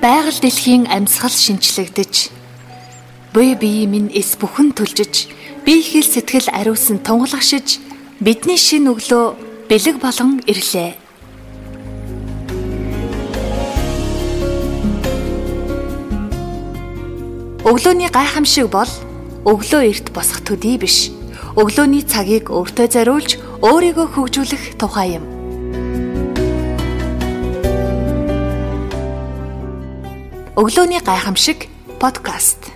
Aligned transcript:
Байгаль 0.00 0.40
дэлхийн 0.40 0.88
амьсгал 0.88 1.28
шинчлэгдэж 1.28 2.32
буй 3.36 3.52
бие 3.60 3.84
минь 3.84 4.08
эс 4.16 4.32
бүхэн 4.40 4.72
түлжиж 4.72 5.28
бие 5.68 5.84
хэл 5.84 6.08
сэтгэл 6.08 6.48
ариусан 6.48 6.96
тунгалагшиж 7.04 7.76
бидний 8.24 8.56
шин 8.56 8.88
өглөө 8.88 9.36
бэлэг 9.68 10.00
болон 10.00 10.40
ирлээ. 10.48 10.96
Өглөөний 17.68 18.08
гайхамшиг 18.08 18.72
бол 18.72 18.88
өглөө 19.44 19.92
эрт 19.92 20.08
босох 20.16 20.40
төдий 20.40 20.80
биш. 20.80 21.12
Өглөөний 21.52 22.00
цагийг 22.08 22.48
өөртөө 22.48 22.88
зориулж 22.88 23.36
өөрийгөө 23.60 24.06
хөгжүүлэх 24.16 24.80
тухай 24.80 25.20
юм. 25.20 25.31
Өглөөний 30.52 31.00
гайхамшиг 31.00 31.64
подкаст. 31.98 32.71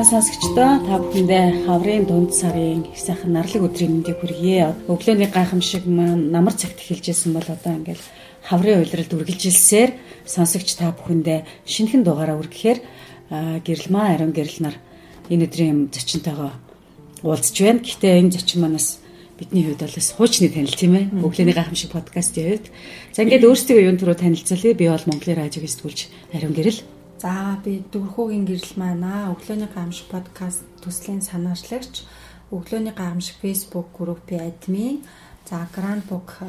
Цаана 0.00 0.22
сонсогчдоо 0.24 0.72
та 0.88 0.96
бүхэндээ 0.96 1.68
хаврын 1.68 2.04
дунд 2.08 2.32
сарын 2.32 2.88
их 2.88 2.96
сайхан 2.96 3.36
нарлаг 3.36 3.68
өдрийн 3.68 4.00
мэндийг 4.00 4.16
хүргье. 4.16 4.72
Өглөөний 4.88 5.28
гайхамшиг 5.28 5.84
маань 5.84 6.32
намар 6.32 6.56
цагт 6.56 6.80
эхэлжсэн 6.80 7.36
бол 7.36 7.44
одоо 7.44 7.76
ингээл 7.76 8.00
хаврын 8.40 8.80
уйлралд 8.80 9.12
үргэлжилсээр 9.12 9.90
сонсогч 10.24 10.80
та 10.80 10.96
бүхэндээ 10.96 11.44
шинэхэн 11.68 12.00
дугаараа 12.00 12.40
үргэхээр 12.40 12.80
гэрэл 13.60 13.88
маа 13.92 14.16
ариун 14.16 14.32
гэрэл 14.32 14.64
нар 14.64 14.76
энэ 15.28 15.44
өдрийн 15.44 15.92
зочинтойгоо 15.92 16.52
уулзж 17.20 17.56
байна. 17.60 17.84
Гэхдээ 17.84 18.24
энэ 18.24 18.32
зочин 18.40 18.64
манаас 18.64 19.04
бидний 19.36 19.68
хувьд 19.68 19.84
бол 19.84 20.00
хуучны 20.16 20.48
танил 20.48 20.80
тийм 20.80 20.96
ээ. 20.96 21.12
Өглөөний 21.20 21.52
гайхамшиг 21.52 21.92
подкастын 21.92 22.56
хувьд. 22.56 22.72
За 23.12 23.20
ингээд 23.20 23.44
өөрсдөө 23.44 23.84
юун 23.84 24.00
төрөө 24.00 24.16
танилцуулъя. 24.16 24.72
Би 24.72 24.88
бол 24.88 25.04
Монголын 25.04 25.44
радиог 25.44 25.68
сэтгүүлж 25.68 26.08
ариун 26.32 26.56
гэрэл 26.56 26.80
За 27.20 27.60
би 27.60 27.84
Дөрхөөгийн 27.92 28.48
гэрэл 28.48 28.80
маань 28.80 29.04
аа 29.04 29.36
өглөөний 29.36 29.68
гамшиг 29.68 30.08
подкаст 30.08 30.64
төслийн 30.80 31.20
санаачлагч 31.20 32.08
өглөөний 32.48 32.96
гамшиг 32.96 33.36
Facebook 33.44 33.92
группийн 33.92 34.48
админ 34.48 35.04
за 35.44 35.68
Grand 35.76 36.00
Book 36.08 36.40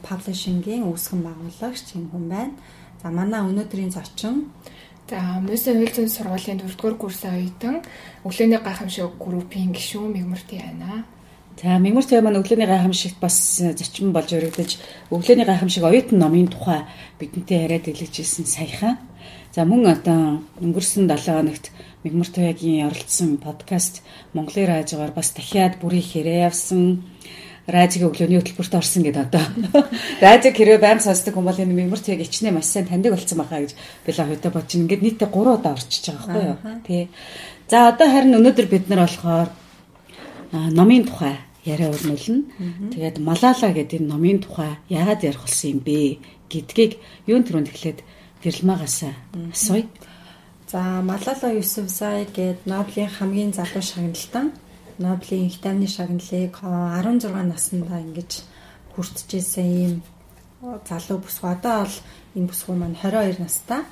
Publishing-ийн 0.00 0.88
үүсгэн 0.88 1.20
байгуулагч 1.28 1.92
юм 2.00 2.08
хүн 2.08 2.24
байна. 2.32 2.56
За 3.04 3.12
манай 3.12 3.44
өнөөдрийн 3.44 3.92
зочин 3.92 4.48
За 5.04 5.20
Мөсөн 5.44 5.76
хууль 5.76 5.92
зүйн 5.92 6.08
сургуулийн 6.08 6.60
4-р 6.64 6.96
курсын 6.96 7.36
оюутан 7.36 7.84
өглөөний 8.24 8.60
гайхамшиг 8.64 9.20
группийн 9.20 9.76
гишүүн 9.76 10.08
Мигмарти 10.08 10.56
байна. 10.56 11.04
За 11.60 11.76
Мигмарти 11.76 12.16
маань 12.24 12.40
өглөөний 12.40 12.64
гайхамшигт 12.64 13.20
бас 13.20 13.60
зочин 13.60 14.16
болж 14.16 14.32
өргөдөж 14.32 14.80
өглөөний 15.12 15.44
гайхамшиг 15.44 15.84
оюутан 15.84 16.16
номын 16.16 16.48
тухай 16.48 16.88
бидэнтэй 17.20 17.68
яриад 17.68 17.92
илгэжсэн 17.92 18.48
саяхан. 18.48 18.96
За 19.54 19.62
мөн 19.62 19.86
одоо 19.86 20.42
өнгөрсөн 20.58 21.06
7 21.06 21.30
хоногт 21.30 21.70
Мигмартоягийн 22.02 22.90
оролцсон 22.90 23.38
подкаст 23.38 24.02
Монголын 24.34 24.66
радиогоор 24.66 25.14
бас 25.14 25.30
дахиад 25.30 25.78
бүрий 25.78 26.02
хэрэг 26.02 26.50
явсан 26.50 27.06
радио 27.70 28.10
өглөөний 28.10 28.42
хөтөлбөрт 28.42 28.74
орсон 28.74 29.06
гэдэг 29.06 29.30
одоо 29.30 29.46
радио 30.26 30.50
хэрэг 30.50 30.82
байнга 30.82 31.06
сонсдог 31.06 31.38
хүмүүс 31.38 31.62
энэ 31.62 31.70
Мигмартояг 31.70 32.26
ичнээ 32.26 32.50
маш 32.50 32.66
сайн 32.66 32.90
таньдаг 32.90 33.14
болсон 33.14 33.38
байхаа 33.38 33.62
гэж 33.62 33.78
би 33.78 34.10
л 34.10 34.18
хөөдөө 34.26 34.50
бодчих. 34.50 34.80
Ингээд 34.82 35.02
нийтдээ 35.06 35.30
3 35.30 35.54
удаа 35.54 35.72
орчиж 35.78 36.02
байгаа 36.10 36.34
байхгүй 36.34 36.42
юу? 36.50 36.58
Тий. 36.82 37.02
За 37.70 37.94
одоо 37.94 38.10
харин 38.10 38.34
өнөөдөр 38.34 38.66
бид 38.66 38.90
нар 38.90 39.06
болохоор 39.06 39.54
номын 40.50 41.06
тухай 41.06 41.38
яриа 41.62 41.94
өрнүүлнэ. 41.94 42.90
Тэгээд 42.90 43.22
Малала 43.22 43.70
гэдэг 43.70 44.02
энэ 44.02 44.10
номын 44.10 44.42
тухай 44.42 44.82
яагаад 44.90 45.22
ярих 45.22 45.46
болсон 45.46 45.78
юм 45.78 45.80
бэ 45.86 46.18
гэдгийг 46.50 46.98
юун 47.30 47.46
төрөнд 47.46 47.70
эхлээд 47.70 48.02
Гэрэлмаагаас 48.44 49.08
асууя. 49.52 49.88
За 50.68 50.80
Малала 51.00 51.48
Юсуфзай 51.62 52.28
гээд 52.28 52.66
Нобелийн 52.66 53.08
хамгийн 53.08 53.52
залуу 53.56 53.80
шагналтан 53.80 54.52
Нобелийн 54.98 55.46
их 55.48 55.60
тайвны 55.60 55.88
шагналыг 55.88 56.52
16 56.60 57.24
наснда 57.32 58.00
ингэж 58.04 58.44
хүртжсэн 58.92 59.64
ийм 59.64 59.94
залуу 60.60 61.18
бүсгүй. 61.24 61.50
Одоо 61.56 61.88
бол 61.88 61.96
энэ 62.36 62.48
бүсгүй 62.52 62.76
маань 62.76 62.96
22 63.00 63.40
настай. 63.40 63.82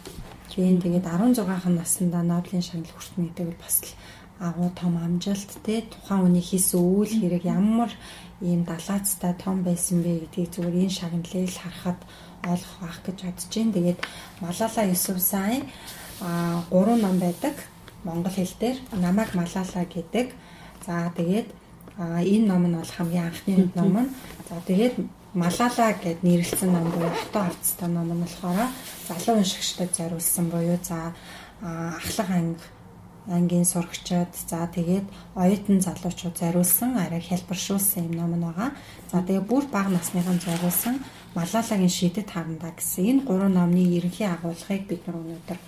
Тийм 0.52 0.80
тэгээд 0.84 1.08
16 1.08 1.72
наснда 1.72 2.22
Нобелийн 2.22 2.62
шагнал 2.62 2.92
хүртнэ 2.92 3.32
гэдэг 3.32 3.46
бол 3.46 3.62
бас 3.64 3.76
л 3.82 3.90
агуу 4.42 4.70
том 4.74 4.98
амжилт 4.98 5.50
те 5.62 5.86
тухайн 5.86 6.26
үний 6.26 6.42
хийсэн 6.42 6.80
үйл 6.82 7.14
хэрэг 7.14 7.44
ямар 7.46 7.90
ийм 8.42 8.66
далаацтай 8.66 9.32
том 9.38 9.62
байсан 9.62 10.02
бэ 10.02 10.26
гэдгийг 10.26 10.50
зүгээр 10.50 10.82
энэ 10.82 10.98
шагналыг 10.98 11.46
л 11.46 11.60
харахад 11.62 12.00
ойлгох 12.50 12.78
байх 12.82 12.98
гэж 13.06 13.18
бодож 13.22 13.46
байна. 13.54 13.72
Тэгээд 13.72 14.00
Малала 14.42 14.82
Юсуфзайн 14.90 15.62
а 16.20 16.62
гурван 16.70 17.00
ном 17.00 17.16
байдаг 17.22 17.54
монгол 18.04 18.34
хэл 18.34 18.54
дээр 18.58 18.78
намайг 18.98 19.30
Малала 19.34 19.84
гэдэг. 19.86 20.26
За 20.86 21.12
тэгээд 21.14 21.48
энэ 21.98 22.46
ном 22.50 22.66
нь 22.66 22.74
бол 22.74 22.92
хамгийн 22.96 23.30
анхны 23.30 23.70
ном 23.78 23.94
нь. 23.94 24.10
За 24.50 24.58
тэгээд 24.66 24.94
Малала 25.34 25.94
гэд 26.02 26.22
нэрлэлсэн 26.26 26.70
ном 26.72 26.90
буюу 26.90 27.14
хатуу 27.14 27.42
хавцтай 27.46 27.88
ном 27.88 28.10
нь 28.10 28.22
болохоор 28.26 28.68
залуу 29.06 29.38
уншигчдад 29.38 29.94
зориулсан 29.94 30.50
буюу 30.50 30.78
за 30.82 31.14
ахлах 31.62 32.30
анги 32.30 32.81
ангийн 33.30 33.64
сурагчид 33.64 34.34
за 34.34 34.66
тэгээд 34.66 35.06
оюутан 35.38 35.78
залуучууд 35.80 36.36
зориулсан 36.38 36.98
арай 36.98 37.22
хэлбэршүүлсэн 37.22 38.10
юм 38.10 38.14
ном 38.18 38.34
нь 38.34 38.42
байгаа. 38.42 38.70
За 39.12 39.22
тэгээд 39.22 39.46
бүр 39.46 39.64
бага 39.70 39.90
насныхан 39.94 40.42
зориулсан 40.42 40.98
Малалагийн 41.34 41.88
шидэт 41.88 42.28
харандаа 42.34 42.74
гэсэн 42.74 43.22
энэ 43.22 43.24
гурван 43.24 43.54
номны 43.54 43.82
ерөнхий 43.86 44.26
агуулгыг 44.26 44.84
бид 44.90 45.06
нар 45.06 45.16
өнөөдөр 45.22 45.58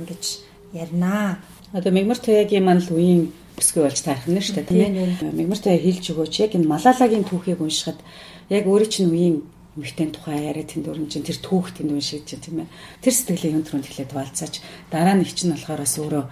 ингэж 0.00 0.24
ярина. 0.72 1.38
Одоо 1.72 1.92
Мегмар 1.92 2.18
Тоягийн 2.18 2.64
маань 2.64 2.80
л 2.80 2.90
үеийн 2.90 3.30
бүсгүй 3.56 3.84
болж 3.84 4.00
таарх 4.00 4.26
нь 4.26 4.40
шүү 4.40 4.64
дээ 4.64 4.66
тийм 4.66 4.96
ээ. 4.96 5.36
Мегмар 5.36 5.60
Тоя 5.60 5.78
хэлж 5.78 6.04
өгөөч 6.10 6.34
яг 6.40 6.52
энэ 6.56 6.66
Малалагийн 6.66 7.28
түүхийг 7.28 7.60
уншихад 7.60 8.00
яг 8.48 8.64
өөрөө 8.66 8.88
чинь 8.88 9.12
үеийн 9.12 9.36
эмэгтэй 9.76 10.12
тухай 10.12 10.52
яриа 10.52 10.68
тэнд 10.68 10.84
өрн 10.84 11.08
чинь 11.08 11.24
тэр 11.24 11.40
түүх 11.40 11.72
тэнд 11.72 11.96
уншиж 11.96 12.28
чинь 12.28 12.44
тийм 12.44 12.60
ээ. 12.64 12.72
Тэр 13.00 13.14
сэтгэлийн 13.16 13.56
юм 13.56 13.64
түрүүнд 13.64 13.88
эхлээд 13.88 14.12
валцаач 14.12 14.60
дараа 14.92 15.16
нь 15.16 15.24
их 15.24 15.32
чинь 15.32 15.56
болохоор 15.56 15.80
бас 15.80 15.96
өөрөө 15.96 16.24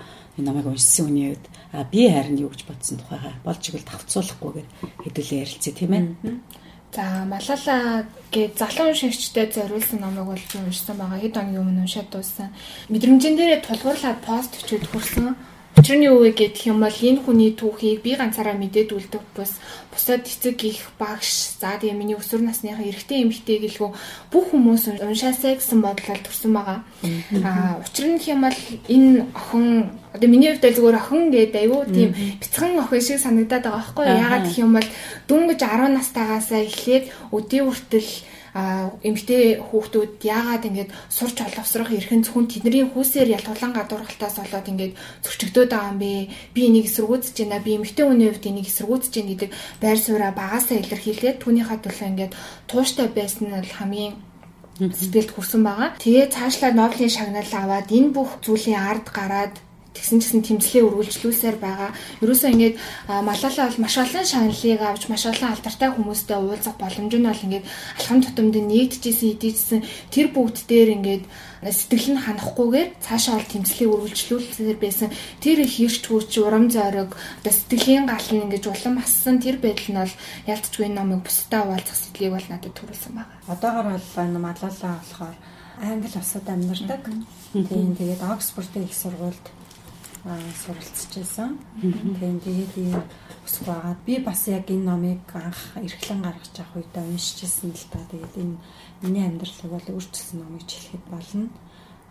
намайг 0.45 0.67
уншсан 0.67 1.07
хүний 1.07 1.33
үед 1.33 1.45
а 1.73 1.85
би 1.85 2.09
харин 2.09 2.39
юу 2.39 2.51
гэж 2.51 2.65
бодсон 2.67 2.99
тухайга 2.99 3.33
болж 3.45 3.63
игэл 3.69 3.87
давцуулахгүйгээр 3.87 4.69
хэдүүлээ 5.05 5.43
ярилцъя 5.45 5.75
тийм 5.75 5.93
ээ. 5.95 6.05
За 6.91 7.25
Малала 7.25 8.05
гэж 8.35 8.59
залуу 8.59 8.91
уншигчтай 8.91 9.47
зориулсан 9.47 10.01
номыг 10.03 10.27
бол 10.27 10.43
би 10.51 10.59
уншсан 10.59 10.97
байгаа. 10.99 11.23
Хэд 11.23 11.37
оны 11.39 11.61
өмнө 11.63 11.87
уншаад 11.87 12.11
дууссан. 12.11 12.51
Мэдрэмжэн 12.91 13.39
дээрээ 13.39 13.63
тулгуурлаад 13.63 14.19
пост 14.27 14.59
өчөд 14.59 14.91
хүрсэн. 14.91 15.39
Учир 15.81 15.97
нь 15.97 16.05
юу 16.05 16.21
вэ 16.21 16.37
гэх 16.37 16.69
юм 16.69 16.85
бол 16.85 16.93
энэ 16.93 17.25
хүний 17.25 17.57
түүхийг 17.57 18.05
би 18.05 18.13
ганцаараа 18.13 18.53
мэдээд 18.53 18.93
үлдэх 18.93 19.25
бус 19.33 19.57
бусад 19.89 20.29
эцэг 20.29 20.61
их 20.69 20.93
багш 21.01 21.57
за 21.57 21.81
тэгээ 21.81 21.97
миний 21.97 22.21
өсвөр 22.21 22.45
насныхаа 22.45 22.85
эрэгтэй 22.85 23.25
эмэгтэй 23.25 23.65
гэлгүй 23.65 23.89
бүх 24.29 24.45
хүмүүс 24.53 25.01
уншаасаа 25.01 25.57
гэсэн 25.57 25.81
бодлол 25.81 26.21
төрсэн 26.21 26.53
байгаа. 26.53 26.85
Аа 27.41 27.81
учир 27.81 28.13
нь 28.13 28.21
юм 28.29 28.45
бол 28.45 28.61
энэ 28.93 29.25
охин 29.33 29.97
одоо 30.13 30.29
миний 30.29 30.53
хувьд 30.53 30.69
зүгээр 30.69 31.01
охин 31.01 31.33
гэдэг 31.33 31.65
аюу 31.65 31.89
тийм 31.89 32.13
бяцхан 32.13 32.77
охин 32.77 33.01
шиг 33.01 33.19
санагдаад 33.25 33.65
байгаа 33.65 33.81
байхгүй 33.81 34.05
юу? 34.05 34.21
Ягаад 34.21 34.45
гэх 34.45 34.61
юм 34.61 34.73
бол 34.77 34.89
дүнгэж 35.33 35.61
10 35.65 35.97
настайгаасаа 35.97 36.61
эхлээд 36.69 37.05
өдөө 37.33 37.63
хүртэл 37.65 38.11
эмгтэй 38.55 39.63
хүүхдүүд 39.63 40.23
яагаад 40.27 40.65
ингэж 40.67 40.89
сурч 41.09 41.37
оловсрох 41.47 41.91
эрхэн 41.95 42.27
зөвхөн 42.27 42.51
тэдний 42.51 42.87
хүүсээр 42.91 43.35
ялтулан 43.39 43.73
гадуурхалтаас 43.75 44.37
болоод 44.43 44.67
ингэж 44.71 44.93
зөрчигдөөд 45.23 45.71
байгаа 45.71 45.93
юм 45.95 45.99
бэ? 46.03 46.31
Би 46.55 46.61
энийг 46.67 46.87
эсэргүүцэж 46.91 47.37
байна. 47.47 47.63
Би 47.63 47.79
эмгтэй 47.79 48.05
хүний 48.07 48.29
хувьд 48.31 48.51
энийг 48.51 48.67
эсэргүүцэж 48.67 49.13
байна 49.15 49.31
гэдэг 49.31 49.51
байр 49.79 49.99
сууриа 50.03 50.33
багасаа 50.35 50.77
илэрхийлээд 50.83 51.41
түүнийхээ 51.43 51.79
төлөө 51.79 52.09
ингэж 52.11 52.33
тууштай 52.67 53.09
байсан 53.15 53.43
нь 53.47 53.55
бол 53.55 53.77
хамгийн 53.79 54.15
сэтгэлд 54.89 55.31
хүрсэн 55.37 55.63
байгаа. 55.63 55.89
Тэгээ 56.01 56.27
цаашлаад 56.35 56.75
Нобелийн 56.75 57.13
шагнал 57.13 57.53
аваад 57.53 57.89
энэ 57.93 58.15
бүх 58.17 58.41
зүйлийн 58.41 58.81
ард 58.81 59.07
гараад 59.13 59.55
тэгсэн 59.95 60.23
чигсэн 60.23 60.43
тэмцлээ 60.47 60.83
үргэлжлүүлсээр 60.87 61.57
байгаа. 61.59 61.91
Ерөөсөө 62.23 62.51
ингээд 62.55 62.77
Малала 63.11 63.67
бол 63.67 63.83
маш 63.83 63.95
олон 63.99 64.25
шаналлыг 64.25 64.81
авч 64.87 65.03
маш 65.11 65.27
олон 65.27 65.51
алдартай 65.51 65.91
хүмүүстэй 65.91 66.39
уулзах 66.39 66.77
боломж 66.79 67.13
нь 67.15 67.27
бол 67.27 67.45
ингээд 67.47 67.67
алхам 67.99 68.19
тутамд 68.23 68.55
нэгдэжсэн, 68.55 69.31
эдийжсэн 69.35 69.81
тэр 70.15 70.27
бүгд 70.31 70.71
дээр 70.71 70.89
ингээд 70.95 71.25
сэтгэл 71.61 72.17
нь 72.17 72.23
ханахгүйгээр 72.25 72.89
цаашаа 73.05 73.37
ол 73.37 73.45
тэмцлийг 73.51 73.91
үргэлжлүүлсээр 73.93 74.79
байсан 74.81 75.13
тэр 75.45 75.61
их 75.67 75.77
ирч 75.77 76.09
хүч 76.09 76.41
урам 76.41 76.73
зориг 76.73 77.13
одоо 77.13 77.53
сэтгэлийн 77.53 78.09
гал 78.09 78.29
нь 78.33 78.49
ингэж 78.49 78.65
улам 78.71 78.97
ассан 79.03 79.37
тэр 79.45 79.61
байдал 79.61 79.91
нь 79.93 80.01
бол 80.01 80.15
ялцчгүй 80.49 80.89
номыг 80.89 81.21
бусдаа 81.27 81.69
хуваалцах 81.69 81.99
сэтгэлийг 82.01 82.33
бол 82.33 82.49
надад 82.49 82.73
төрүүлсэн 82.73 83.13
байна. 83.13 83.35
Одоогор 83.45 83.87
бол 83.93 84.09
энэ 84.25 84.39
маллалаа 84.41 84.95
болохоор 85.05 85.37
англи 85.85 86.17
улсад 86.17 86.47
амьдардаг. 86.49 87.03
Тийм 87.53 87.93
тэгээд 87.99 88.25
Оксфордын 88.25 88.89
их 88.89 88.95
сургуульд 88.97 89.60
суралцчихсан. 90.23 91.59
Тийм 91.81 92.37
тэгээд 92.45 92.75
ийм 92.77 93.01
өсөх 93.47 93.65
байгаа. 93.67 93.97
Би 94.05 94.19
бас 94.21 94.49
яг 94.49 94.69
энэ 94.69 94.85
номыг 94.85 95.25
анх 95.33 95.61
эрхлэн 95.81 96.21
гаргаж 96.23 96.55
авах 96.61 96.77
үедээ 96.77 97.05
уншижсэн 97.09 97.73
л 97.73 97.87
та. 97.89 97.99
Тэгээд 98.11 98.35
энэ 98.37 98.57
миний 99.03 99.25
амьдралыг 99.25 99.71
бол 99.73 99.87
өөрчилсөн 99.97 100.39
номыг 100.45 100.65
хэлэхэд 100.69 101.05
болно. 101.09 101.49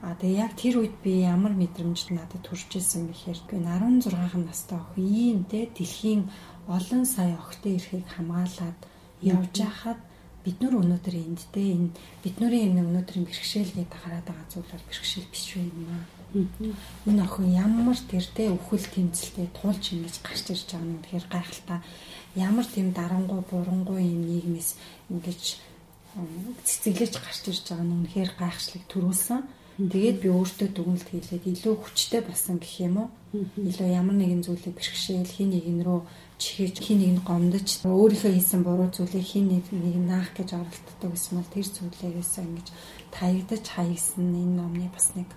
А 0.01 0.15
тэгээ 0.15 0.41
яг 0.41 0.53
тэр 0.55 0.75
үед 0.79 0.95
би 1.03 1.27
ямар 1.27 1.53
мэдрэмж 1.53 2.15
надад 2.15 2.41
төрж 2.47 2.71
исэн 2.79 3.11
бэхээр 3.11 3.39
би 3.51 3.55
16 3.59 4.15
настай 4.47 4.79
охин 4.79 5.05
ийм 5.05 5.39
те 5.43 5.67
дэлхийн 5.67 6.31
олон 6.71 7.03
сая 7.03 7.35
охтын 7.35 7.75
эрхийг 7.75 8.07
хамгаалаад 8.07 8.79
явж 9.21 9.55
хахад 9.59 9.99
бид 10.43 10.57
нар 10.63 10.79
өнөөдөр 10.79 11.15
энд 11.19 11.41
те 11.51 11.75
энэ 11.75 11.91
бидний 12.23 12.63
энэ 12.63 12.79
өнөөдрийн 12.87 13.27
бэрхшээлийг 13.27 13.91
хараад 13.91 14.23
байгаа 14.23 14.47
зүйл 14.47 14.71
бол 14.71 14.87
бэрхшээл 14.87 15.27
биш 15.27 15.45
үү 15.59 15.67
юм 15.67 15.91
аа. 15.91 16.18
Энэ 16.33 17.23
охин 17.25 17.49
ямар 17.57 17.97
тэр 17.97 18.25
те 18.35 18.53
өвхөл 18.53 18.85
тэмцэлтэй 18.85 19.49
туулж 19.57 19.83
ингэж 19.97 20.15
гарч 20.21 20.45
ирж 20.53 20.69
байгаа 20.69 20.85
нь 20.85 21.01
тэгэхээр 21.01 21.25
гайхалтай. 21.25 21.79
Ямар 22.37 22.67
тийм 22.69 22.93
дарангуй 22.93 23.41
бурангуй 23.49 24.05
юм 24.05 24.23
нийгмээс 24.29 24.77
ингэж 25.09 25.41
цэцэглэж 26.65 27.13
гарч 27.17 27.41
ирж 27.49 27.65
байгаа 27.65 27.85
нь 27.85 27.95
үнэхээр 27.97 28.31
гайхшлыг 28.37 28.83
төрүүлсэн. 28.85 29.41
Тэгээд 29.79 30.17
би 30.19 30.27
өөртөө 30.27 30.69
дүгнэлт 30.75 31.07
хийлээд 31.07 31.45
илүү 31.49 31.75
хүчтэй 31.79 32.21
болсон 32.21 32.59
гэх 32.59 32.83
юм 32.83 32.95
уу? 32.99 33.09
Илүү 33.55 33.87
ямар 33.95 34.17
нэгэн 34.19 34.43
зүйлийг 34.43 34.75
бэрхшээл 34.75 35.23
хин 35.23 35.55
нэгэн 35.55 35.87
рүү 35.87 36.03
чихэж 36.35 36.75
хин 36.83 36.99
нэг 36.99 37.11
нь 37.15 37.23
гомдож 37.23 37.67
өөрийнхөө 37.87 38.31
хийсэн 38.35 38.61
буруу 38.67 38.91
зүйлийг 38.91 39.23
хин 39.23 39.47
нэг 39.47 39.71
нэг 39.71 39.95
наах 40.03 40.35
гэж 40.35 40.59
оролддог 40.59 41.09
гэсэн 41.15 41.33
бол 41.39 41.53
тэр 41.55 41.67
зүйлээрээс 41.71 42.33
ингэж 42.43 42.67
таягдаж 43.15 43.63
хаягсан 43.71 44.35
энэ 44.35 44.55
номны 44.59 44.91
бас 44.91 45.15
нэг 45.15 45.31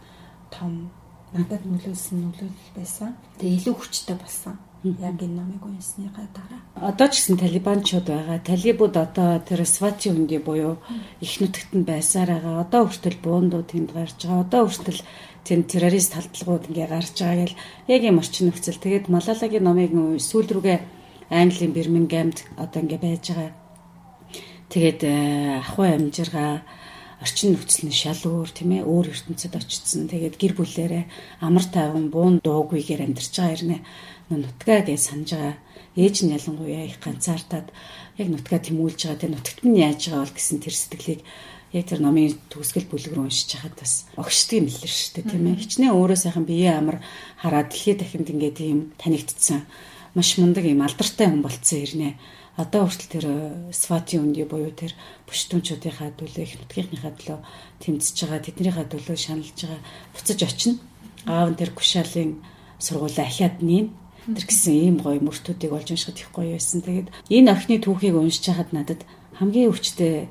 том 0.53 0.93
надад 1.33 1.65
нөлөөлсөн 1.65 2.19
нөлөөлөл 2.21 2.77
байсан. 2.77 3.17
Тэгээ 3.41 3.57
илүү 3.59 3.75
хүчтэй 3.77 4.17
болсон 4.21 4.57
яг 4.83 5.23
энэ 5.23 5.39
номыг 5.39 5.63
унсныхаа 5.63 6.27
дараа. 6.35 6.61
Одоо 6.75 7.07
ч 7.07 7.23
гэсэн 7.23 7.39
талибанчууд 7.39 8.07
байгаа. 8.11 8.39
Талибууд 8.43 8.97
одоо 8.99 9.39
тэр 9.39 9.63
Свати 9.63 10.11
хөнди 10.11 10.43
буюу 10.43 10.83
их 11.23 11.39
нутагт 11.39 11.71
нь 11.71 11.87
байсаар 11.87 12.35
байгаа. 12.35 12.67
Одоо 12.67 12.91
хүртэл 12.91 13.23
буундууд 13.23 13.71
тэнд 13.71 13.95
гарч 13.95 14.27
байгаа. 14.27 14.43
Одоо 14.43 14.63
хүртэл 14.67 15.01
тэнд 15.47 15.67
террорист 15.71 16.13
халдлагууд 16.19 16.67
ингээ 16.67 16.89
гарч 16.91 17.15
байгаа 17.15 17.47
гэл 17.47 17.61
яг 17.95 18.03
юм 18.03 18.19
орчин 18.19 18.51
нөхцөл. 18.51 18.83
Тэгээд 18.83 19.07
Малалагийн 19.07 19.63
номыг 19.63 19.93
сүүл 20.19 20.51
рүүгээ 20.51 20.79
Английн 21.31 21.73
Бирмингемд 21.73 22.43
одоо 22.59 22.83
ингээ 22.83 22.99
байж 22.99 23.23
байгаа. 23.31 23.55
Тэгээд 24.67 25.01
э, 25.07 25.15
ахуй 25.63 25.95
амжиргаа 25.95 26.67
орчин 27.23 27.55
нөхцөл 27.55 27.87
нь 27.87 27.95
шал 27.95 28.19
өөр 28.19 28.51
тийм 28.51 28.71
ээ 28.77 28.83
өөр 28.83 29.07
ертөнцид 29.15 29.55
очсон. 29.55 30.11
Тэгээд 30.11 30.37
гэр 30.37 30.53
бүлээрээ 30.59 31.05
амар 31.47 31.65
тайван 31.71 32.11
буун 32.11 32.43
дуугүйгээр 32.43 33.07
амьдарч 33.07 33.33
байгаа 33.39 33.55
хэрнээ 33.55 33.81
нутгаа 34.35 34.81
гэж 34.83 35.01
санаж 35.01 35.31
байгаа. 35.33 35.57
Ээж 35.95 36.17
нь 36.27 36.35
ялангуяа 36.35 36.85
их 36.91 36.99
ганцаардаад 36.99 37.69
яг 38.19 38.29
нутгаа 38.29 38.61
тэмүүлж 38.61 39.01
байгаа. 39.07 39.23
Тэр 39.23 39.33
нутагт 39.33 39.63
нь 39.63 39.79
яаж 39.79 40.01
байгаа 40.11 40.25
бол 40.27 40.35
гэсэн 40.35 40.59
тэр 40.59 40.75
сэтгэлийг 40.75 41.21
яг 41.73 41.85
тэр 41.89 42.01
номын 42.05 42.37
төгсгөл 42.53 42.91
бүлэг 42.91 43.13
рүү 43.17 43.25
уншиж 43.31 43.57
хахад 43.57 43.79
бас 43.81 44.05
огшдгийг 44.21 44.69
шүү 44.69 45.25
дээ 45.25 45.31
тийм 45.33 45.47
ээ. 45.49 45.63
Хичнээн 45.63 45.97
өөрөө 45.97 46.19
сайхан 46.21 46.45
биеэ 46.45 46.77
амар 46.77 47.01
хараад 47.41 47.73
дэлхийд 47.73 48.05
дахинд 48.05 48.29
ингээд 48.29 48.57
тийм 48.61 48.79
танигдсан 49.01 49.65
маш 50.13 50.37
мундаг 50.37 50.69
юм 50.69 50.85
алдартай 50.85 51.33
хүн 51.33 51.41
болцсон 51.41 51.81
ирнэ. 51.81 52.21
Одоо 52.57 52.85
хүртэл 52.85 53.13
тэр 53.13 53.27
Свати 53.73 54.21
үнди 54.21 54.45
буюу 54.45 54.73
тэр 54.77 54.93
бүштүүнчүүдийнхаа 55.25 56.13
төлөө 56.21 56.45
их 56.45 56.55
нутгийнхаа 56.61 57.13
төлөө 57.17 57.39
тэмцэж 57.81 58.17
байгаа 58.29 58.41
тэднийхээ 58.45 58.87
төлөө 58.93 59.17
шаналж 59.17 59.57
байгаа 59.57 59.81
буцаж 60.13 60.41
очино. 60.45 60.77
Аав 61.25 61.49
нь 61.49 61.59
тэр 61.59 61.71
Кушалын 61.73 62.45
сургуулаа 62.77 63.25
ахиад 63.25 63.65
нийн 63.65 63.97
Тэр 64.23 64.47
гэсэн 64.47 64.75
ийм 64.79 64.97
гоё 65.03 65.19
мөртүүдийг 65.19 65.75
олж 65.75 65.99
уншихад 65.99 66.23
их 66.23 66.31
гоё 66.31 66.55
байсан. 66.55 66.79
Тэгээд 66.79 67.11
энэ 67.27 67.51
охины 67.59 67.83
түүхийг 67.83 68.15
уншиж 68.15 68.47
хахад 68.47 68.71
надад 68.71 69.03
хамгийн 69.35 69.75
өвчтэй 69.75 70.31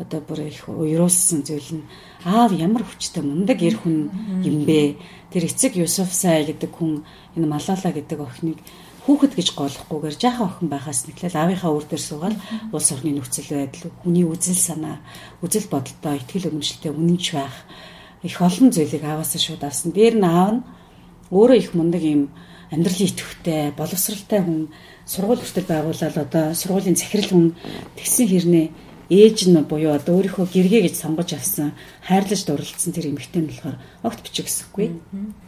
одоо 0.00 0.24
бүр 0.24 0.48
их 0.48 0.64
уйруулсан 0.64 1.44
зүйл 1.44 1.76
нь 1.76 1.88
аав 2.24 2.56
ямар 2.56 2.88
хүчтэй 2.88 3.20
мундаг 3.20 3.60
эр 3.60 3.76
хүн 3.76 4.08
юм 4.40 4.64
бэ? 4.64 4.96
Тэр 5.28 5.44
эцэг 5.44 5.76
Юсуф 5.76 6.08
Сай 6.08 6.48
гэдэг 6.48 6.72
хүн 6.72 7.04
энэ 7.36 7.44
Малала 7.52 7.90
гэдэг 7.92 8.16
охиныг 8.16 8.64
хүүхэд 9.08 9.40
гэж 9.40 9.48
голохгүйгээр 9.56 10.16
жаахан 10.20 10.52
охин 10.52 10.68
байхаас 10.68 11.08
нэхлээл 11.08 11.40
аавынхаа 11.40 11.72
үр 11.72 11.84
дээр 11.88 12.04
суугаад 12.04 12.36
улс 12.76 12.92
орны 12.92 13.16
нөхцөл 13.16 13.56
байдал, 13.56 13.88
хүний 14.04 14.28
үзэл 14.28 14.52
санаа, 14.52 15.00
үзэл 15.40 15.72
бодолтой, 15.72 16.20
ихтгэл 16.20 16.52
үнэмшилтэй 16.52 16.92
үнэнч 16.92 17.24
байх 17.32 17.56
их 18.20 18.36
олон 18.36 18.68
зүйлийг 18.68 19.04
ааваас 19.08 19.32
шууд 19.32 19.64
авсан. 19.64 19.96
Дээр 19.96 20.20
нь 20.20 20.28
аав 20.28 20.60
нь 20.60 20.64
өөрөө 21.32 21.56
их 21.56 21.72
мундаг 21.72 22.04
юм 22.04 22.28
амьдралын 22.68 23.08
идэвхтэй, 23.08 23.72
боловсралтай 23.72 24.44
хүн 24.44 24.68
сургууль 25.08 25.40
хүртэл 25.40 25.72
байгуулаад 25.72 26.16
одоо 26.20 26.44
сургуулийн 26.52 27.00
захирал 27.00 27.32
хүн 27.32 27.46
тэгсэн 27.96 28.28
хэрнээ 28.28 28.66
ээж 29.08 29.48
нь 29.48 29.56
буюу 29.64 29.96
одоо 29.96 30.20
өөрийнхөө 30.20 30.46
гэргээ 30.52 30.82
гэж 30.88 30.94
сонгож 31.00 31.32
авсан 31.32 31.72
хайрлаж 32.04 32.40
дурлалцсан 32.44 32.92
тэр 32.92 33.08
эмэгтэй 33.08 33.40
нь 33.40 33.48
болохоор 33.48 33.76
огт 34.04 34.20
бичих 34.20 34.44
гэсэхгүй. 34.44 34.88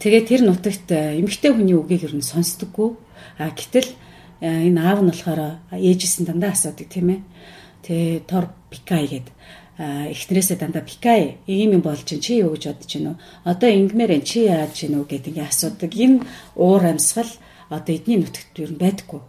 Тэгээд 0.01 0.25
тэр 0.25 0.41
нутагт 0.49 0.89
э, 0.89 1.21
эмэгтэй 1.21 1.53
хүний 1.53 1.77
үгийг 1.77 2.09
ер 2.09 2.15
нь 2.17 2.25
сонсдоггүй. 2.25 2.97
А 3.37 3.53
гэтэл 3.53 3.93
э, 4.41 4.65
энэ 4.65 4.81
аав 4.81 5.05
нь 5.05 5.13
болохоор 5.13 5.61
ээжсэн 5.77 6.25
дандаа 6.25 6.57
асуудаг 6.57 6.89
тийм 6.89 7.07
ээ. 7.13 7.21
Тэгээ 7.85 8.25
тор 8.25 8.49
пикай 8.73 9.05
гэдэг 9.05 9.35
эхнэрээсээ 9.81 10.57
дандаа 10.57 10.81
пикай 10.85 11.37
ийм 11.47 11.77
юм 11.77 11.81
болж 11.81 12.05
чинь 12.05 12.21
чи 12.21 12.41
юу 12.41 12.53
гэж 12.53 12.69
бодож 12.69 12.91
байна 12.93 13.09
уу? 13.13 13.21
Одоо 13.45 13.69
ингмээр 13.69 14.21
чи 14.21 14.45
яаж 14.45 14.77
гинөө 14.77 15.05
гэдэг 15.09 15.33
ингээ 15.33 15.49
асуудаг. 15.49 15.91
Энэ 15.93 16.21
уур 16.53 16.83
амьсгал 16.85 17.31
одоо 17.69 17.95
эдний 17.95 18.21
нутагт 18.21 18.53
юу 18.61 18.73
байдаггүй. 18.77 19.21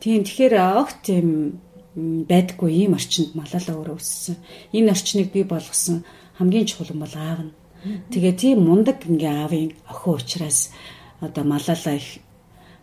Тийм 0.00 0.24
тэгэхээр 0.24 0.54
огт 0.78 0.98
тийм 1.04 1.60
байдаггүй 1.98 2.70
ийм 2.84 2.94
орчинд 2.94 3.34
малалаа 3.34 3.74
өөрөө 3.74 3.98
өссөн. 3.98 4.36
Энэ 4.72 4.92
орчныг 4.94 5.28
би 5.34 5.42
болгосон 5.42 6.04
хамгийн 6.38 6.66
чухал 6.66 6.92
юм 6.94 7.02
бол 7.02 7.16
аав 7.16 7.40
нь. 7.46 7.56
Тэгээ 8.12 8.34
тийм 8.38 8.58
мундаг 8.66 9.02
ингээ 9.06 9.34
аавын 9.34 9.70
охин 9.90 10.14
учраас 10.14 10.70
одоо 11.20 11.44
малалаа 11.44 11.94
их 11.98 12.22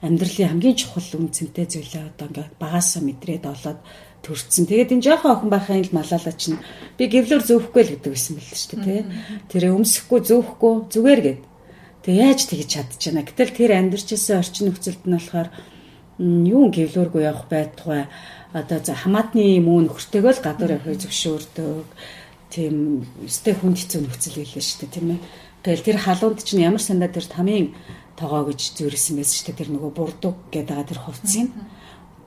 амьдралын 0.03 0.49
хамгийн 0.51 0.75
чухал 0.75 1.09
үнцэнтэй 1.19 1.65
зүйлээ 1.67 2.03
одоо 2.11 2.27
ингээ 2.27 2.47
багасаа 2.59 3.01
мэдрээд 3.03 3.45
олоод 3.47 3.79
төрцөн. 4.23 4.65
Тэгээд 4.67 4.93
энэ 4.95 5.05
жоохон 5.05 5.31
охин 5.31 5.51
байхын 5.51 5.83
л 5.85 5.95
малаалаа 5.95 6.35
чинь 6.35 6.59
би 6.97 7.03
гэвлэр 7.07 7.43
зөөхгүй 7.45 7.81
л 7.83 7.91
гэдэг 7.95 8.11
байсан 8.11 8.33
байл 8.35 8.51
шүү 8.51 8.69
дээ 8.71 8.83
тий. 8.83 9.01
Тэр 9.51 9.63
өмсөхгүй 9.75 10.19
зөөхгүй 10.25 10.73
зүгээр 10.91 11.21
гээд. 11.23 11.41
Тэг 12.03 12.13
яаж 12.15 12.39
тэгж 12.49 12.67
чадчихна. 12.73 13.23
Гэтэл 13.23 13.53
тэр 13.53 13.71
амьдарчсэн 13.79 14.39
орчин 14.41 14.63
нөхцөлд 14.69 15.03
нь 15.05 15.15
болохоор 15.15 15.49
юу 16.19 16.71
гэвлэргүй 16.71 17.23
явах 17.27 17.45
байтугай 17.51 18.07
одоо 18.55 18.79
хамаатны 18.79 19.59
юм 19.59 19.67
уу 19.67 19.83
нөхөртэйгөө 19.83 20.33
л 20.39 20.45
гадуур 20.47 20.79
явахыг 20.79 21.03
зөвшөөрдөг. 21.03 21.87
Тийм 22.55 23.03
өстэй 23.27 23.51
хүнд 23.51 23.75
хэцүү 23.83 23.99
нөхцөл 24.07 24.39
байлаа 24.39 24.63
шүү 24.63 24.79
дээ 24.79 24.95
тийм 24.95 25.07
ээ. 25.11 25.19
Тэгэл 25.59 25.87
тэр 25.91 25.97
халуунд 25.99 26.39
чинь 26.39 26.63
ямар 26.63 26.79
сандаа 26.79 27.11
тэр 27.11 27.27
тамийн 27.27 27.75
тоогоо 28.15 28.47
гэж 28.47 28.79
зөрсөн 28.79 29.19
байсан 29.19 29.35
шүү 29.35 29.47
дээ. 29.51 29.59
Тэр 29.59 29.69
нөгөө 29.75 29.91
бурдуг 29.91 30.35
гэдэг 30.55 30.71
байгаа 30.71 30.87
тэр 30.87 31.01
хувцсыг 31.03 31.51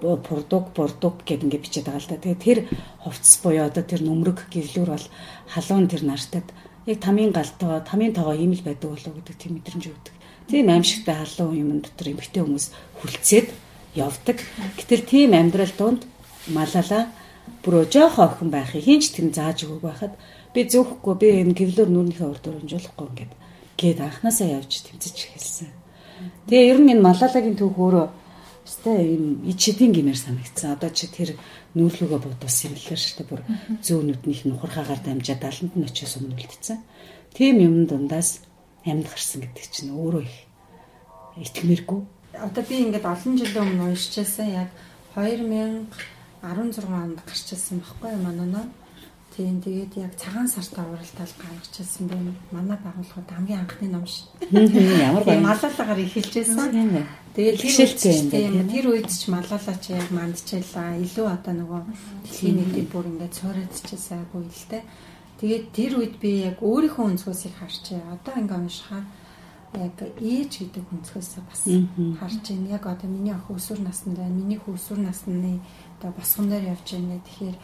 бурдуг 0.04 0.64
бурдуг 0.76 1.16
гэд 1.24 1.48
ингээд 1.48 1.64
бичээд 1.64 1.86
байгаа 1.88 2.02
л 2.04 2.10
да. 2.12 2.20
Тэгээ 2.20 2.44
тэр 2.44 2.58
хувцс 3.00 3.32
буюу 3.40 3.64
одоо 3.64 3.84
тэр 3.88 4.04
нүмрэг 4.04 4.52
гэвлүүр 4.52 4.90
бол 4.92 5.06
халуун 5.48 5.88
тэр 5.88 6.04
нартад 6.04 6.44
яг 6.84 6.98
тамийн 7.00 7.32
галтаа 7.32 7.80
тамийн 7.88 8.12
тоогоо 8.12 8.36
ийм 8.36 8.52
л 8.52 8.62
байдаг 8.68 8.92
болов 8.92 9.16
гэдэг 9.16 9.36
тийм 9.40 9.52
мэдрэмж 9.56 9.84
өгдөг. 9.88 10.14
Тийм 10.52 10.68
аимшигтай 10.68 11.16
халуун 11.24 11.56
юм 11.56 11.70
дотор 11.80 12.12
эмгтэй 12.12 12.42
хүмүүс 12.44 12.66
хүлцээд 13.00 13.48
явдаг. 13.96 14.38
Гэтэл 14.76 15.02
тийм 15.08 15.32
амьдрал 15.34 15.72
донд 15.74 16.06
малала 16.54 17.00
бүр 17.62 17.74
жоохоо 17.88 18.24
охин 18.28 18.50
байхыг 18.50 18.84
хинч 18.84 19.12
тэр 19.12 19.32
зааж 19.32 19.64
өгөөг 19.64 19.84
байхад 19.84 20.14
би 20.54 20.60
зөөхгүй 20.64 21.14
би 21.20 21.28
энэ 21.42 21.56
гэвлүүр 21.58 21.90
нүрийнхээ 21.92 22.28
урд 22.28 22.44
өрнжуулахгүй 22.48 23.06
ингээд 23.08 23.32
гээд 23.78 23.98
анханасаа 24.00 24.48
явж 24.58 24.72
тэмцэж 24.84 25.16
эхэлсэн. 25.16 25.70
Тэгээ 26.48 26.70
ер 26.72 26.78
нь 26.82 26.92
энэ 26.92 27.06
малалагийн 27.06 27.56
түүх 27.56 27.76
өөрөө 27.78 28.06
Өстэй 28.68 29.16
юм 29.16 29.48
ичидийн 29.48 29.96
гимээр 29.96 30.20
санагдсан. 30.20 30.76
Одоо 30.76 30.92
чи 30.92 31.08
тэр 31.08 31.40
нүүрлүгөө 31.72 32.20
бодуулсан 32.20 32.68
юм 32.68 32.76
лээ 32.76 33.00
шүү 33.00 33.16
дээ. 33.24 33.30
Бүр 33.32 33.42
зөө 33.80 34.00
нүднийх 34.04 34.44
нь 34.44 34.52
ухархаагаар 34.52 35.00
дамжаад 35.00 35.40
даланд 35.40 35.72
нь 35.72 35.88
очиж 35.88 36.12
сумнуулдсан. 36.12 36.84
Тийм 37.32 37.64
юм 37.64 37.88
дундаас 37.88 38.44
амьд 38.84 39.08
гарсан 39.08 39.40
гэдэг 39.40 39.64
чинь 39.72 39.96
өөрөө 39.96 40.20
их 40.20 40.36
итгэмээргүй. 41.48 42.00
Одоо 42.44 42.62
би 42.68 42.76
ингээд 42.84 43.08
олон 43.08 43.34
жилийн 43.40 43.64
өмнө 43.64 43.84
уншижсэн 43.88 44.48
яг 44.52 44.68
2016 46.42 46.92
онд 46.92 47.18
гарчсан 47.26 47.80
байхгүй 47.82 48.10
юу 48.14 48.22
манай 48.22 48.48
нөө. 48.48 48.66
Тийм 49.38 49.62
тэгээд 49.62 49.94
яг 50.02 50.12
цагаан 50.18 50.48
сартаа 50.50 50.82
уралдаал 50.90 51.34
гаргачихсан 51.38 52.08
байна. 52.10 52.34
Манай 52.50 52.78
байгууллагууд 52.82 53.30
хамгийн 53.30 53.60
анхны 53.62 53.86
ном 53.86 54.06
ш. 54.06 54.26
Ямар 54.50 55.22
баяр. 55.22 55.46
Малалаагаар 55.46 56.00
эхэлжсэн. 56.02 57.06
Тэгээд 57.38 57.58
тэр 58.02 58.66
тэр 58.66 58.86
үед 58.90 59.06
ч 59.14 59.30
малалаа 59.30 59.76
чи 59.78 59.94
яг 59.94 60.10
мандчихлаа. 60.10 60.98
Илүү 60.98 61.26
одоо 61.30 61.54
нөгөө 61.54 61.82
дэлхийн 62.26 62.56
нийтийн 62.58 62.88
бүр 62.90 63.06
ингээд 63.14 63.38
цуурайдчихсан 63.38 64.26
айгу 64.26 64.42
л 64.42 64.66
те. 64.66 64.82
Тэгээд 65.38 65.64
тэр 65.70 65.92
үед 66.02 66.14
би 66.18 66.42
яг 66.50 66.58
өөрийнхөө 66.58 67.06
өнцгөөсийг 67.14 67.54
харчээ. 67.62 68.02
Одоо 68.10 68.34
ингээд 68.42 68.58
уншихаар 68.58 69.06
яг 69.86 69.94
ээж 70.18 70.52
гэдэг 70.66 70.84
өнцгөөсөө 70.90 71.42
бас 71.46 71.62
харж 72.18 72.42
байна. 72.42 72.74
Яг 72.74 72.84
одоо 72.90 73.06
миний 73.06 73.36
ах 73.38 73.46
өсвөр 73.46 73.86
наснд 73.86 74.18
байна. 74.18 74.34
Миний 74.34 74.58
хүү 74.58 74.74
өсвөр 74.74 74.98
насны 74.98 75.62
одоо 75.98 76.10
босгон 76.14 76.48
дээр 76.48 76.70
явж 76.78 76.86
байна. 76.94 77.20
Тэгэхээр 77.26 77.56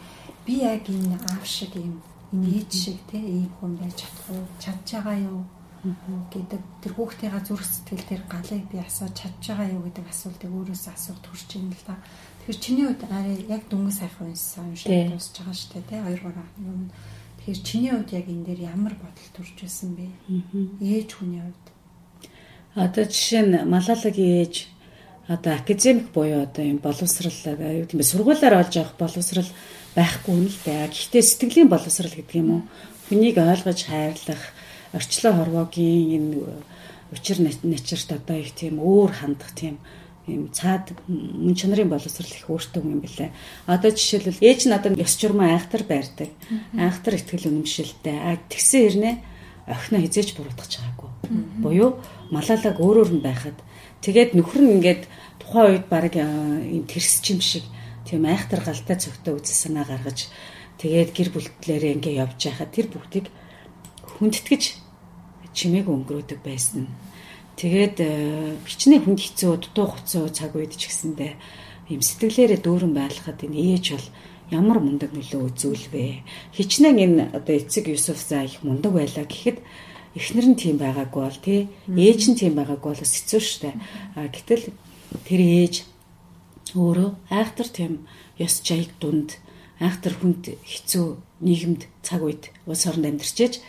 би 0.45 0.53
яг 0.59 0.83
энэ 0.91 1.17
аав 1.31 1.45
шиг 1.47 1.73
юм 1.75 2.03
энэ 2.35 2.47
ээж 2.59 2.71
шиг 2.75 2.99
те 3.07 3.17
ийм 3.17 3.49
хүн 3.59 3.79
байж 3.79 3.95
чадах 4.03 4.27
уу? 4.29 4.45
Чадж 4.59 4.87
байгаа 4.91 5.17
юу? 5.23 5.43
гэдэг 6.33 6.61
тэр 6.81 6.93
хүүхдийнхаа 6.97 7.43
зүрх 7.45 7.61
сэтгэл 7.61 8.09
тэр 8.09 8.21
галыг 8.25 8.63
би 8.73 8.81
асууж 8.81 9.13
чадж 9.13 9.53
байгаа 9.53 9.69
юу 9.69 9.85
гэдэг 9.85 10.05
асуултыг 10.09 10.49
өөрөөсөө 10.49 10.93
асуух 10.97 11.19
төрж 11.21 11.49
юм 11.61 11.69
л 11.69 11.83
да. 11.85 11.95
Тэгэхээр 12.41 12.63
чиний 12.63 12.85
хувьд 12.89 13.03
арай 13.05 13.37
яг 13.45 13.63
дөнгөж 13.69 13.95
сайхан 14.01 14.33
уншсан 14.33 14.65
уншаад 14.73 15.13
дуусч 15.13 15.35
байгаа 15.37 15.53
шүү 15.53 15.69
дээ 15.77 15.85
те 15.85 15.97
2 16.01 16.25
3 16.25 16.65
юм. 16.65 16.89
Тэгэхээр 17.37 17.59
чиний 17.61 17.91
хувьд 17.93 18.11
яг 18.17 18.25
энэ 18.25 18.45
дээр 18.49 18.61
ямар 18.73 18.93
бодол 18.97 19.29
төрж 19.37 19.55
байсан 19.61 19.89
бэ? 19.93 20.05
Ээж 20.81 21.09
хүний 21.13 21.41
хувьд. 21.45 21.65
Одоо 22.73 23.05
жишээ 23.05 23.43
нь 23.45 23.55
Малалагийн 23.69 24.41
ээж 24.41 24.55
одоо 25.27 25.53
академик 25.53 26.11
буюу 26.11 26.43
одоо 26.43 26.65
юм 26.65 26.77
боловсрал 26.77 27.33
юу 27.33 27.85
гэм 27.89 27.97
бэ 27.97 28.03
сургуулиар 28.03 28.61
олж 28.61 28.77
авах 28.77 28.93
боловсрал 28.99 29.49
байхгүй 29.95 30.33
юм 30.35 30.45
л 30.45 30.59
дээ. 30.65 30.91
Гэхдээ 30.93 31.23
сэтгэлийн 31.23 31.69
боловсрал 31.69 32.13
гэдэг 32.13 32.35
юм 32.35 32.49
уу? 32.51 32.61
Хүнийг 33.09 33.37
ойлгож 33.41 33.79
хайрлах, 33.89 34.43
орчлон 34.93 35.33
хорвоогийн 35.33 36.13
энэ 36.13 36.29
учир 37.11 37.37
начирт 37.41 38.11
одоо 38.11 38.37
их 38.37 38.53
тийм 38.53 38.77
өөр 38.77 39.11
хандах 39.11 39.49
тийм 39.57 39.81
юм 40.27 40.49
цаад 40.53 40.93
мөн 41.07 41.55
чанарын 41.55 41.89
боловсрал 41.89 42.29
их 42.29 42.49
өөртөө 42.49 42.81
юм 42.85 43.01
бэлээ. 43.01 43.33
Одоо 43.65 43.91
жишээлбэл 43.93 44.41
ээж 44.41 44.69
нь 44.69 44.77
одоо 44.77 44.93
ёс 44.93 45.13
журмаа 45.17 45.53
айхтар 45.57 45.85
байрдаг. 45.85 46.29
Айхтар 46.73 47.17
ихтгэл 47.17 47.49
үнэмшилтэй. 47.49 48.13
А 48.13 48.37
тэгсэн 48.49 48.81
хэрнээ 48.81 49.15
охиноо 49.69 50.01
хизээч 50.01 50.33
буруутгах 50.33 50.69
чагаагүй. 50.69 51.09
Буюу 51.61 52.01
малалаг 52.33 52.77
өөрөөр 52.77 53.11
нь 53.17 53.25
байхад 53.25 53.57
тэгээд 54.05 54.37
нөхөр 54.37 54.61
нь 54.61 54.73
ингээд 54.77 55.01
тухайн 55.41 55.81
үед 55.81 55.85
баг 55.89 56.13
юм 56.13 56.85
тэрсч 56.85 57.33
юм 57.33 57.41
шиг 57.41 57.65
тийм 58.05 58.29
айхтар 58.29 58.61
галтай 58.61 59.01
цогтой 59.01 59.33
үзэл 59.41 59.61
санаа 59.65 59.85
гаргаж 59.89 60.29
тэгээд 60.77 61.09
гэр 61.17 61.29
бүлтлээрээ 61.33 61.95
ингээ 61.97 62.21
явж 62.21 62.37
байхад 62.37 62.69
тэр 62.69 62.87
бүгдийг 62.93 63.33
хүндэтгэж 64.21 64.63
чимээг 65.55 65.87
өнгөрөөдөг 65.89 66.39
байсан. 66.43 66.91
Тэгээд 67.55 67.97
бичний 68.67 68.99
хүнд 68.99 69.19
хэцүү 69.23 69.51
дутуу 69.63 69.87
хуцуу 69.95 70.27
цаг 70.29 70.53
үед 70.59 70.75
ч 70.75 70.91
гэсэндээ 70.91 71.33
юм 71.89 72.01
сэтгэлээрээ 72.03 72.59
дүүрэн 72.59 72.93
байлгахад 72.93 73.39
энэ 73.47 73.79
ээж 73.79 73.85
бол 73.95 74.07
ямар 74.51 74.79
мундаг 74.83 75.15
нөлөө 75.15 75.55
үзүүлвэ. 75.55 76.27
Хичнээн 76.51 76.97
энэ 76.99 77.23
одоо 77.31 77.55
эцэг 77.55 77.87
Юсуф 77.87 78.19
заа 78.19 78.43
их 78.43 78.59
мундаг 78.61 78.91
байлаа 78.91 79.23
гэхэд 79.23 79.63
эхнэр 80.15 80.47
нь 80.51 80.59
тийм 80.59 80.79
байгаагүй 80.79 81.21
бол 81.27 81.39
тий. 81.43 81.67
Ээж 81.91 82.21
нь 82.31 82.39
тийм 82.39 82.55
байгаагүй 82.55 82.89
бол 82.95 83.03
хэцүү 83.03 83.41
шттэ. 83.43 83.75
А 84.15 84.31
гэтэл 84.31 84.71
тэр 85.27 85.41
ээж 85.43 85.75
өөрөө 86.75 87.09
айхтар 87.29 87.67
тийм 87.67 88.07
ёс 88.39 88.63
жаяг 88.63 88.95
дунд 88.99 89.39
айхтар 89.79 90.15
хүнд 90.15 90.55
хэцүү 90.63 91.05
нийгэмд 91.43 91.81
цаг 91.99 92.23
үед 92.23 92.51
улс 92.63 92.87
оронд 92.87 93.11
амьдарчээж 93.11 93.59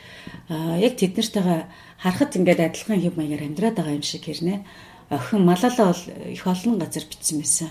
яг 0.79 0.95
тэднэртэйгээ 0.95 1.61
харахад 1.99 2.33
ингээд 2.38 2.61
адилхан 2.62 3.03
хэв 3.03 3.15
маягаар 3.19 3.47
амьдраад 3.47 3.76
байгаа 3.79 3.99
юм 3.99 4.07
шиг 4.07 4.26
хэрнэ. 4.26 4.62
Охин 5.11 5.43
малалаа 5.43 5.91
бол 5.91 6.03
их 6.31 6.47
олон 6.47 6.79
газар 6.79 7.05
бичсэн 7.11 7.38
байсан. 7.43 7.71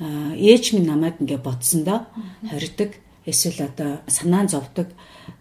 Ээж 0.00 0.76
минь 0.76 0.88
намайг 0.88 1.16
ингээ 1.20 1.40
бодсондоо 1.40 2.04
хоригдаг 2.50 3.00
эсвэл 3.26 3.68
одоо 3.68 4.04
санаан 4.06 4.48
зовдөг 4.48 4.88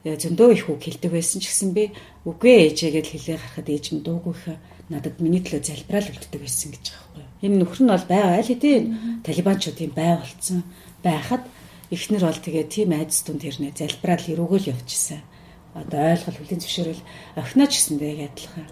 зөндөө 0.03 0.49
их 0.55 0.69
үг 0.71 0.81
хэлдэг 0.83 1.11
байсан 1.11 1.39
ч 1.43 1.51
гэсэн 1.51 1.71
би 1.75 1.91
үгүй 2.23 2.71
ээжээгээд 2.71 3.07
хэлээ 3.11 3.37
гарахад 3.39 3.67
ээж 3.67 3.85
минь 3.91 4.05
дуугүйх 4.07 4.55
надад 4.91 5.19
миний 5.19 5.43
төлөө 5.43 5.63
залбираал 5.63 6.11
үлддэг 6.11 6.39
байсан 6.39 6.71
гэж 6.71 6.85
байгаа 6.91 7.07
байхгүй. 7.15 7.43
Энэ 7.43 7.57
нөхөр 7.59 7.81
нь 7.83 7.91
бол 7.91 8.07
байгаа 8.07 8.35
аль 8.39 8.51
хэдийн 8.51 8.83
талибанчуудын 9.23 9.91
бай 9.95 10.11
болцсон 10.19 10.59
байхад 11.03 11.43
эхнэр 11.91 12.23
бол 12.23 12.39
тэгээ 12.39 12.65
тийм 12.67 12.89
айдас 12.91 13.19
тунд 13.23 13.43
хэрнээ 13.43 13.73
залбираал 13.75 14.31
эрүүгөөл 14.31 14.71
явчихсан. 14.71 15.21
Одоо 15.73 16.01
ойлгол 16.13 16.37
хүлийн 16.39 16.61
зөвшөөрөл 16.61 17.01
охиноо 17.39 17.67
ч 17.67 17.73
гэсэндээ 17.79 18.13
адилхан. 18.27 18.67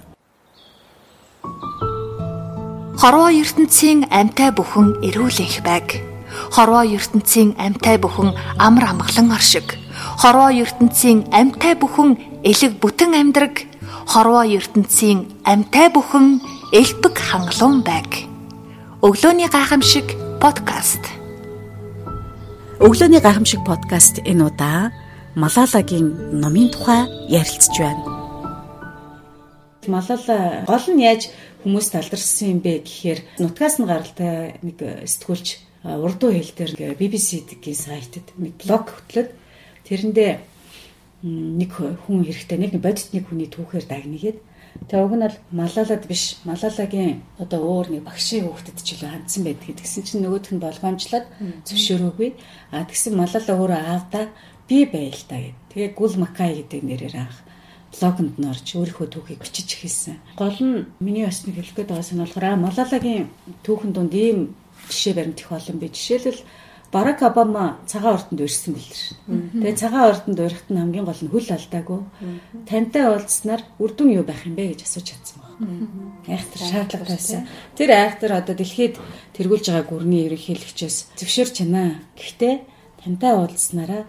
Хорвоо 3.01 3.29
ертөнцийн 3.33 4.05
амьтай 4.13 4.53
бүхэн 4.53 5.01
эрүүлэнх 5.01 5.65
байг. 5.65 6.10
Хорвоо 6.51 6.83
ертөнцийн 6.83 7.55
амьтай 7.57 7.97
бүхэн 7.97 8.35
амар 8.57 8.85
амгалан 8.91 9.31
оршиг. 9.31 9.77
Хорвоо 10.21 10.51
ертөнцийн 10.51 11.27
амьтай 11.31 11.75
бүхэн 11.75 12.43
элэг 12.43 12.73
бүтэн 12.81 13.11
амьдраг. 13.15 13.65
Хорвоо 14.07 14.43
ертөнцийн 14.43 15.27
амьтай 15.45 15.87
бүхэн 15.93 16.41
элбэг 16.71 17.15
хангалуун 17.19 17.81
байг. 17.83 18.27
Өглөөний 19.01 19.49
гайхамшиг 19.49 20.07
подкаст. 20.39 21.03
Өглөөний 22.79 23.21
гайхамшиг 23.21 23.61
подкаст 23.65 24.21
энэ 24.25 24.45
удаа 24.45 24.91
Малалагийн 25.35 26.39
номын 26.41 26.69
тухай 26.71 27.07
ярилцж 27.31 27.75
байна. 27.79 28.03
Малала 29.87 30.65
гол 30.67 30.85
нь 30.91 31.01
яаж 31.01 31.31
хүмүүс 31.63 31.87
талдарсан 31.93 32.47
юм 32.53 32.59
бэ 32.59 32.83
гэхээр 32.83 33.19
нутгаас 33.39 33.79
нь 33.79 33.87
гаралтай 33.87 34.59
нэг 34.61 34.77
сэтгүүлч 35.07 35.47
урдуу 35.83 36.31
хэл 36.33 36.53
дээр 36.57 36.95
BBC-ийн 36.99 37.77
сайтад 37.77 38.27
нэг 38.37 38.53
блог 38.61 38.85
хөтлөд 38.89 39.29
тэрэндээ 39.87 40.31
нэг 41.25 41.71
хүн 41.73 42.25
хэрэгтэй 42.25 42.57
нэг 42.57 42.77
бодит 42.77 43.09
нэг 43.13 43.25
хүний 43.29 43.49
түүхээр 43.49 43.85
дагнигээд 43.89 44.39
Тэгээ 44.87 45.05
уг 45.05 45.13
нь 45.15 45.25
бол 45.27 45.37
Малалад 45.51 46.03
биш. 46.07 46.39
Малалагийн 46.47 47.21
одоо 47.37 47.59
өөр 47.59 47.87
нэг 47.91 48.03
багшийн 48.07 48.47
хүүхдэд 48.47 48.79
ч 48.79 48.95
илүү 48.95 49.09
хандсан 49.11 49.43
байдаг. 49.43 49.67
Тэгсэн 49.77 50.03
чинь 50.07 50.23
нөгөөх 50.23 50.51
нь 50.55 50.63
болгоомжлоод 50.63 51.25
зөвшөөрөөгүй. 51.67 52.29
А 52.71 52.87
тэгсэн 52.87 53.13
Малала 53.19 53.51
өөрөө 53.51 53.81
аавда 53.83 54.21
би 54.67 54.87
байл 54.87 55.21
та 55.27 55.37
гэд. 55.43 55.59
Тэгээ 55.75 55.91
Гүл 55.91 56.15
Макай 56.23 56.63
гэдэг 56.63 56.81
нэрээр 56.87 57.15
анх 57.19 57.37
блогонд 57.91 58.39
нь 58.39 58.47
орж 58.47 58.67
өөрийнхөө 58.71 59.07
түүхийг 59.11 59.43
бичиж 59.43 59.69
эхэлсэн. 59.75 60.17
Гол 60.39 60.57
нь 60.63 60.87
миний 61.03 61.27
бас 61.27 61.43
нэг 61.43 61.59
хэлэх 61.59 61.75
гээд 61.75 61.91
байгаа 61.91 62.15
нь 62.15 62.23
болохоор 62.23 62.63
Малалагийн 62.63 63.27
түүхэн 63.67 63.91
донд 63.91 64.13
ийм 64.15 64.55
жишээ 64.89 65.13
баримт 65.13 65.39
их 65.39 65.51
олон 65.51 65.77
би. 65.77 65.87
Жишээлбэл 65.87 66.41
Барак 66.91 67.21
Обама 67.23 67.77
цагаан 67.87 68.15
ордонд 68.15 68.41
бэл 68.41 68.51
ш. 68.51 69.15
Тэгээ 69.23 69.79
цагаан 69.79 70.11
ордонд 70.11 70.39
урихт 70.39 70.67
нь 70.67 70.75
хамгийн 70.75 71.05
гол 71.07 71.21
нь 71.23 71.31
хөл 71.31 71.47
алдаагүй. 71.55 72.01
Тантай 72.67 73.07
уулзнаар 73.07 73.63
үр 73.79 73.91
дүн 73.95 74.19
юу 74.19 74.25
байх 74.27 74.43
юм 74.43 74.59
бэ 74.59 74.75
гэж 74.75 74.83
асууж 74.83 75.07
чадсан 75.07 75.39
байна. 75.39 75.87
Айхтар 76.27 76.61
шаардлага 76.67 77.15
байсан. 77.15 77.47
Тэр 77.79 77.89
айхтар 77.95 78.31
одоо 78.35 78.55
дэлхийд 78.59 78.99
тэргүүлж 79.39 79.71
байгаа 79.71 79.87
гүрний 79.87 80.27
ерөнхийлөгчөөс 80.27 81.15
зөвшөөрч 81.15 81.55
байна. 81.63 82.03
Гэхдээ 82.19 82.53
тантай 82.99 83.31
уулзнараа 83.39 84.03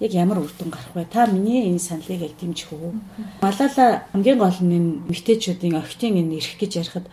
яг 0.00 0.12
ямар 0.16 0.40
үр 0.40 0.52
дүн 0.56 0.72
гарах 0.72 0.96
вэ? 0.96 1.04
Та 1.12 1.28
миний 1.28 1.68
энэ 1.68 1.84
саналыг 1.84 2.32
яг 2.32 2.34
дэмжих 2.40 2.72
үү? 2.72 2.96
Малала 3.44 4.08
хамгийн 4.16 4.38
гол 4.40 4.58
нь 4.64 5.04
мэгтэйчүүдийн 5.04 5.76
охтын 5.76 6.16
энэ 6.16 6.40
эрх 6.40 6.56
гэж 6.56 6.72
ярихад 6.80 7.06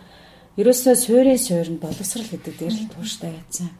ерөөсөө 0.58 0.94
суурийн 0.98 1.38
суурь 1.38 1.70
нь 1.70 1.82
боловсрал 1.82 2.26
гэдэг 2.26 2.54
дээр 2.58 2.74
л 2.74 2.90
тууштай 2.90 3.36
яцсан. 3.36 3.70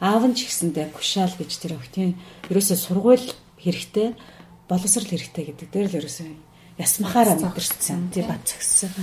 Аав 0.00 0.26
нь 0.28 0.36
ч 0.36 0.44
гэсэндээ 0.48 0.92
кушаал 0.92 1.32
гэж 1.32 1.50
тэр 1.56 1.72
охтын 1.80 2.18
ерөөсөө 2.52 2.76
сургууль 2.76 3.26
хэрэгтэй 3.56 4.12
боловсрал 4.68 5.08
хэрэгтэй 5.08 5.44
гэдэг 5.48 5.68
дээр 5.72 5.88
л 5.88 5.98
ерөөсөө 6.04 6.47
ясмахаараа 6.78 7.34
мэдэрсэн. 7.42 8.14
Тий 8.14 8.22
бат 8.22 8.38
зөксөн. 8.46 8.94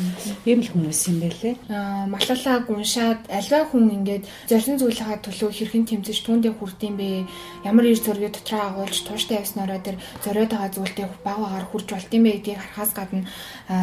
Ийм 0.48 0.63
л 0.63 0.72
хүмүүс 0.72 1.12
юм 1.12 1.17
байлээ. 1.27 1.55
Аа 1.67 2.08
малалааг 2.08 2.72
уншаад 2.72 3.27
альва 3.27 3.67
хүн 3.67 3.91
ингээд 4.00 4.24
зорин 4.48 4.79
зүйлийнхаа 4.79 5.20
төлөө 5.20 5.51
хэрхэн 5.51 5.84
тэмцэж 5.84 6.24
түүндээ 6.24 6.55
хүрдэм 6.55 6.96
бэ? 6.96 7.27
Ямар 7.67 7.86
ир 7.91 8.00
зөргийг 8.00 8.32
дотроо 8.32 8.63
агуулж 8.72 8.96
тууштай 9.03 9.44
явснараа 9.44 9.84
тэр 9.84 10.00
зориод 10.24 10.55
байгаа 10.55 10.72
зүйлтэй 10.72 11.05
баг 11.20 11.36
багаар 11.36 11.67
хүрч 11.67 11.88
болтын 11.91 12.24
бэ 12.24 12.32
гэдгийг 12.39 12.63
харахаас 12.63 12.91
гадна 12.96 13.27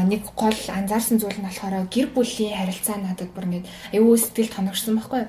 нэг 0.08 0.24
гол 0.32 0.56
анзаарсан 0.72 1.20
зүйл 1.20 1.36
нь 1.36 1.44
болохоор 1.44 1.84
гэр 1.92 2.08
бүлийн 2.16 2.56
харилцаа 2.56 2.96
надад 2.96 3.28
бүр 3.36 3.44
ингээд 3.44 3.68
аюу 3.92 4.16
сэтгэл 4.16 4.56
тоногшсон 4.56 4.96
байхгүй. 4.96 5.22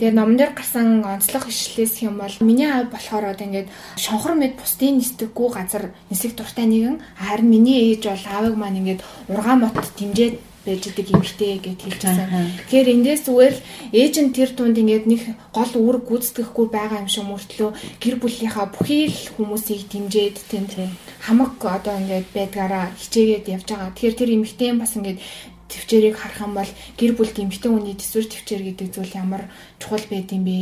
Тэгээ 0.00 0.16
номон 0.16 0.40
дээр 0.40 0.56
гарсан 0.56 1.04
онцлог 1.04 1.44
ишлээс 1.52 2.00
юм 2.00 2.16
бол 2.16 2.32
миний 2.40 2.64
аав 2.64 2.88
болохоор 2.88 3.36
одоо 3.36 3.44
ингээд 3.44 3.68
шонхор 4.00 4.40
мэд 4.40 4.56
бусдын 4.56 5.04
нисдэггүй 5.04 5.48
газар 5.52 5.92
нисэх 6.08 6.32
дуртай 6.32 6.64
нэгэн 6.64 6.96
харин 7.20 7.52
миний 7.52 7.92
ээж 7.92 8.05
бол 8.10 8.26
аавыг 8.30 8.54
маань 8.58 8.78
ингээд 8.80 9.00
ургаан 9.32 9.58
мот 9.60 9.76
тэмжээд 9.98 10.34
байж 10.66 10.82
идэг 10.90 11.06
эмэгтэй 11.14 11.62
гэж 11.62 11.78
хэлж 11.78 12.02
байсан. 12.02 12.26
Тэгэхээр 12.66 12.92
эндээс 12.94 13.22
зүгээр 13.30 13.54
л 13.54 13.64
ээж 13.94 14.14
нь 14.18 14.34
тэр 14.34 14.50
тунд 14.50 14.76
ингээд 14.82 15.06
нэг 15.06 15.22
гол 15.54 15.72
үүрэг 15.78 16.04
гүйцэтгэхгүй 16.10 16.66
байгаа 16.74 17.06
юм 17.06 17.10
шиг 17.10 17.24
мөртлөө 17.30 17.70
гэр 18.02 18.16
бүлийнхаа 18.18 18.66
бүхий 18.74 19.06
л 19.06 19.20
хүмүүсийг 19.38 19.86
дэмжиж 19.86 20.42
тэнд 20.50 20.74
хамаг 21.22 21.62
одоо 21.62 21.94
ингээд 22.02 22.26
байдгаараа 22.34 22.90
хичээгээд 22.98 23.46
явж 23.54 23.66
байгаа. 23.70 23.94
Тэгэхээр 23.94 24.18
тэр 24.18 24.30
эмэгтэй 24.34 24.70
бас 24.74 24.92
ингээд 24.98 25.18
төвчээрийг 25.66 26.16
харах 26.16 26.40
юм 26.40 26.54
бол 26.54 26.70
гэр 26.98 27.12
бүл 27.18 27.30
эмэгтэй 27.30 27.70
хүний 27.70 27.96
төсвөр 27.98 28.26
төвчээр 28.30 28.62
гэдэг 28.70 28.88
зүйл 28.94 29.12
ямар 29.18 29.42
чухал 29.82 30.06
байд 30.06 30.30
юм 30.30 30.44
бэ? 30.46 30.58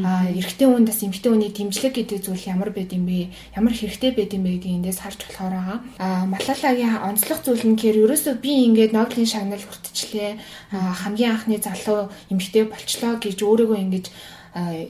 А 0.00 0.30
эрэгтэй 0.30 0.66
хүн 0.70 0.86
бас 0.86 1.02
эмэгтэй 1.02 1.30
хүний 1.30 1.50
дэмжлэг 1.50 1.94
гэдэг 1.94 2.18
зүйл 2.22 2.44
ямар 2.46 2.70
байд 2.70 2.90
юм 2.94 3.04
бэ? 3.06 3.34
Ямар 3.58 3.74
хэрэгтэй 3.74 4.10
байд 4.14 4.30
юм 4.34 4.46
бэ 4.46 4.50
гэдгийг 4.62 4.76
эндээс 4.78 5.00
харж 5.02 5.20
болохоор 5.26 5.54
байгаа. 5.58 5.78
А 5.98 6.26
Малалагийн 6.30 7.02
онцлог 7.02 7.38
зүйл 7.42 7.64
нь 7.66 7.74
гэхээр 7.74 8.02
ерөөсөө 8.06 8.34
би 8.38 8.52
ингээд 8.70 8.94
Нобелийн 8.94 9.30
шагнал 9.30 9.64
хүртчихлээ. 9.66 10.38
хамгийн 10.70 11.34
анхны 11.34 11.58
залуу 11.58 12.10
эмэгтэй 12.30 12.64
болчлоо 12.70 13.18
гэж 13.18 13.38
өөрийгөө 13.42 13.78
ингэж 13.82 14.06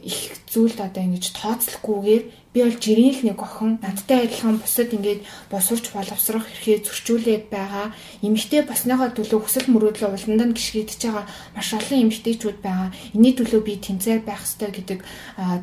их 0.05 0.45
зүйлд 0.53 0.77
одоо 0.77 1.03
ингэж 1.09 1.33
тооцлохгүйгээр 1.41 2.23
би 2.55 2.63
бол 2.63 2.79
жирийн 2.79 3.19
л 3.19 3.27
нэг 3.27 3.43
охин. 3.43 3.83
Надтай 3.83 4.31
адилхан 4.31 4.63
бусад 4.63 4.95
ингээд 4.95 5.27
босурч 5.51 5.91
боловсрох 5.91 6.47
эрхээ 6.47 6.87
зөрчүүлээд 6.87 7.51
байгаа. 7.51 7.91
Эмэгтэй 8.23 8.63
басныхаа 8.63 9.11
төлөө 9.11 9.43
хүсэл 9.43 9.75
мөрөөдлөө 9.75 10.15
уландаа 10.15 10.55
гიშгийдэж 10.55 11.01
байгаа 11.03 11.27
маш 11.59 11.69
олон 11.75 11.99
эмэгтэйчүүд 12.07 12.59
байгаа. 12.63 12.95
Энэний 13.11 13.35
төлөө 13.35 13.61
би 13.67 13.75
тэмцээр 13.83 14.23
байх 14.23 14.47
ёстой 14.47 14.71
гэдэг 14.71 15.01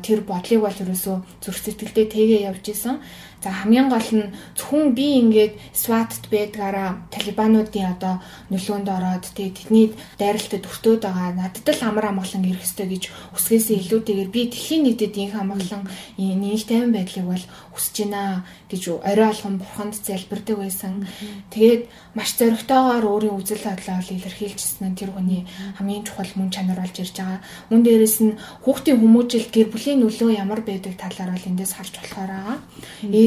тэр 0.04 0.20
бодлыг 0.20 0.60
бол 0.60 0.82
ерөөсөө 0.84 1.16
зүрх 1.40 1.58
сэтгэлдээ 1.64 2.06
тэгээ 2.12 2.40
явж 2.52 2.64
исэн 2.68 3.00
За 3.42 3.50
хамгийн 3.50 3.90
гол 3.90 4.10
нь 4.14 4.30
зөвхөн 4.54 4.94
би 4.94 5.18
ингээд 5.18 5.58
SWAT-т 5.74 6.30
байдгаараа 6.30 7.02
талибануудын 7.10 7.90
одоо 7.90 8.22
нөлөөнд 8.54 8.86
ороод 8.86 9.26
тэдний 9.34 9.90
дайралтад 10.14 10.62
өртөөд 10.62 11.02
байгаа 11.02 11.34
надад 11.34 11.66
л 11.66 11.82
амар 11.82 12.14
амгалан 12.14 12.46
ирэх 12.46 12.62
ёстой 12.62 12.86
гэж 12.86 13.10
үсгээсээ 13.34 13.82
илүүтэйгээр 13.82 14.30
би 14.30 14.40
дэлхийн 14.46 14.82
нийтэд 14.86 15.18
инх 15.18 15.34
амгалан 15.34 15.90
нийт 16.22 16.70
тайван 16.70 16.94
байдлыг 16.94 17.26
бол 17.26 17.44
хүсэж 17.74 17.96
байна 18.06 18.46
гэж 18.70 18.82
орой 19.10 19.26
алган 19.34 19.58
бурханд 19.58 19.98
залбирдаг 19.98 20.56
байсан. 20.62 21.02
Тэгээд 21.50 21.82
маш 22.14 22.38
зоригтойгоор 22.38 23.04
өөрийн 23.10 23.34
үзэл 23.42 23.66
бодлоо 23.66 23.98
илэрхийлжсэн 24.06 24.94
нь 24.94 24.98
тэр 25.02 25.10
хүний 25.10 25.50
хамгийн 25.82 26.06
чухал 26.06 26.30
мөн 26.38 26.54
чанар 26.54 26.78
болж 26.78 26.94
ирж 26.94 27.18
байгаа. 27.18 27.42
Мөн 27.74 27.82
дээрэс 27.82 28.18
нь 28.22 28.38
хүүхдийн 28.62 29.02
хүмүүжил 29.02 29.50
гэр 29.50 29.68
бүлийн 29.74 29.98
нөлөө 30.06 30.30
ямар 30.38 30.62
байдаг 30.62 30.94
талаар 30.94 31.34
бол 31.34 31.48
эндээс 31.50 31.74
харж 31.74 31.92
болохоор 31.98 32.30
байгаа 32.30 32.56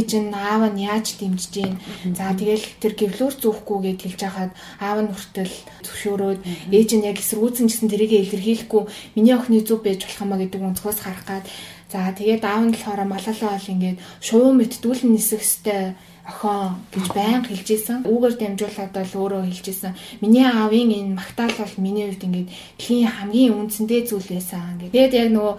ээж 0.05 0.21
нь 0.21 0.29
аав 0.29 0.69
нь 0.69 0.85
яаж 0.85 1.17
дэмжиж 1.17 1.49
гин. 1.57 1.81
За 2.13 2.29
тэгэл 2.37 2.61
тэр 2.77 2.93
гэвлүүр 2.93 3.33
зүүхгүй 3.41 3.77
гэж 3.89 3.99
хэлж 4.05 4.21
хахад 4.21 4.51
аав 4.77 4.97
нь 5.01 5.09
хүртэл 5.09 5.53
зөвшөөрөөд 5.81 6.39
ээж 6.69 6.89
нь 6.93 7.07
яг 7.09 7.17
эсрүүцэн 7.17 7.65
гэсэн 7.65 7.89
тэрийг 7.89 8.13
илэрхийлэхгүй 8.13 8.83
миний 9.17 9.33
охины 9.33 9.65
зүв 9.65 9.81
байж 9.81 10.05
болох 10.05 10.21
юмаа 10.21 10.39
гэдэг 10.45 10.61
өнцгөөс 10.61 10.99
харах 11.01 11.25
гад. 11.25 11.45
За 11.89 12.13
тэгээд 12.13 12.45
аав 12.45 12.61
нь 12.69 12.73
болохоор 12.77 13.01
малалаа 13.09 13.57
бол 13.57 13.71
ингээд 13.73 13.97
шувуу 14.21 14.53
мэтдүүлэн 14.53 15.09
нисэх 15.17 15.41
хэвээр 15.41 15.97
охин 16.25 16.81
гэж 16.89 17.05
байнга 17.13 17.49
хэлж 17.49 17.67
исэн. 17.69 18.01
Үүгээр 18.01 18.35
дамжуулаад 18.41 18.93
бол 18.97 19.13
өөрөө 19.21 19.41
хэлж 19.45 19.65
исэн. 19.69 19.93
Миний 20.21 20.41
аавын 20.41 20.89
энэ 20.89 21.15
магтаал 21.21 21.53
бол 21.53 21.75
миний 21.77 22.09
хувьд 22.09 22.25
ингээд 22.25 22.49
дэлхийн 22.49 23.13
хамгийн 23.13 23.53
үндсэндээ 23.53 24.01
зүйл 24.09 24.29
байсан 24.33 24.81
гэдэг. 24.81 24.93
Тэгээд 24.93 25.13
яг 25.21 25.29
нөгөө 25.37 25.55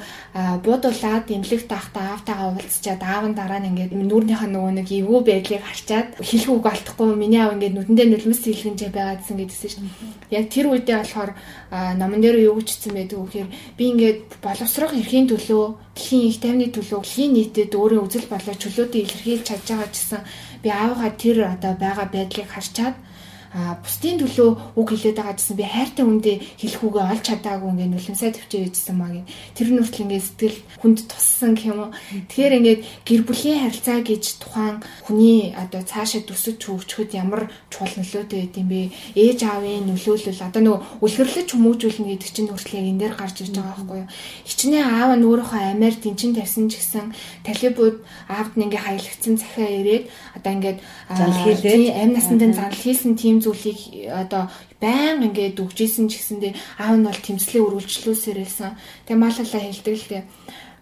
буудуулаад 0.66 1.26
имлэг 1.30 1.62
таахта 1.70 2.00
аавтайгаа 2.18 2.48
уулзчаад 2.50 3.02
аав 3.06 3.24
нь 3.30 3.38
дараа 3.38 3.60
нь 3.62 3.70
ингээд 3.70 3.92
нүүрнийхээ 3.94 4.50
нөгөө 4.50 4.72
нэг 4.74 4.88
эвгүй 4.90 5.20
байдлыг 5.22 5.62
харчаад 5.62 6.08
хэлэх 6.18 6.50
үг 6.50 6.66
алдахгүй 6.66 7.06
миний 7.14 7.38
аав 7.38 7.54
ингээд 7.54 7.74
нүдэндээ 7.78 8.08
нулимс 8.10 8.42
хэлгэнжээ 8.42 8.90
байгаа 8.90 9.16
гэсэн 9.22 9.36
гэдсэн 9.38 9.70
шүү 9.70 9.82
дээ. 9.86 10.34
Яг 10.34 10.44
тэр 10.50 10.66
үедээ 10.74 10.98
болохоор 10.98 11.30
номон 11.94 12.20
дээр 12.20 12.42
юу 12.42 12.58
гүчсэн 12.58 12.90
байдаг 12.90 13.18
вэ 13.22 13.26
гэхээр 13.30 13.50
би 13.78 13.84
ингээд 13.94 14.20
боловсрох 14.42 14.92
эрхийн 14.98 15.30
төлөө 15.30 15.85
дэлхийн 15.96 16.28
их 16.28 16.38
тайвны 16.44 16.68
төлөө 16.76 17.00
дэлхийн 17.00 17.32
нийтэд 17.32 17.72
өөрийн 17.72 18.04
үзэл 18.04 18.28
бодлоо 18.28 18.54
чөлөөтэй 18.60 19.00
илэрхийлж 19.02 19.44
чадж 19.48 19.66
байгаа 19.72 19.88
гэсэн 19.88 20.20
би 20.62 20.68
аавгаа 20.68 21.10
тэр 21.16 21.36
одоо 21.56 21.72
байгаа 21.80 22.06
байдлыг 22.12 22.48
харчаад 22.52 22.94
бусдын 23.56 24.20
төлөө 24.20 24.76
үг 24.76 24.88
хэлээд 24.92 25.16
байгаа 25.16 25.36
гэсэн 25.40 25.56
би 25.56 25.64
хайртай 25.64 26.04
хүндээ 26.04 26.36
хэлэх 26.60 26.82
үгээ 26.84 27.04
олж 27.08 27.22
чадаагүй 27.24 27.70
ингээд 27.72 27.92
нулимсаа 27.96 28.30
төвчөө 28.36 28.60
ийдсэн 28.68 28.96
маа 29.00 29.10
гин. 29.16 29.24
Тэр 29.56 29.68
нь 29.72 29.80
хүртэл 29.80 30.04
ингээд 30.04 30.26
сэтгэл 30.28 30.58
хүнд 30.76 30.98
туссан 31.08 31.52
гэх 31.56 31.66
юм 31.72 31.78
уу? 31.88 31.90
Тэгэхээр 32.28 32.56
ингээд 32.60 32.80
гэр 33.08 33.22
бүлийн 33.24 33.60
харилцаа 33.64 33.98
гэж 34.04 34.24
тухайн 34.44 34.76
хүний 35.08 35.56
одоо 35.56 35.80
цаашаа 35.88 36.20
төсөж 36.28 36.58
хөгжөхөд 36.60 37.16
ямар 37.16 37.48
чухал 37.72 37.96
нөлөөтэй 37.96 38.38
байд 38.44 38.54
юм 38.60 38.68
бэ? 38.68 38.92
Ээж 39.16 39.40
аавын 39.48 39.88
нөлөөлөл 39.88 40.44
одоо 40.44 40.60
нөгөө 40.60 40.80
үлгэрлэж 41.00 41.48
хүмүүжүүлнэ 41.56 42.08
гэдэг 42.12 42.30
чинь 42.36 42.50
хүртэл 42.52 42.76
яг 42.76 42.86
энэ 42.92 43.00
дээр 43.00 43.14
гарч 43.16 43.36
ирж 43.40 43.54
байгаа 43.56 43.72
байхгүй 43.72 43.98
юу? 44.04 44.12
Хичнээн 44.44 44.84
аав 44.84 45.10
нь 45.16 45.24
өөрийнхөө 45.24 45.60
амиар 45.72 45.96
тэнцэн 45.96 46.32
тавьсан 46.36 46.68
ч 46.68 46.76
гэсэн 46.76 47.06
талибууд 47.40 47.96
аавд 48.28 48.52
нь 48.60 48.64
ингээд 48.68 48.84
хаялгцсан 48.84 49.34
захиа 49.40 49.70
ирээд 49.80 50.04
одоо 50.36 50.52
ингээд 50.52 50.78
занл 51.08 51.40
хийлээ 51.40 51.96
амь 52.04 52.12
насандаа 52.12 52.52
занл 52.52 52.76
хийсэн 52.76 53.16
тийм 53.16 53.40
зүйлийг 53.46 54.10
одоо 54.10 54.50
байн 54.82 55.22
ингээд 55.22 55.62
өгчээсэн 55.62 56.10
ч 56.10 56.18
гэсэндээ 56.18 56.52
аав 56.82 56.98
нь 56.98 57.06
бол 57.06 57.20
тэмцлээ 57.22 57.62
үргэлжлүүлсээр 57.62 58.38
байсан. 58.42 58.74
Тэгээ 59.06 59.22
малалаа 59.22 59.62
хэлдэг 59.62 59.94
л 59.94 60.08
дээ 60.10 60.22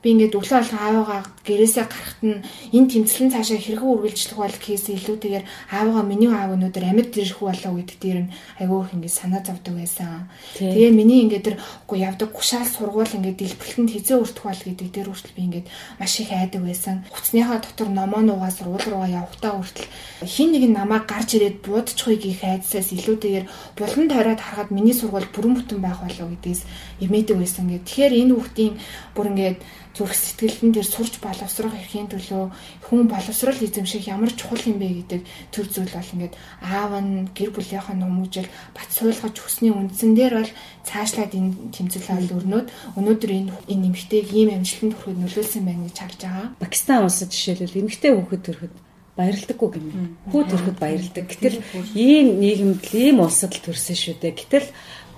би 0.04 0.12
ингээд 0.12 0.36
өглөө 0.36 0.58
алга 0.60 0.78
аавыгаа 0.84 1.20
гэрээсээ 1.48 1.84
гарахт 1.88 2.20
нь 2.20 2.44
энэ 2.76 2.90
тэмцлэн 2.92 3.32
цаашаа 3.32 3.56
хэрхэн 3.56 3.88
үргэлжлэх 3.88 4.36
бол 4.36 4.52
гэхээс 4.52 4.86
илүүтэйгээр 4.92 5.44
аавыгаа 5.72 6.04
миний 6.04 6.28
аав 6.28 6.52
өнөөдөр 6.60 6.84
амьд 6.84 7.16
ирэх 7.16 7.40
болов 7.40 7.72
гэдэг 7.72 7.98
дээр 8.04 8.18
нь 8.28 8.32
айгүй 8.60 8.78
их 8.84 8.92
ингээд 8.92 9.16
санаа 9.16 9.40
зовдөг 9.40 9.74
байсан. 9.80 10.28
Тэгээ 10.60 10.92
миний 10.92 11.24
ингээд 11.24 11.44
тэр 11.48 11.56
үгүй 11.88 11.98
явдаг 12.04 12.28
гушаал 12.36 12.68
сургуул 12.68 13.16
ингээд 13.16 13.40
дэлбэлтэнд 13.40 13.90
хизээ 13.96 14.20
өртөх 14.20 14.44
бол 14.44 14.62
гэдэг 14.68 14.88
дээр 14.92 15.08
хүртэл 15.08 15.36
би 15.36 15.42
ингээд 15.48 15.66
маш 15.96 16.12
их 16.20 16.30
айдаг 16.36 16.60
байсан. 16.60 16.96
Хуцсныхаа 17.08 17.58
дотор 17.64 17.88
номоо 17.88 18.20
нугаа 18.20 18.52
сургууль 18.52 18.84
руугаа 18.84 19.08
явахтаа 19.24 19.56
хүртэл 19.56 19.88
хин 20.20 20.52
нэг 20.52 20.64
нь 20.68 20.76
намайг 20.76 21.08
гарч 21.08 21.40
ирээд 21.40 21.64
буудчихыг 21.64 22.28
их 22.28 22.44
айдсаас 22.44 22.92
илүүтэйгээр 22.92 23.48
булан 23.80 24.06
тойроод 24.12 24.40
харахад 24.44 24.68
миний 24.68 24.92
сургууль 24.92 25.32
бүрэн 25.32 25.56
бүтэн 25.56 25.80
байх 25.80 26.04
болов 26.04 26.28
гэдгээс 26.28 26.62
эмээдэг 27.00 27.36
байсан. 27.38 27.70
Тэгэхээр 27.70 28.12
энэ 28.20 28.34
хүүхдийн 28.34 28.74
бүр 29.14 29.26
ингээд 29.32 29.58
зүрх 29.94 30.10
сэтгэлдэн 30.10 30.74
дээр 30.74 30.88
сурч 30.90 31.22
боловсрох 31.22 31.70
эрхийн 31.70 32.10
төлөө 32.10 32.50
хүн 32.90 33.06
боловсрал 33.06 33.54
эзэмших 33.54 34.10
ямар 34.10 34.34
чухал 34.34 34.58
юм 34.66 34.82
бэ 34.82 35.06
гэдэг 35.06 35.22
төр 35.54 35.66
зүйл 35.70 35.94
бол 35.94 36.12
ингээд 36.18 36.34
аав 36.66 36.92
нь 36.98 37.30
гэр 37.30 37.54
бүлийнхаа 37.54 37.94
хүмүүжил 37.94 38.50
бат 38.74 38.90
суулгаж 38.90 39.38
хүсний 39.38 39.70
үндсэн 39.70 40.18
дээр 40.18 40.34
бол 40.42 40.52
цаашлаад 40.82 41.32
энэ 41.38 41.70
тэмцэл 41.70 42.10
бол 42.10 42.42
өрнөд 42.42 42.66
өнөөдөр 42.98 43.30
энэ 43.38 43.50
энэ 43.70 43.82
нэмэгтэйг 43.86 44.26
ийм 44.34 44.50
амжилтанд 44.50 44.94
хүрэхэд 44.98 45.22
нөлөөлсөн 45.22 45.62
байна 45.62 45.86
гэж 45.86 45.96
харж 46.02 46.18
байгаа. 46.26 46.46
Пакистан 46.58 47.06
улсад 47.06 47.30
жишээлбэл 47.30 47.80
эмэгтэй 47.86 48.10
хүүхэд 48.18 48.42
төрөхөд 48.42 48.74
баярлдаггүй 49.14 49.68
гэмээр. 49.78 50.10
Хүү 50.26 50.42
төрөхөд 50.50 50.78
баярлдаг. 50.82 51.24
Гэтэл 51.30 51.62
ийм 51.94 52.42
нийгэмд 52.42 52.82
ийм 52.98 53.22
улсад 53.22 53.54
л 53.54 53.62
төрсөн 53.62 53.94
шүү 53.94 54.18
дээ. 54.18 54.34
Гэтэл 54.42 54.68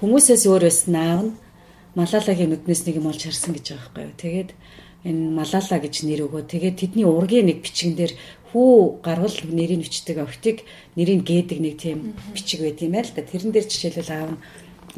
хүмүүсээс 0.05 0.45
өөрөөс 0.45 0.81
наав 0.93 1.21
нь 1.25 1.33
Малалагийн 1.97 2.53
нүднээс 2.53 2.85
нэг 2.85 3.01
юм 3.01 3.09
олж 3.09 3.25
харсан 3.25 3.57
гэж 3.57 3.73
байгаа 3.73 3.89
байхгүй 3.97 4.05
юу. 4.05 4.21
Тэгээд 4.21 4.51
энэ 5.09 5.23
Малала 5.33 5.77
гэж 5.81 5.95
нэр 6.05 6.21
өгөө. 6.29 6.43
Тэгээд 6.45 6.77
тэдний 6.77 7.09
ургийн 7.09 7.49
нэг 7.49 7.65
бичгэн 7.65 7.97
дээр 7.97 8.13
хүү 8.53 9.01
гарвал 9.01 9.37
нэрийг 9.49 9.81
бичдэг 9.81 10.21
охтыг 10.21 10.69
нэрийг 10.93 11.25
гээдэг 11.25 11.59
нэг 11.65 11.75
тийм 11.81 12.13
бичиг 12.37 12.61
байт 12.61 12.85
юм 12.85 12.93
байл 13.01 13.09
та. 13.09 13.25
Тэрэн 13.25 13.49
дээр 13.49 13.65
жишээлбэл 13.65 14.13
аав 14.13 14.31
нь 14.37 14.43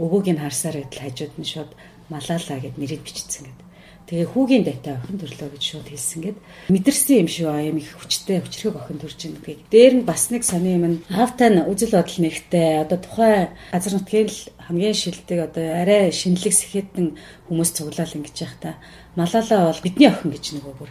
өвөөг 0.02 0.26
нь 0.26 0.42
харсаар 0.42 0.76
байтал 0.82 1.02
хажууд 1.06 1.34
нь 1.38 1.46
шууд 1.46 1.70
Малала 2.10 2.56
гэд 2.58 2.76
нэрийг 2.82 3.02
бичсэн 3.06 3.46
гэдэг. 3.46 3.67
Тэгээ 4.08 4.32
хүүгийн 4.32 4.64
дайтай 4.64 4.96
охин 4.96 5.20
төрлөө 5.20 5.52
гэж 5.52 5.62
шууд 5.68 5.88
хэлсэн 5.92 6.20
гээд 6.24 6.38
мэдэрсэн 6.72 7.16
юм 7.20 7.28
шүү. 7.28 7.48
Аа 7.52 7.68
юм 7.68 7.76
их 7.76 7.92
хүчтэй 7.92 8.40
хүчрхэг 8.40 8.80
охин 8.80 8.96
төрж 9.04 9.20
ийн 9.28 9.36
гэх. 9.44 9.68
Дээр 9.68 9.94
нь 10.00 10.08
бас 10.08 10.32
нэг 10.32 10.48
сони 10.48 10.80
юм 10.80 11.04
хаавтай 11.12 11.52
нь 11.52 11.60
үзэл 11.68 11.92
бодол 11.92 12.20
нэгтэй. 12.24 12.88
Одоо 12.88 12.98
тухайн 13.04 13.52
газар 13.68 13.92
нутгийн 14.00 14.32
л 14.32 14.40
хамгийн 14.64 14.96
шилдэг 14.96 15.52
одоо 15.52 15.64
арай 15.84 16.08
шинэлэг 16.08 16.54
сэхэтэн 16.56 17.20
хүмүүс 17.52 17.70
цуглаал 17.76 18.16
ингэж 18.16 18.36
яах 18.48 18.56
та. 18.64 18.80
Малалаа 19.12 19.76
бол 19.76 19.84
бидний 19.84 20.08
охин 20.08 20.32
гэж 20.32 20.44
нөгөө 20.56 20.74
бүр 20.80 20.90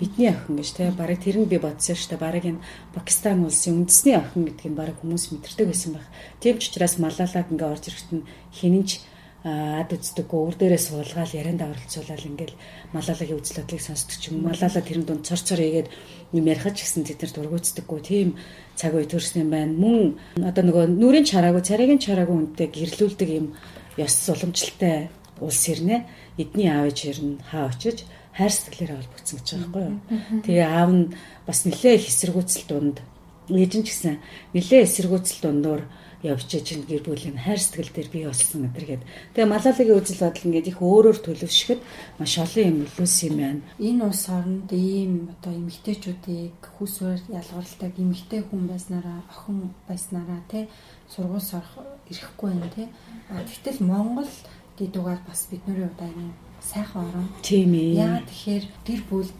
бидний 0.00 0.32
охин 0.32 0.56
гэж 0.56 0.68
те. 0.80 0.88
Барыг 0.96 1.20
тэр 1.20 1.44
нь 1.44 1.50
би 1.50 1.60
бодсон 1.60 1.92
шүү 1.92 2.16
дээ. 2.16 2.24
Барыг 2.24 2.44
энэ 2.48 2.64
Пакистан 2.96 3.44
улсын 3.44 3.84
үндэсний 3.84 4.16
охин 4.16 4.48
нь 4.48 4.78
барыг 4.80 4.96
хүмүүс 5.04 5.28
мэдэрдэг 5.28 5.68
байсан 5.68 5.92
байх. 5.92 6.08
Тийм 6.40 6.56
ч 6.56 6.72
учраас 6.72 6.96
малалаг 6.96 7.52
ингээ 7.52 7.68
орж 7.68 7.84
ирэхэд 7.84 8.10
нь 8.16 8.24
хинэнч 8.56 8.90
ад 9.40 9.88
үздэггүй 9.88 10.36
өөр 10.36 10.56
дээрээ 10.60 10.82
суулгаал 10.84 11.32
ярианд 11.32 11.64
оролцуулаад 11.64 12.28
ингээл 12.28 12.60
малалагийн 12.92 13.40
үзэл 13.40 13.64
бодлыг 13.64 13.80
сонсдог 13.80 14.16
ч 14.20 14.28
юм 14.28 14.44
малалаа 14.44 14.84
тэрэн 14.84 15.08
дунд 15.08 15.24
цор 15.24 15.40
цор 15.40 15.60
игээд 15.64 15.88
юм 16.36 16.44
ярихаж 16.44 16.76
гисэн 16.76 17.08
тэд 17.08 17.24
нар 17.24 17.32
дургуйцдаггүй 17.32 18.00
тийм 18.04 18.28
цаг 18.76 18.92
үе 18.92 19.08
төрсөн 19.08 19.48
юм 19.48 19.50
байна. 19.56 19.72
Мөн 19.72 20.20
одоо 20.44 20.64
нөгөө 20.68 20.84
нүрийн 20.92 21.24
чараагүй 21.24 21.64
царайгийн 21.64 22.04
чараагүй 22.04 22.36
үнтэй 22.36 22.68
гэрлүүлдэг 22.68 23.30
юм 23.32 23.46
ёс 23.96 24.28
уламжлалтай 24.28 25.08
улс 25.40 25.64
ирнэ. 25.72 26.04
Эдний 26.36 26.68
аав 26.68 26.92
ээж 26.92 26.98
ирнэ 27.08 27.40
хаа 27.48 27.72
очиж 27.72 28.04
хайр 28.36 28.52
сэтгэлээрээ 28.52 28.98
холбогдсон 29.00 29.36
гэж 29.40 29.48
байгаа 29.56 29.72
байхгүй 29.72 29.84
юу? 29.88 30.42
Тэгээ 30.44 30.68
аав 30.68 30.90
нь 30.92 31.04
бас 31.48 31.58
нэлээ 31.64 31.94
их 31.96 32.06
эсэргүүцэл 32.12 32.64
дунд 32.68 32.96
ээж 33.48 33.72
нь 33.76 33.84
ч 33.84 33.88
гэсэн 33.88 34.14
нэлээ 34.54 34.84
эсэргүүцэл 34.84 35.40
дундуур 35.42 35.82
явж 36.22 36.44
чинь 36.48 36.84
гэр 36.84 37.02
бүлийн 37.04 37.38
хайр 37.40 37.60
сэтгэл 37.60 37.92
дээр 37.96 38.08
бий 38.12 38.24
болсон 38.28 38.68
гэдэргээд. 38.68 39.02
Тэгээ 39.34 39.48
Малалагийн 39.48 39.96
үзэл 39.96 40.20
бодол 40.20 40.46
ингээд 40.46 40.70
их 40.70 40.78
өөрөөр 40.84 41.18
төлөвшөхөд 41.24 41.80
маш 42.20 42.32
олон 42.36 42.64
юм 42.68 42.76
нөлөөс 42.84 43.16
юм 43.24 43.34
байна. 43.40 43.62
Энэ 43.80 44.04
улс 44.04 44.24
оронд 44.28 44.70
ийм 44.72 45.32
одоо 45.32 45.52
эмэгтэйчүүдийг 45.56 46.60
хүүсвэр 46.76 47.20
ялгарладаг 47.32 47.92
эмэгтэй 47.96 48.40
хүн 48.44 48.62
байснараа 48.68 49.20
охин 49.32 49.72
байснараа 49.88 50.40
тий 50.52 50.68
сургууль 51.08 51.40
сорох 51.40 51.74
ирэхгүй 52.12 52.48
байна 52.52 52.68
тий. 52.76 52.88
А 53.32 53.40
тэгтэл 53.40 53.80
Монгол 53.80 54.32
гэдүүгээр 54.76 55.20
бас 55.24 55.40
бидний 55.48 55.76
хувьд 55.80 56.00
аян 56.04 56.32
сайхан 56.60 57.08
орон. 57.08 57.28
Тийм 57.42 57.72
ээ. 57.72 57.96
Яа 57.96 58.20
тэгэхээр 58.28 58.64
гэр 58.84 59.02
бүл 59.08 59.30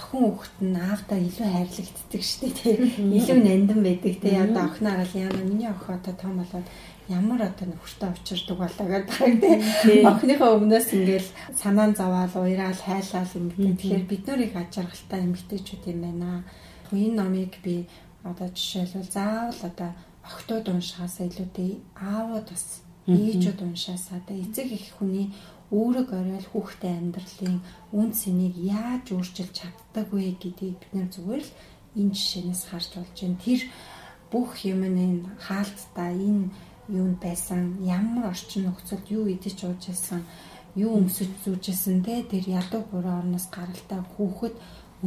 охин 0.00 0.20
хүүхэд 0.24 0.56
нь 0.64 0.80
аавдаа 0.80 1.18
илүү 1.20 1.48
хайрлагддаг 1.52 2.22
шүү 2.24 2.40
дээ 2.40 2.56
тий. 2.56 2.76
Илүү 3.20 3.38
нандин 3.44 3.80
байдаг 3.84 4.14
тий. 4.24 4.34
Одоо 4.40 4.64
охиноо 4.64 5.04
л 5.04 5.12
яана 5.12 5.42
миний 5.44 5.68
охин 5.68 5.94
одоо 6.00 6.14
том 6.16 6.32
болоод 6.40 6.66
ямар 7.12 7.40
одоо 7.44 7.66
нөхөртөө 7.68 8.08
учирдаг 8.16 8.56
болоо 8.56 8.86
гэдэг 8.88 9.16
баг 9.20 9.62
тий. 9.84 10.00
Охиныхоо 10.08 10.50
өмнөөс 10.56 10.88
ингээл 10.96 11.28
санаан 11.60 11.92
зоваал 11.94 12.34
уйраал 12.40 12.80
хайлаал 12.80 13.32
ингэдэг. 13.36 13.76
Тэгэхээр 13.76 14.04
бид 14.08 14.24
нар 14.26 14.40
их 14.40 14.56
ажиргалтай 14.56 15.20
эмгтээчүүд 15.20 15.84
юм 15.92 16.00
байна. 16.00 16.44
Энэ 16.90 17.14
номыг 17.20 17.52
би 17.60 17.86
одоо 18.24 18.48
жишээлбэл 18.48 19.12
заавал 19.12 19.60
одоо 19.68 19.90
охтууд 20.24 20.66
уншихаасаа 20.68 21.26
илүүтэй 21.28 21.70
аавууд 21.96 22.46
бас 22.50 22.64
ээжүүд 23.08 23.58
уншаасаа 23.64 24.20
тэ 24.26 24.38
эцэг 24.44 24.68
их 24.70 24.94
хүний 24.98 25.32
өөрөг 25.70 26.08
оройл 26.10 26.48
хүүхдээ 26.50 26.92
амьдралын 26.98 27.56
үн 27.94 28.08
цэнийг 28.10 28.54
яаж 28.58 29.04
өөрчилж 29.14 29.54
чаддаг 29.54 30.06
вэ 30.10 30.34
гэдгийг 30.42 30.76
бид 30.82 30.92
нэр 30.94 31.08
зүгээр 31.14 31.44
л 31.46 31.52
энэ 31.98 32.14
жишээнээс 32.14 32.62
харж 32.70 32.90
болж 32.98 33.16
байна. 33.22 33.42
Тэр 33.44 33.60
бүх 34.30 34.50
юмны 34.66 35.26
хаалттай 35.46 36.14
энэ 36.28 36.50
юунд 36.90 37.18
байсан 37.22 37.78
ямар 37.86 38.34
орчин 38.34 38.66
нөхцөлд 38.66 39.06
юу 39.14 39.24
идэж 39.30 39.58
ууж 39.66 39.82
байсан 39.90 40.22
юу 40.74 40.98
өмсөж 40.98 41.30
зүүжсэн 41.44 42.02
те 42.06 42.22
тэр 42.30 42.44
ядуу 42.60 42.82
буруу 42.90 43.22
орноос 43.22 43.46
гаралтай 43.50 44.02
хүүхэд 44.14 44.54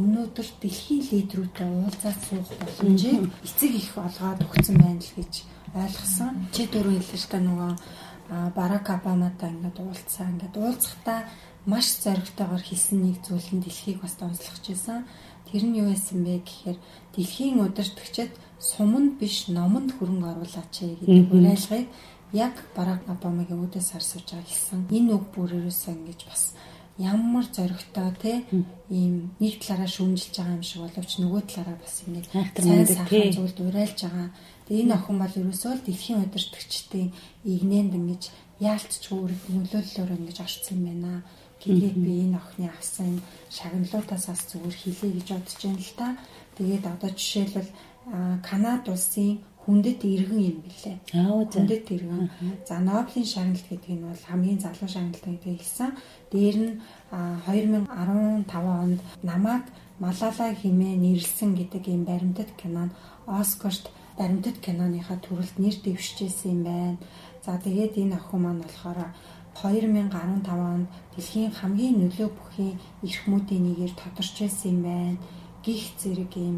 өнөөдөр 0.00 0.48
дэлхийн 0.60 1.02
лидерүүдтэй 1.12 1.68
уулзаад 1.70 2.18
суух 2.26 2.50
боломжийг 2.60 3.30
эцэг 3.46 3.72
их 3.78 3.92
олгоод 3.96 4.40
өгсөн 4.44 4.76
байна 4.82 5.00
л 5.00 5.12
гэж 5.16 5.32
ойлгосон. 5.74 6.32
Чи 6.54 6.62
дөрөв 6.66 6.98
хэлж 6.98 7.24
та 7.30 7.38
нөгөө 7.38 7.72
Барак 8.28 8.90
Обаматай 8.90 9.50
ингээд 9.52 9.78
уулзсан. 9.80 10.40
Ингээд 10.40 10.56
уулзахдаа 10.56 11.28
маш 11.66 11.86
зоригтойгоор 12.04 12.62
хийсэн 12.64 12.98
нэг 13.04 13.16
зүйл 13.24 13.48
нь 13.52 13.64
дэлхийг 13.64 14.00
бас 14.00 14.16
онцлогч 14.20 14.64
байсан. 14.68 15.04
Тэр 15.48 15.64
нь 15.64 15.76
юу 15.80 15.92
байсан 15.92 16.24
бэ 16.24 16.40
гэхээр 16.44 16.78
дэлхийн 17.16 17.60
удирдагчид 17.60 18.32
суманд 18.58 19.20
биш 19.20 19.48
номонд 19.48 19.92
хөрөнгө 19.96 20.28
оруулаач 20.40 20.72
гэдэг 20.72 21.32
уриалгыг 21.32 21.86
яг 22.32 22.54
Барак 22.76 23.04
Обамагийн 23.08 23.60
үүдээс 23.60 23.92
харсууж 23.92 24.24
байгаа 24.28 24.48
хэлсэн. 24.48 24.80
Энэ 24.88 25.12
үг 25.14 25.24
бүр 25.36 25.50
ерөөсөө 25.60 25.92
ингэж 25.94 26.20
бас 26.24 26.42
ямар 26.98 27.44
зоригтой 27.50 28.10
те 28.22 28.32
ийм 28.88 29.34
нэг 29.42 29.58
талаараа 29.58 29.90
шүүмжилж 29.90 30.34
байгаа 30.38 30.54
юм 30.54 30.62
шиг 30.62 30.80
боловч 30.82 31.12
нөгөө 31.18 31.42
талаараа 31.50 31.78
бас 31.82 31.94
ингэ 32.06 32.22
сайн 32.30 32.86
сайхан 32.86 33.34
зүйлд 33.34 33.58
уриалж 33.66 33.98
байгаа 33.98 34.28
Тэгээ 34.64 34.84
энэ 34.84 34.96
охин 34.96 35.18
бол 35.20 35.34
ерөөсөө 35.40 35.72
л 35.76 35.84
дэлхийн 35.84 36.24
удирдгчдын 36.24 37.08
игнэнд 37.44 37.92
ингэж 38.00 38.22
яалтчгүй 38.64 39.20
нөлөөллөөр 39.52 40.10
ингэж 40.16 40.38
орцсон 40.40 40.78
юм 40.80 40.84
байна. 40.88 41.12
Гэрлийг 41.60 41.96
би 42.00 42.12
энэ 42.24 42.40
охины 42.40 42.68
авсан 42.72 43.20
шагналуудаас 43.52 44.24
бас 44.28 44.40
зүгээр 44.48 44.76
хэлье 44.80 45.10
гэж 45.20 45.28
бодож 45.36 45.60
байна 45.60 45.82
л 45.84 45.94
та. 46.00 46.08
Тэгээд 46.56 46.84
одоо 46.86 47.10
жишээлбэл 47.12 47.70
Канада 48.44 48.92
улсын 48.92 49.40
хүндэт 49.64 50.00
иргэн 50.04 50.40
юм 50.44 50.58
билээ. 50.60 50.96
Хүндэт 51.12 51.88
иргэн. 51.88 52.28
За 52.68 52.80
Нобелийн 52.80 53.24
шагналт 53.24 53.64
гэдэг 53.68 53.92
нь 53.96 54.04
бол 54.04 54.24
хамгийн 54.28 54.60
залуу 54.60 54.88
шагналт 54.88 55.24
гэдэг 55.24 55.56
хэлсэн. 55.56 55.90
Дээр 56.28 56.56
нь 56.60 56.72
2015 57.48 58.48
онд 58.48 59.00
намайг 59.24 59.64
Малала 59.98 60.52
хэмээн 60.52 61.00
нэрлсэн 61.00 61.56
гэдэг 61.56 61.84
ийм 61.88 62.04
баримтат 62.04 62.50
кинонд 62.60 62.92
Оскарт 63.24 63.88
баримтат 64.18 64.58
киноныхаа 64.64 65.18
төрөлд 65.22 65.56
нэр 65.58 65.76
дэвшижсэн 65.84 66.50
юм 66.54 66.62
байна. 66.64 66.98
За 67.44 67.58
тэгээд 67.58 67.98
энэ 68.02 68.16
охин 68.16 68.40
маань 68.42 68.62
болохоор 68.62 68.98
2015 69.54 70.50
онд 70.50 70.88
дэлхийн 71.14 71.52
хамгийн 71.54 71.96
нөлөө 72.02 72.28
бүхий 72.34 72.72
эрхмүүдийн 73.06 73.64
нэгээр 73.66 73.94
тодорч 73.98 74.34
байсан 74.40 74.70
юм 74.74 74.80
байна. 74.82 75.18
Гих 75.64 75.84
зэрэг 75.98 76.32
юм 76.36 76.56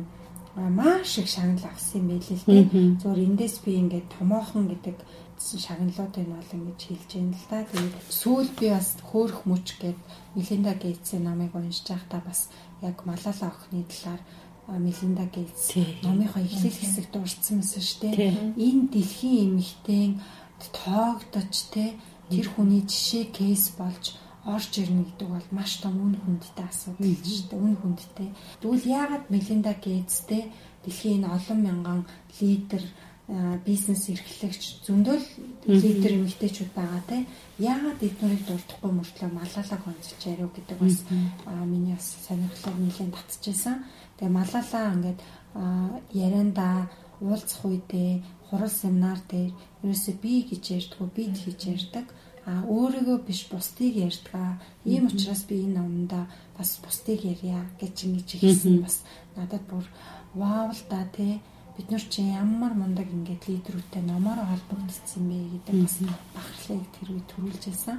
маш 0.56 1.18
их 1.18 1.28
шагнал 1.28 1.64
авсан 1.68 2.00
юм 2.00 2.06
байл 2.08 2.28
л 2.32 2.44
дээ. 2.48 2.64
Зөвөр 3.00 3.20
эндээс 3.26 3.56
би 3.64 3.76
ингээд 3.76 4.08
томоохон 4.16 4.68
гэдэг 4.72 4.96
шагналуудыг 5.36 6.26
бол 6.32 6.50
ингэж 6.56 6.80
хэлж 6.80 7.10
байна 7.12 7.36
л 7.36 7.46
да. 7.50 7.60
Тэгээд 7.68 7.96
сүүл 8.08 8.50
би 8.56 8.66
бас 8.72 8.96
хөөх 9.04 9.44
мөч 9.44 9.76
гэд 9.76 9.98
Мелинда 10.34 10.72
Гейтсийн 10.80 11.24
намыг 11.28 11.52
уншиж 11.52 11.92
байхдаа 11.92 12.22
бас 12.24 12.48
яг 12.80 13.04
Малала 13.04 13.52
охины 13.52 13.84
талаар 13.84 14.20
Мелинда 14.66 15.26
Гейтс 15.30 15.74
номынхоо 16.02 16.42
эхлэл 16.42 16.74
хэсэг 16.74 17.06
дурдсан 17.14 17.62
мэсэн 17.62 17.82
шүү 17.86 18.00
дээ. 18.02 18.34
Энэ 18.58 18.90
дэлхийн 18.90 19.54
эмэгтэй 19.54 20.18
тоогдож 20.74 21.54
те 21.70 21.94
тэр 22.30 22.46
хүний 22.50 22.82
жишээ 22.82 23.30
кейс 23.30 23.70
болж 23.78 24.18
орж 24.42 24.72
ирнэ 24.82 25.06
гэдэг 25.06 25.28
бол 25.30 25.48
маш 25.54 25.78
том 25.78 25.94
үн 26.02 26.14
хүндтэй 26.18 26.66
асуудал 26.66 27.14
шүү 27.14 27.46
дээ. 27.50 27.62
Үн 27.62 27.76
хүндтэй. 27.78 28.28
Тэгвэл 28.58 28.90
яагаад 28.90 29.24
Мелинда 29.30 29.74
Гейтс 29.78 30.26
те 30.26 30.50
дэлхийн 30.82 31.26
олон 31.30 31.58
мянган 31.62 32.00
лидер 32.40 32.82
бизнес 33.66 34.06
эрхлэгч 34.06 34.86
зөндөл 34.86 35.22
лидер 35.66 36.14
эмэгтэйчүүд 36.14 36.70
байгаа 36.78 37.02
те 37.10 37.26
яагаад 37.58 37.98
эднэрийг 37.98 38.46
дурдахгүй 38.46 38.92
мөртлөө 38.94 39.30
малалаа 39.34 39.78
хонцолж 39.82 40.22
яриу 40.30 40.46
гэдэг 40.54 40.78
бас 40.78 41.02
миний 41.66 41.98
бас 41.98 42.14
сонирхлыг 42.22 42.76
нэлээд 42.78 43.18
татчихсан. 43.18 43.82
Тэгээ 44.16 44.32
малалаа 44.32 44.86
ингээд 44.96 45.20
ярианда 46.12 46.88
уулзах 47.20 47.64
үедээ 47.64 48.10
хурал 48.48 48.70
семинар 48.70 49.20
дээр 49.28 49.52
ерөөсөө 49.82 50.14
би 50.22 50.32
гэж 50.50 50.64
ярьдгүү 50.76 51.08
би 51.16 51.24
гэж 51.32 51.60
ярьдаг. 51.74 52.06
А 52.46 52.62
өөрийгөө 52.62 53.18
биш 53.26 53.50
бусдыг 53.50 53.94
ярьдаг. 53.96 54.62
Ийм 54.84 55.10
учраас 55.10 55.42
би 55.48 55.66
энэ 55.66 55.82
номонда 55.82 56.30
бас 56.56 56.78
бусдыг 56.84 57.20
ярья 57.24 57.66
гэж 57.80 57.96
ингэж 58.06 58.28
хэлсэн 58.38 58.82
бас 58.84 59.02
надад 59.34 59.64
бүр 59.66 59.84
вау 60.34 60.70
л 60.70 60.82
да 60.88 61.02
тий 61.16 61.40
бид 61.76 61.90
нар 61.90 62.04
чи 62.08 62.22
ямар 62.22 62.72
мундаг 62.72 63.08
ингээд 63.10 63.48
лидерүүтэй 63.48 64.02
номоор 64.06 64.40
холбогдсон 64.46 65.28
бэ 65.28 65.38
гэдэг 65.52 65.76
бас 65.84 65.96
бахархлыг 66.32 66.84
тэр 66.94 67.08
үе 67.12 67.22
төрүүлж 67.28 67.62
байсан. 67.68 67.98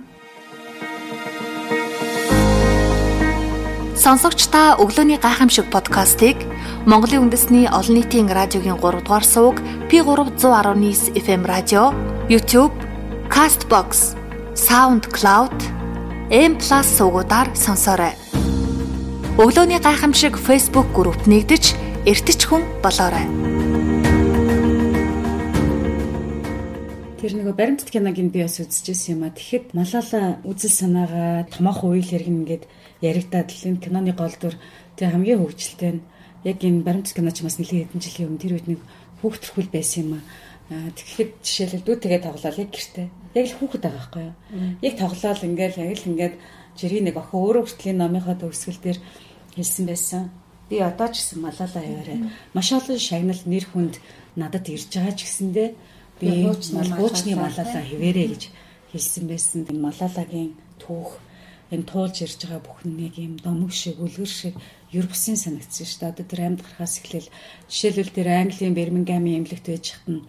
Сонсогч 3.97 4.53
та 4.53 4.77
өглөөний 4.77 5.17
гайхамшиг 5.17 5.73
подкастыг 5.73 6.38
Монголын 6.86 7.33
үндэсний 7.33 7.65
олон 7.65 7.97
нийтийн 7.97 8.29
радиогийн 8.29 8.77
3 8.77 9.01
дугаар 9.01 9.25
сувг 9.25 9.57
P319 9.89 11.17
FM 11.17 11.41
радио, 11.41 11.97
YouTube, 12.29 12.77
Castbox, 13.25 14.13
SoundCloud, 14.53 15.57
M+ 16.29 16.62
сувгуудаар 16.62 17.49
сонсоорой. 17.57 18.13
Өглөөний 19.41 19.81
гайхамшиг 19.81 20.38
Facebook 20.38 20.93
группт 20.93 21.25
нэгдэж 21.25 21.73
эртэж 22.05 22.39
хүн 22.45 22.62
болоорой. 22.86 23.57
Тэр 27.17 27.34
нөгөө 27.34 27.58
баримтат 27.58 27.89
киног 27.89 28.13
би 28.13 28.45
бас 28.45 28.62
үзчихсэн 28.62 29.17
юм 29.17 29.25
а. 29.25 29.34
Тэгэхэд 29.34 29.73
Малала 29.73 30.38
үзэл 30.45 30.69
санаагаа 30.69 31.49
томоохон 31.49 31.97
үйл 31.97 32.13
хэрэг 32.13 32.30
ингээд 32.30 32.63
яригадаад 33.01 33.49
л 33.58 33.67
энэ 33.73 33.82
киноны 33.82 34.13
гол 34.13 34.38
дүр 34.38 34.53
тэг 34.93 35.17
хамгийн 35.17 35.41
хөвгчлөлтэй 35.41 35.97
нь 35.97 36.06
яг 36.45 36.62
энэ 36.62 36.86
баримт 36.86 37.10
кино 37.10 37.34
ч 37.34 37.41
бас 37.41 37.58
нэлээд 37.58 37.89
хэдэн 37.89 38.06
жилийн 38.06 38.27
өмнө 38.30 38.41
тэр 38.45 38.53
үед 38.53 38.67
нэг 38.69 38.82
хүүхдэрхүүл 39.25 39.73
байсан 39.73 40.01
юм 40.06 40.13
аа. 40.21 40.93
Тэгэхэд 40.93 41.32
жишээлбэл 41.41 41.86
дүү 41.89 41.95
тэгээ 42.06 42.21
тоглоал 42.21 42.62
яг 42.62 42.69
гэртээ. 42.69 43.08
Яг 43.34 43.45
л 43.49 43.58
хүүхэд 43.58 43.82
байгаа 43.82 43.97
байхгүй 43.97 44.21
юу? 44.21 44.36
Яг 44.86 44.93
тоглоал 45.01 45.41
ингээл 45.41 45.82
яг 45.89 45.97
л 45.97 46.10
ингээд 46.13 46.36
жирийн 46.77 47.06
нэг 47.10 47.17
охин 47.17 47.41
өөрөө 47.41 47.63
хүртлийн 47.65 47.97
номынхоо 47.97 48.38
төгсгөл 48.38 48.77
дээр 48.93 48.99
хэлсэн 49.58 49.86
байсан. 49.89 50.30
Би 50.69 50.86
одоо 50.86 51.10
ч 51.10 51.25
гэсэн 51.25 51.41
малалаа 51.41 51.82
яваарай. 51.82 52.30
Маш 52.53 52.69
олон 52.77 52.99
шагнал 53.01 53.41
нэр 53.41 53.65
хүнд 53.73 53.97
надад 54.38 54.69
ирж 54.69 54.93
байгаа 54.93 55.17
ч 55.17 55.25
гэсэндээ 55.25 55.69
би 56.19 56.27
буучны 56.97 57.36
малалаа 57.36 57.84
хിവэрэ 57.86 58.23
гэж 58.32 58.43
хэлсэн 58.91 59.25
байсан. 59.27 59.65
Энэ 59.69 59.86
малалагийн 59.86 60.51
түүх 60.82 61.19
энэ 61.73 61.88
туулж 61.89 62.15
ирж 62.23 62.39
байгаа 62.41 62.62
бүхэн 62.63 62.91
нэг 62.95 63.13
юм 63.19 63.36
домог 63.43 63.71
шиг 63.75 63.99
үлгэр 63.99 64.32
шиг 64.32 64.56
бусын 64.93 65.36
санагдсан 65.36 65.86
шүү 65.86 65.99
дээ. 65.99 66.12
Одоо 66.15 66.25
тэр 66.25 66.41
амьд 66.47 66.62
гарахаас 66.63 66.95
эхлээл 67.03 67.30
жишээлбэл 67.67 68.15
тэр 68.15 68.27
Английн 68.32 68.77
Бирмингамын 68.77 69.43
эмнэлэгт 69.43 69.67
байж 69.67 69.86
хатна 69.91 70.23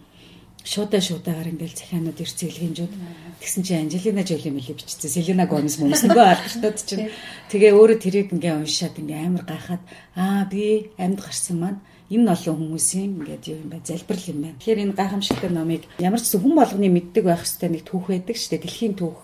шуудаа 0.67 1.01
шуудаагаар 1.01 1.49
ингээл 1.55 1.79
захианууд 1.79 2.19
ирцэглэгэнжүүд 2.19 2.93
тэгсэн 3.41 3.63
чинь 3.63 3.83
Анжелина 3.87 4.27
Жоли 4.27 4.51
мэлий 4.51 4.75
бичсэн. 4.75 5.09
Селена 5.09 5.47
Гомес 5.47 5.79
хүмүүс 5.79 6.03
нөгөө 6.11 6.27
ардчтууд 6.29 6.77
чинь 6.83 7.09
тэгээ 7.49 7.73
өөрөө 7.73 7.99
тэрийг 8.03 8.29
ингээ 8.35 8.59
уншаад 8.59 9.01
ингээ 9.01 9.21
амар 9.23 9.45
гайхаад 9.49 9.83
аа 10.19 10.45
би 10.51 10.91
амьд 10.99 11.23
гарсан 11.23 11.57
маань 11.63 11.81
энэ 12.09 12.33
олон 12.33 12.57
хүмүүсийн 12.57 13.21
ингээд 13.21 13.45
юу 13.53 13.59
юм 13.61 13.69
бэ 13.69 13.85
залбирал 13.85 14.31
юм 14.33 14.41
байна. 14.41 14.57
Тэгэхээр 14.57 14.83
энэ 14.85 14.97
гайхамшигтай 14.97 15.51
номыг 15.53 15.83
ямар 16.01 16.21
ч 16.25 16.33
хүн 16.33 16.55
болгоны 16.57 16.89
мэддэг 16.89 17.25
байх 17.29 17.45
хэвээр 17.45 17.73
нэг 17.77 17.85
түүх 17.85 18.07
байдаг 18.09 18.37
шүү 18.37 18.51
дээ. 18.57 18.65
Дэлхийн 18.65 18.95
түүх. 18.97 19.19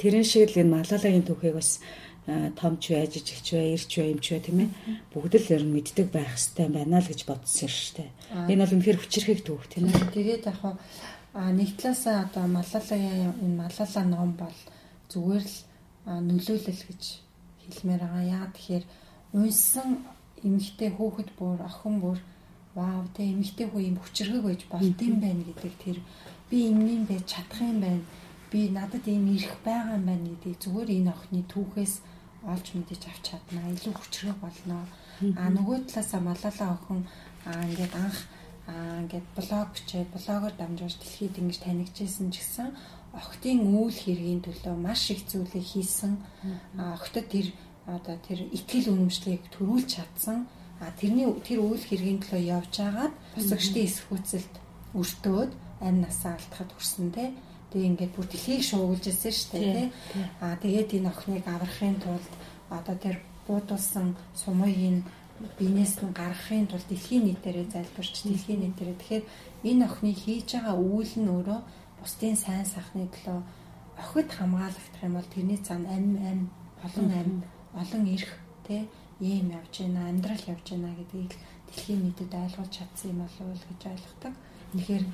Тэрэн 0.00 0.24
шиг 0.24 0.48
л 0.48 0.60
энэ 0.64 0.72
малалагын 0.72 1.24
түүхийг 1.28 1.54
бас 1.60 1.70
том 2.56 2.80
ч 2.80 2.96
бай, 2.96 3.04
жижиг 3.04 3.44
ч 3.44 3.48
бай, 3.52 3.76
ирч 3.76 3.92
бай, 3.92 4.08
эмч 4.16 4.26
бай 4.32 4.40
тийм 4.40 4.58
ээ. 4.64 4.70
Бүгд 5.12 5.34
л 5.36 5.52
ер 5.52 5.62
нь 5.68 5.74
мэддэг 5.76 6.08
байх 6.08 6.32
хэвээр 6.32 6.72
байна 6.72 7.04
л 7.04 7.10
гэж 7.12 7.20
бодсон 7.28 7.68
шүү 7.68 7.92
дээ. 8.00 8.10
Энэ 8.48 8.62
бол 8.64 8.74
үнэхээр 8.80 9.00
хүчрхэг 9.04 9.40
түүх 9.44 9.64
тийм 9.68 9.92
ээ. 9.92 10.08
Тэгээд 10.16 10.48
яг 10.48 10.56
хаа 10.64 10.80
нэг 11.52 11.76
талаасаа 11.76 12.24
одоо 12.24 12.48
малалагын 12.48 13.36
энэ 13.44 13.58
малалаа 13.60 14.04
ном 14.08 14.32
бол 14.40 14.58
зүгээр 15.12 15.44
л 15.44 15.56
нөлөөлөл 16.08 16.82
гэж 16.88 17.02
хэлмээр 17.68 18.00
байгаа. 18.00 18.24
Яа 18.24 18.46
тэгэхээр 18.56 18.84
унсан 19.36 19.88
эмэгтэй 20.46 20.90
хүүхэд 20.94 21.30
бүр 21.38 21.58
охин 21.64 21.96
бүр 22.04 22.18
вау 22.76 23.04
тэ 23.16 23.32
эмэгтэй 23.32 23.66
хүү 23.70 23.82
юм 23.88 23.96
хүчрхэг 23.98 24.42
байж 24.44 24.62
болд 24.70 24.98
юм 25.00 25.16
байна 25.24 25.42
гэдэг 25.48 25.74
тэр. 25.82 25.98
Би 26.50 26.68
энэний 26.70 27.02
байж 27.08 27.24
чадах 27.32 27.60
юм 27.64 27.80
байна. 27.80 28.02
Би 28.50 28.68
надад 28.68 29.04
ийм 29.08 29.26
ирэх 29.34 29.56
байгаа 29.64 29.96
юм 29.98 30.06
байна 30.10 30.26
гэдэг. 30.28 30.60
Зүгээр 30.62 30.90
энэ 30.96 31.12
охины 31.14 31.42
түүхээс 31.48 31.94
олж 32.44 32.66
мэдэж 32.76 33.02
авч 33.08 33.22
чадна. 33.30 33.72
Илүү 33.72 33.94
хүчрхэг 33.96 34.38
болно. 34.42 34.84
А 35.38 35.48
нөгөө 35.48 35.88
талаасаа 35.88 36.20
малалаа 36.20 36.70
охин 36.76 37.00
а 37.46 37.50
ингээд 37.64 37.94
анх 37.94 38.18
а 38.66 38.74
ингээд 39.00 39.26
блог 39.36 39.68
бичээд 39.72 40.08
блогоор 40.12 40.54
дамжуулж 40.56 40.96
дэлхийд 40.98 41.38
ингэж 41.40 41.58
танигдчихсэн 41.62 42.28
ч 42.32 42.36
гэсэн 42.40 42.68
охтын 43.14 43.58
үйл 43.70 43.94
хэргийн 43.94 44.42
төлөө 44.42 44.74
маш 44.74 45.12
их 45.14 45.22
зүйлийг 45.30 45.62
хийсэн 45.62 46.18
а 46.80 46.96
охтод 46.96 47.28
тэр 47.30 47.46
одоо 47.86 48.16
тэр 48.24 48.48
итгэл 48.48 48.92
үнэмшлийг 48.92 49.42
төрүүлж 49.54 49.88
чадсан. 50.00 50.46
А 50.80 50.90
тэрний 50.98 51.28
тэр 51.44 51.60
үйл 51.64 51.80
хэргийн 51.80 52.20
төлөө 52.20 52.42
явж 52.60 52.74
агаад 52.80 53.14
босгочдын 53.36 53.86
эсвүүцэлд 53.88 54.54
өртөөд 54.96 55.52
амь 55.80 56.00
насаа 56.00 56.36
алдахад 56.36 56.70
хүрсэн 56.72 57.08
те. 57.12 57.32
Тэгээ 57.70 57.88
ингээд 57.90 58.12
бүр 58.14 58.26
дэлхийг 58.28 58.62
шуугуулж 58.64 59.04
ирсэн 59.06 59.32
шүү 59.32 59.50
дээ 59.52 59.72
те. 59.74 59.84
а 60.40 60.56
тэгээд 60.58 60.90
энэ 60.98 61.10
охиныг 61.10 61.44
аврахын 61.46 61.96
тулд 62.02 62.32
одоо 62.70 62.96
тэр 62.98 63.16
буудулсан 63.46 64.16
сумыг 64.34 65.04
биенээс 65.58 65.94
нь 66.00 66.14
гаргахын 66.14 66.66
тулд 66.70 66.86
дэлхийн 66.88 67.24
нийтээрээ 67.26 67.66
залбирч 67.74 68.14
дэлхийн 68.22 68.60
нийтээрээ 68.62 68.98
тэгэхээр 69.00 69.24
энэ 69.70 69.84
охины 69.88 70.12
хийж 70.14 70.48
байгаа 70.54 70.76
үйл 70.78 71.14
нь 71.20 71.30
өөрөө 71.34 71.60
бусдын 72.00 72.36
сайн 72.38 72.64
сайхны 72.64 73.10
төлөө 73.14 73.38
охид 74.02 74.28
хамгаалагдах 74.30 75.02
юм 75.02 75.14
бол 75.18 75.28
тэрний 75.34 75.60
цаана 75.66 75.88
амь 75.96 76.16
амь 76.30 76.44
олон 76.86 77.10
амь 77.20 77.34
олон 77.74 78.04
эрх 78.14 78.30
те 78.66 78.86
ийм 79.20 79.50
явж 79.50 79.74
байна 79.82 80.08
амьдрал 80.08 80.42
явж 80.46 80.66
байна 80.70 80.94
гэдгийг 80.98 81.32
дэлхийн 81.68 82.02
нийтэд 82.02 82.32
ойлгуулж 82.34 82.72
чадсан 82.72 83.10
юм 83.10 83.18
болов 83.22 83.40
уу 83.40 83.54
гэж 83.54 83.82
ойлгодог. 83.92 84.34
Тэгэхээр 84.72 85.04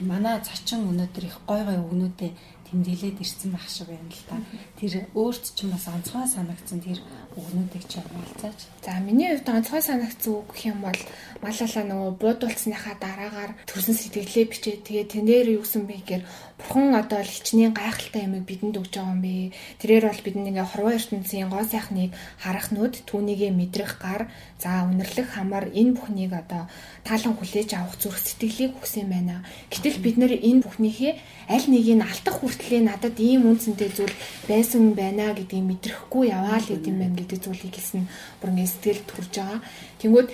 манай 0.00 0.40
цочин 0.40 0.88
өнөөдөр 0.90 1.24
их 1.24 1.36
гой 1.46 1.62
гой 1.64 1.78
өгнүүдээ 1.84 2.30
тэмдэглээд 2.68 3.20
ирсэн 3.20 3.50
байх 3.52 3.68
шиг 3.68 3.88
байна 3.88 4.10
л 4.10 4.24
та. 4.28 4.36
Тэр 4.80 4.92
өөрт 5.14 5.44
ч 5.56 5.58
бас 5.68 5.84
онцгой 5.88 6.26
санагдсан 6.28 6.80
тэр 6.80 6.98
өгнүүдийг 7.38 7.84
ч 7.88 8.02
хуваалцаач. 8.02 8.60
За 8.84 8.98
миний 9.00 9.30
хувьд 9.32 9.48
онцгой 9.48 9.82
санагдсан 9.82 10.32
үг 10.42 10.48
гэх 10.52 10.72
юм 10.72 10.80
бол 10.86 11.00
малалаа 11.42 11.84
нөгөө 11.86 12.10
буудуулсныхаа 12.22 12.94
дараагаар 12.98 13.52
төрсэн 13.66 13.96
сэтгэлээ 13.98 14.46
бичээд 14.50 14.80
тэгээ 14.86 15.06
тэнээр 15.12 15.46
юу 15.56 15.62
гэсэн 15.62 15.86
бэ 15.86 15.96
гэхээр 16.02 16.24
бурхан 16.62 16.94
одоо 16.94 17.20
л 17.22 17.34
хичнээн 17.34 17.74
гайхалтай 17.74 18.22
юмыг 18.26 18.44
бидэнд 18.46 18.78
өгч 18.78 18.94
байгаа 18.94 19.14
юм 19.14 19.22
бэ. 19.22 19.54
Тэрээр 19.82 20.04
бол 20.06 20.22
бид 20.22 20.36
нэг 20.38 20.56
хорвоо 20.62 20.92
ертөнцийн 20.94 21.50
гоо 21.50 21.64
сайхныг 21.66 22.10
харах 22.38 22.70
нүд, 22.70 23.02
түүнийгээ 23.08 23.50
мэдрэх 23.50 23.98
гар, 23.98 24.30
за 24.62 24.86
үнэрлэх 24.86 25.34
хамар 25.34 25.66
энэ 25.74 25.98
бүхнийг 25.98 26.32
одоо 26.32 26.70
таалан 27.02 27.34
хүлээж 27.34 27.70
авах 27.74 27.98
зүрх 27.98 28.18
сэтгэлийг 28.22 28.78
өгсөн 28.78 29.10
байна. 29.10 29.42
Гэтэл 29.74 29.98
бид 29.98 30.16
нэр 30.22 30.38
энэ 30.38 30.62
бүхнийхээ 30.62 31.12
аль 31.50 31.66
нэгийг 31.66 31.98
алдах 31.98 32.36
хүртлээр 32.38 32.86
надад 32.86 33.16
ийм 33.18 33.42
үнцэнтэй 33.50 33.90
зүйл 33.90 34.14
байсан 34.46 34.94
байна 34.94 35.34
гэдгийг 35.34 35.66
мэдрэхгүй 35.66 36.30
яваа 36.30 36.62
л 36.62 36.70
гэдэм 36.70 36.96
байна 37.02 37.21
гэдэг 37.22 37.38
зүйлийг 37.38 37.74
хэлсэн 37.78 38.10
бүр 38.42 38.50
ингэ 38.50 38.66
сэтгэлд 38.66 39.06
төрж 39.06 39.32
байгаа. 39.38 39.60
Тэнгүүд 40.02 40.28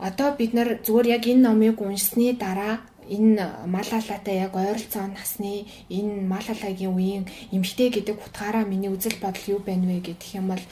одоо 0.00 0.28
бид 0.34 0.52
нар 0.56 0.80
зүгээр 0.80 1.12
яг 1.16 1.24
энэ 1.28 1.44
номыг 1.44 1.76
уншсны 1.84 2.32
дараа 2.32 2.80
энэ 3.10 3.66
малалаатай 3.66 4.36
яг 4.46 4.56
ойролцоо 4.56 5.06
насны 5.10 5.66
энэ 5.90 6.24
малалаагийн 6.32 6.94
үеийн 6.94 7.24
эмгтэй 7.52 7.90
гэдэг 7.90 8.16
утгаараа 8.16 8.64
миний 8.64 8.88
үзэл 8.88 9.18
бодол 9.20 9.44
юу 9.54 9.60
байна 9.60 9.86
вэ 9.90 9.98
гэх 10.00 10.34
юм 10.38 10.54
бол 10.54 10.64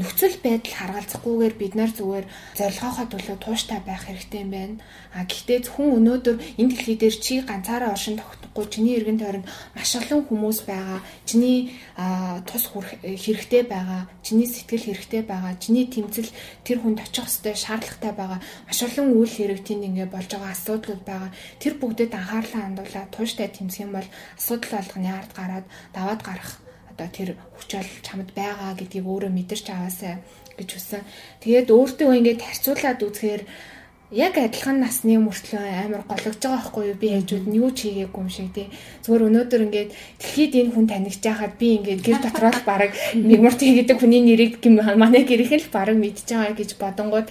нөхцөл 0.00 0.36
байдал 0.40 0.72
харгалзахгүйгээр 0.72 1.54
бид 1.60 1.74
нар 1.76 1.92
зүгээр 1.92 2.26
зорилгоохоо 2.56 3.06
төлөө 3.12 3.36
тууштай 3.44 3.80
байх 3.84 4.08
хэрэгтэй 4.08 4.40
юм 4.40 4.50
байна. 4.56 4.76
А 5.12 5.28
гэхдээ 5.28 5.68
хүн 5.68 6.00
өнөөдөр 6.00 6.36
энэ 6.56 6.70
дэлхий 6.72 6.96
дээр 6.96 7.16
чи 7.20 7.44
ганцаараа 7.44 7.92
оршин 7.92 8.16
тогтохгүй 8.16 8.66
чиний 8.72 8.96
эргэн 8.96 9.20
тойронд 9.20 9.46
маш 9.76 9.92
олон 10.00 10.24
хүмүүс 10.24 10.58
байгаа. 10.64 11.04
Чиний 11.28 11.76
тус 12.48 12.64
хэрэгтэй 13.04 13.62
байгаа. 13.68 14.08
Чиний 14.24 14.48
сэтгэл 14.48 14.88
хэрэгтэй 14.88 15.22
байгаа. 15.28 15.60
Чиний 15.60 15.84
тэмцэл 15.92 16.32
тэр 16.64 16.78
хүнд 16.80 17.04
очих 17.04 17.28
хөстэй 17.28 17.52
шаардлагатай 17.52 18.12
байгаа. 18.16 18.40
Маш 18.64 18.78
олон 18.80 19.12
үйл 19.12 19.28
хэрэгтийн 19.28 19.92
ингээ 19.92 20.08
болж 20.08 20.32
байгаа 20.32 20.56
асуудлууд 20.56 21.02
байгаа. 21.04 21.30
Тэр 21.60 21.76
бүгдэд 21.76 22.16
анхаарлаа 22.16 22.62
хандуулаад 22.64 23.12
тууштай 23.12 23.52
тэмцэх 23.52 23.84
юм 23.84 23.92
бол 23.92 24.08
асуудал 24.40 24.72
болгоны 24.72 25.10
ард 25.12 25.30
гараад 25.36 25.66
даваад 25.92 26.22
гарах 26.24 26.61
одоо 27.02 27.10
тэр 27.10 27.30
хүчэл 27.58 27.90
чамд 28.06 28.30
байгаа 28.30 28.78
гэдгийг 28.78 29.06
өөрөө 29.06 29.30
мэдэрч 29.34 29.66
аваасаа 29.74 30.22
гэж 30.54 30.68
хүсэн. 30.70 31.02
Тэгээд 31.42 31.68
өөртөө 31.74 32.10
ингээд 32.14 32.40
харьцуулаад 32.46 33.02
үзэхээр 33.02 33.42
яг 34.12 34.34
адилхан 34.38 34.78
насны 34.78 35.18
мөртлөө 35.18 35.66
амар 35.82 36.06
гологж 36.06 36.38
байгаа 36.38 36.62
байхгүй 36.62 36.84
юу? 36.94 37.00
Би 37.02 37.08
хажууд 37.10 37.46
нь 37.50 37.58
юу 37.58 37.70
ч 37.74 37.90
хийгээгүй 37.90 38.22
юм 38.22 38.30
шиг 38.30 38.54
тий. 38.54 38.68
Зүгээр 39.02 39.26
өнөөдөр 39.26 39.62
ингээд 39.66 39.90
дэлхийд 40.20 40.52
энэ 40.62 40.72
хүн 40.76 40.86
танигч 40.86 41.18
байхад 41.26 41.54
би 41.58 41.66
ингээд 41.80 42.00
гэр 42.06 42.18
дотроо 42.22 42.52
л 42.54 42.62
баг 42.70 42.92
мигмурти 43.16 43.66
гэдэг 43.82 43.98
хүний 43.98 44.22
нэрийг 44.22 44.62
манай 44.94 45.26
гэрийнхэн 45.26 45.64
л 45.66 45.74
баг 45.74 45.96
мэдж 45.96 46.28
байгаа 46.28 46.54
гэж 46.54 46.70
бодонгууд 46.78 47.28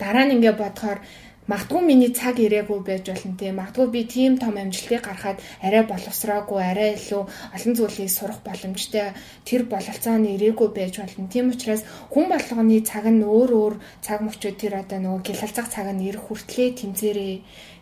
дараа 0.00 0.24
нь 0.26 0.34
ингээд 0.40 0.58
бодохоор 0.58 0.98
Магадгүй 1.46 1.82
миний 1.86 2.10
цаг 2.10 2.42
ирээгүй 2.42 2.80
байж 2.82 3.06
болно 3.06 3.38
тийм. 3.38 3.62
Магадгүй 3.62 3.86
би 3.94 4.02
тийм 4.02 4.34
том 4.42 4.58
амжилтыг 4.58 5.06
гаргахад 5.06 5.38
арай 5.62 5.82
боловсроогүй, 5.86 6.58
арай 6.58 6.98
илүү 6.98 7.22
олон 7.54 7.72
зүйлийг 7.78 8.10
сурах 8.10 8.42
боломжтой 8.42 9.14
тэр 9.46 9.62
бололцооны 9.70 10.34
ирээгүй 10.34 10.68
байж 10.74 10.98
болно. 10.98 11.30
Тийм 11.30 11.54
учраас 11.54 11.86
хүн 12.10 12.26
болгоны 12.34 12.82
цаг 12.82 13.06
нь 13.06 13.22
өөр 13.22 13.50
өөр 13.62 13.74
цаг 14.02 14.26
мөчөө 14.26 14.52
тэр 14.58 14.74
одоо 14.82 14.98
нөгөө 14.98 15.22
гялалзах 15.22 15.70
цаг 15.70 15.86
нь 15.94 16.06
ирэх 16.10 16.26
хүртлээр 16.26 16.72
тэмцээрээ 16.82 17.34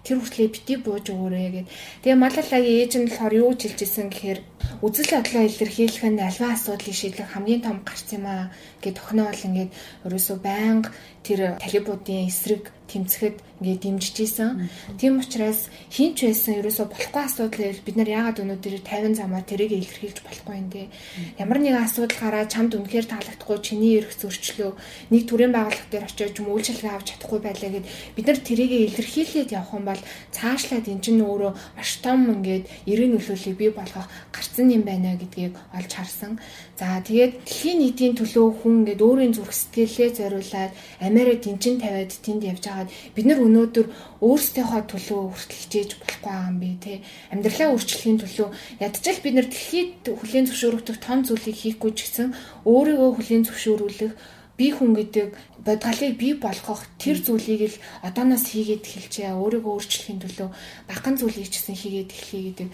тэр 0.04 0.20
хүртлээр 0.20 0.52
бити 0.52 0.74
бууж 0.84 1.06
өгөөрэй 1.08 1.48
гэд. 1.64 1.70
Тэгээ 2.04 2.18
малалагийн 2.20 2.78
ээж 2.84 2.92
нь 3.00 3.08
болохоор 3.08 3.34
юу 3.40 3.50
гэж 3.56 3.60
хэлжсэн 3.64 4.06
гэхээр 4.12 4.40
үзэл 4.84 5.10
бодлоо 5.16 5.42
илэрхийлэх 5.48 6.04
нь 6.12 6.20
альва 6.20 6.46
асуудлыг 6.52 6.94
шийдэх 6.96 7.32
хамгийн 7.32 7.64
том 7.64 7.76
гарц 7.88 8.08
юм 8.12 8.24
аа 8.28 8.52
гэд 8.84 8.96
бол 9.00 9.44
ингээд 9.48 9.70
ерөөсөө 10.04 10.36
байнга 10.44 10.92
тэр 11.24 11.56
талибуудын 11.56 12.28
эсрэг 12.28 12.68
тэмцэхэд 12.84 13.40
ингээд 13.64 13.80
дэмжиж 13.80 14.16
исэн. 14.20 14.68
Тийм 15.00 15.24
учраас 15.24 15.72
хинч 15.88 16.20
байсан 16.20 16.60
ерөөсөө 16.60 16.86
болохгүй 16.92 17.22
асуудал 17.24 17.80
бид 17.80 17.96
нар 17.96 18.10
яагаад 18.12 18.42
өнөөдөр 18.44 18.74
50 18.84 19.16
замаар 19.16 19.44
тэрийг 19.48 19.72
илэрхийлж 19.72 20.20
болохгүй 20.20 20.54
юм 20.60 20.68
те. 20.68 20.92
Ямар 21.40 21.58
нэгэн 21.64 21.80
асуудал 21.80 22.20
гараад 22.20 22.52
чамд 22.52 22.76
үнэхээр 22.76 23.08
таалагдахгүй 23.08 23.58
чиний 23.64 24.04
эрх 24.04 24.12
зөрчлөө 24.12 24.70
нэг 25.16 25.22
төрийн 25.24 25.56
байгууллага 25.56 25.88
дээр 25.88 26.04
очиж 26.04 26.36
юм 26.36 26.52
үйлчлэгээ 26.52 26.92
авч 26.92 27.06
чадахгүй 27.16 27.40
байлаа 27.40 27.70
гэд 27.72 27.88
бид 28.14 28.26
нар 28.28 28.40
тэрийг 28.44 28.72
илэрхийлээд 28.92 29.54
явах 29.56 29.72
юм 29.72 29.84
бол 29.94 30.02
цаашлаад 30.34 30.90
эн 30.90 30.98
чинь 30.98 31.22
өөрөө 31.22 31.52
маш 31.78 31.90
том 32.02 32.26
ингээд 32.34 32.66
эрийн 32.90 33.14
нөлөөллийг 33.14 33.56
бий 33.56 33.70
болгох 33.70 34.10
гарцсан 34.34 34.74
юм 34.74 34.82
байна 34.82 35.14
гэдгийг 35.14 35.54
олж 35.70 35.90
харсан. 35.94 36.42
За 36.74 36.98
тэгээд 37.06 37.46
дэлхийн 37.46 37.78
нийтийн 37.78 38.14
төлөө 38.18 38.46
хүн 38.58 38.82
ингээд 38.82 39.00
өөрийн 39.06 39.32
зүрх 39.38 39.54
сэтгэлээ 39.54 40.10
зориулаад 40.18 40.72
Америк 40.98 41.46
тэнцэн 41.46 41.78
тавиад 41.78 42.10
тэнд 42.10 42.42
явж 42.42 42.64
байгаад 42.66 42.90
бид 43.14 43.26
нар 43.30 43.40
өнөөдөр 43.46 43.86
өөрсдийнхөө 44.18 44.82
төлөө 44.90 45.20
хүртэл 45.30 45.60
хичээж 45.62 45.90
болохгүй 46.02 46.34
юм 46.34 46.56
би 46.58 46.70
тий. 46.82 46.98
Амьдралаа 47.30 47.70
өөрчлөхийн 47.78 48.18
төлөө 48.18 48.48
ядчил 48.82 49.18
бид 49.22 49.34
нар 49.38 49.46
дэлхийд 49.46 50.02
хүлийн 50.02 50.46
зөвшөөрөгдөх 50.50 50.98
том 50.98 51.22
зүйлийг 51.22 51.54
хийхгүй 51.54 51.90
ч 51.94 51.98
гэсэн 52.10 52.28
өөрийгөө 52.66 53.10
хүлийн 53.14 53.46
зөвшөөрүүлэх 53.46 54.12
би 54.58 54.70
хүн 54.70 54.94
гэдэг 54.94 55.28
бодгалыг 55.64 56.14
бий 56.20 56.34
болгох 56.36 56.84
тэр 57.00 57.18
зүйлийг 57.24 57.72
л 57.72 57.76
одооноос 58.04 58.44
хийгээд 58.52 58.84
эхэлчихээ 58.84 59.32
өөрийгөө 59.32 59.72
өөрчлөхийн 59.74 60.20
төлөө 60.20 60.48
багхан 60.88 61.16
зүйлийг 61.16 61.48
ч 61.48 61.58
гэсэн 61.58 61.76
хийгээд 61.80 62.10
эхлэе 62.12 62.42
гэдэг 62.52 62.68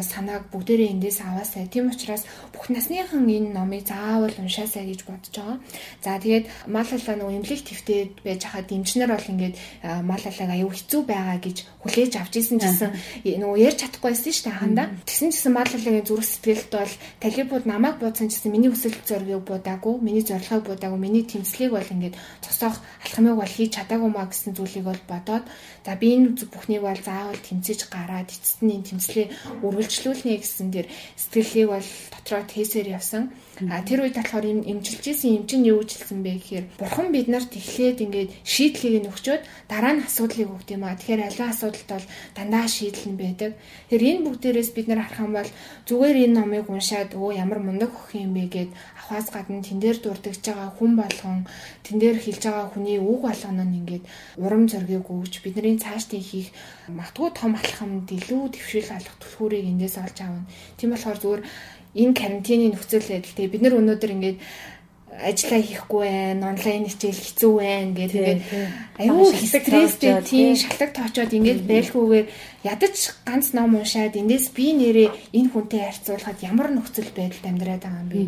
санааг 0.00 0.48
бүгдээрээ 0.48 0.92
эндээс 0.96 1.20
аваасай. 1.22 1.68
Тийм 1.68 1.92
учраас 1.92 2.24
бүх 2.56 2.72
насныхан 2.72 3.28
энэ 3.28 3.52
номыг 3.52 3.84
заавал 3.84 4.32
уншаасай 4.32 4.88
гэж 4.88 5.00
бодож 5.04 5.34
байгаа. 5.36 5.58
За 6.00 6.16
тэгээд 6.16 6.46
малалаа 6.66 7.16
нөгөө 7.20 7.36
эмнэлэг 7.36 7.60
твтэй 7.68 8.00
байж 8.24 8.42
хаад 8.48 8.68
эмчнэр 8.72 9.12
бол 9.12 9.30
ингээд 9.32 9.54
малалааг 10.08 10.50
аюу 10.56 10.72
хэцүү 10.72 11.02
байгаа 11.04 11.36
гэж 11.36 11.56
хүлээж 11.84 12.12
авч 12.16 12.34
исэн 12.40 12.58
гэсэн 12.58 12.90
нөгөө 13.28 13.58
ярьж 13.60 13.78
чадахгүйсэн 13.84 14.32
шүү 14.32 14.44
дээ 14.48 14.56
ханда. 14.56 14.84
Тэгсэн 15.04 15.30
чинь 15.36 15.52
малалагийн 15.52 16.06
зүрх 16.08 16.24
сэтгэлд 16.24 16.70
бол 16.72 16.94
талибууд 17.20 17.64
намайг 17.68 17.96
буудсан 18.00 18.28
гэсэн 18.30 18.52
миний 18.52 18.70
хүсэл 18.70 18.96
зориг 19.04 19.44
буудаагүй, 19.44 19.94
миний 20.00 20.24
зорилгыг 20.24 20.64
буудаагүй 20.66 20.98
миний 20.98 21.24
тэмцлийг 21.26 21.74
бол 21.74 21.92
ингээд 21.94 22.14
цосоох 22.44 22.76
алхамыг 23.04 23.34
бол 23.38 23.52
хийж 23.56 23.70
чадаагүй 23.76 24.10
маа 24.12 24.26
гэсэн 24.30 24.54
зүйлийг 24.56 24.84
бол 24.84 25.00
бодоод 25.08 25.44
за 25.84 25.94
би 25.98 26.14
энэ 26.16 26.38
бүхнийг 26.46 26.82
бол 26.86 27.00
заавал 27.02 27.40
тэмцэж 27.42 27.90
гараад 27.90 28.30
эцэст 28.30 28.62
нь 28.62 28.74
энэ 28.78 28.88
тэмцлээ 28.88 29.26
үргэлжлүүлнэ 29.66 30.34
гэсэн 30.38 30.68
дэр 30.70 30.86
сэтгэлийг 31.18 31.68
бол 31.74 31.88
дотроо 32.14 32.42
тээсээр 32.46 32.88
явсан. 32.98 33.34
А 33.70 33.82
тэр 33.84 34.02
үед 34.02 34.16
болохоор 34.16 34.46
юм 34.46 34.60
имжилж 34.64 35.04
исэн 35.06 35.42
юм 35.42 35.44
чинь 35.46 35.68
юу 35.68 35.82
жилсэн 35.84 36.22
бэ 36.22 36.40
гэхээр 36.40 36.66
бурхан 36.80 37.12
бид 37.12 37.28
нарт 37.28 37.52
эхлээд 37.52 38.00
ингээд 38.00 38.30
шийдлийг 38.42 39.04
нөгчөөд 39.06 39.42
дараа 39.68 39.92
нь 39.98 40.04
асуудлыг 40.06 40.48
өгд 40.50 40.68
юм 40.74 40.82
а. 40.88 40.96
Тэгэхээр 40.96 41.26
аливаа 41.28 41.50
асуудалд 41.52 41.88
бол 41.90 42.06
дандаа 42.34 42.66
шийдэл 42.66 43.12
нь 43.12 43.20
байдаг. 43.20 43.52
Тэгэхээр 43.92 44.08
энэ 44.08 44.24
бүгдээрээс 44.24 44.70
бид 44.72 44.86
нар 44.88 45.04
харах 45.04 45.20
юм 45.20 45.32
бол 45.36 45.50
зүгээр 45.86 46.16
энэ 46.24 46.36
номыг 46.38 46.66
уншаад 46.70 47.10
өө 47.12 47.30
ямар 47.38 47.60
мундаг 47.62 47.90
хөх 47.92 48.16
юм 48.16 48.32
бэ 48.34 48.44
гэд 48.50 48.70
авахаас 48.72 49.28
гадна 49.30 49.60
тэн 49.62 49.78
дээр 49.78 49.98
дурдж 50.00 50.42
байгаа 50.42 50.70
хүн 50.78 50.92
болгон 50.96 51.38
тэн 51.84 51.96
дээр 52.00 52.18
хэлж 52.24 52.42
байгаа 52.48 52.66
хүний 52.72 52.98
үг 52.98 53.20
болгоно 53.28 53.64
нь 53.68 53.78
ингээд 53.84 54.04
урам 54.40 54.64
зориг 54.72 55.06
өгч 55.06 55.44
бидний 55.44 55.71
цаашдын 55.78 56.20
хийх 56.20 56.48
магтгүй 56.88 57.30
том 57.36 57.56
алхамд 57.56 58.08
илүү 58.10 58.42
төвшил 58.52 58.88
алах 58.92 59.16
түлхүүрийг 59.22 59.70
эндээс 59.72 59.96
олж 60.02 60.18
аавна. 60.20 60.44
Тийм 60.76 60.90
болохоор 60.92 61.18
зүгээр 61.22 61.42
энэ 61.92 62.16
карантины 62.16 62.66
нөхцөл 62.72 63.04
байдал 63.04 63.36
тэгээ 63.36 63.52
бид 63.52 63.62
нар 63.62 63.78
өнөөдөр 63.80 64.14
ингээд 64.16 64.38
ажиллаа 65.20 65.60
хийхгүй 65.60 66.08
байх, 66.08 66.40
онлайн 66.40 66.88
хичээл 66.88 67.20
хэцүү 67.20 67.52
байх 67.60 67.88
гэх 67.92 68.12
тэгээд 68.12 68.40
аюу 68.96 69.28
стресстэй 69.28 70.24
тийм 70.24 70.56
шалтак 70.56 70.90
тоочоод 70.96 71.32
ингээд 71.36 71.68
байлгүйгээр 71.68 72.26
ядаж 72.64 72.96
ганц 73.28 73.52
ном 73.52 73.76
уншаад 73.76 74.16
эндээс 74.16 74.56
би 74.56 74.72
нэрээ 74.72 75.36
энэ 75.36 75.50
хүнтэй 75.52 75.82
харьцуулахад 75.84 76.38
ямар 76.40 76.72
нөхцөл 76.72 77.12
байдалд 77.12 77.44
амьдраад 77.44 77.82
байгаа 77.84 78.00
юм 78.00 78.08
бэ? 78.08 78.20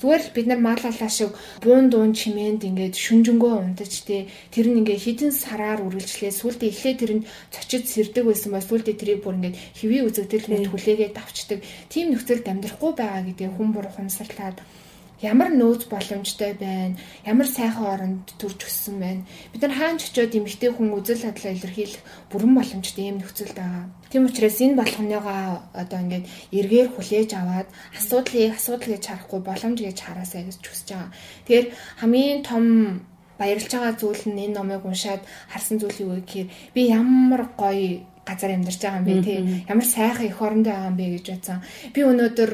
Зүгээр 0.00 0.22
л 0.24 0.34
бид 0.34 0.46
нар 0.48 0.60
маалалаа 0.64 1.10
шиг 1.12 1.32
буун 1.60 1.92
дуун 1.92 2.16
чимээнд 2.16 2.64
ингээд 2.64 2.94
шүнжэнгөө 2.96 3.54
унтаж 3.60 3.92
тий. 4.08 4.32
Тэр 4.48 4.72
нь 4.72 4.80
ингээд 4.80 5.04
хідэн 5.04 5.32
сараар 5.36 5.84
үргэлжлээ 5.84 6.32
сүултээ 6.32 6.70
эхлээ 6.72 6.94
тэр 6.96 7.12
нь 7.20 7.26
цочид 7.52 7.84
сэрдэг 7.84 8.24
байсан 8.24 8.54
ба 8.54 8.64
сүултээ 8.64 8.96
тэрийг 8.96 9.20
бүр 9.26 9.36
ингээд 9.36 9.56
хэвээ 9.76 10.02
үзэгдэл 10.08 10.48
мэт 10.48 10.66
хүлээгээд 10.72 11.16
давчдаг. 11.18 11.58
Тийм 11.92 12.14
нөхцөлд 12.14 12.46
амьдрахгүй 12.48 12.92
байгаа 12.96 13.22
гэдэг 13.28 13.50
хүн 13.58 13.68
бүр 13.74 13.90
ухамсарлаад 13.90 14.58
ямар 15.20 15.52
нөөц 15.52 15.86
боломжтой 15.92 16.56
байна, 16.56 16.96
ямар 17.24 17.46
сайхан 17.46 17.86
оронд 17.86 18.26
төрж 18.40 18.64
өссөн 18.64 18.96
байна. 19.00 19.22
Бид 19.52 19.62
нар 19.62 19.76
хаан 19.76 19.98
ч 20.00 20.08
очиод 20.08 20.32
эмэгтэй 20.34 20.72
хүн 20.72 20.96
үзэл 20.96 21.28
бодлоо 21.28 21.52
илэрхийлэх 21.52 22.02
бүрэн 22.32 22.52
боломжтой 22.56 23.04
юм 23.08 23.20
нөхцөлд 23.20 23.56
байгаа. 23.56 23.84
Тийм 24.08 24.26
учраас 24.26 24.58
энэ 24.64 24.80
болгоныгоо 24.80 25.40
одоо 25.76 25.98
ингээд 26.00 26.26
эргээр 26.56 26.88
хүлээж 26.96 27.30
аваад 27.36 27.68
асуудлыг 27.94 28.56
асуудал 28.56 28.92
гэж 28.96 29.04
харахгүй 29.06 29.40
боломж 29.44 29.78
гэж 29.84 29.98
хараасаа 30.00 30.42
гэж 30.48 30.56
хүсэж 30.64 30.88
байгаа. 30.88 31.12
Тэгэхээр 31.44 31.66
хамгийн 32.00 32.40
том 32.42 32.64
баярлж 33.40 33.68
байгаа 33.72 33.94
зүйл 34.00 34.24
нь 34.28 34.42
энэ 34.44 34.56
номыг 34.56 34.84
уншаад 34.84 35.22
харсан 35.52 35.76
зүйл 35.80 36.00
юу 36.04 36.12
гэхээр 36.20 36.48
би 36.74 36.80
ямар 36.88 37.48
гоё 37.56 38.04
газар 38.28 38.52
амьдарч 38.52 38.80
байгаа 38.80 39.00
юм 39.00 39.08
бэ 39.08 39.14
те 39.24 39.34
ямар 39.68 39.86
сайхан 39.86 40.26
эх 40.28 40.40
орондоо 40.44 40.72
байгаа 40.72 40.90
юм 40.92 40.96
бэ 41.00 41.06
гэж 41.16 41.26
бодсон. 41.32 41.58
Би 41.94 42.00
өнөөдөр 42.04 42.50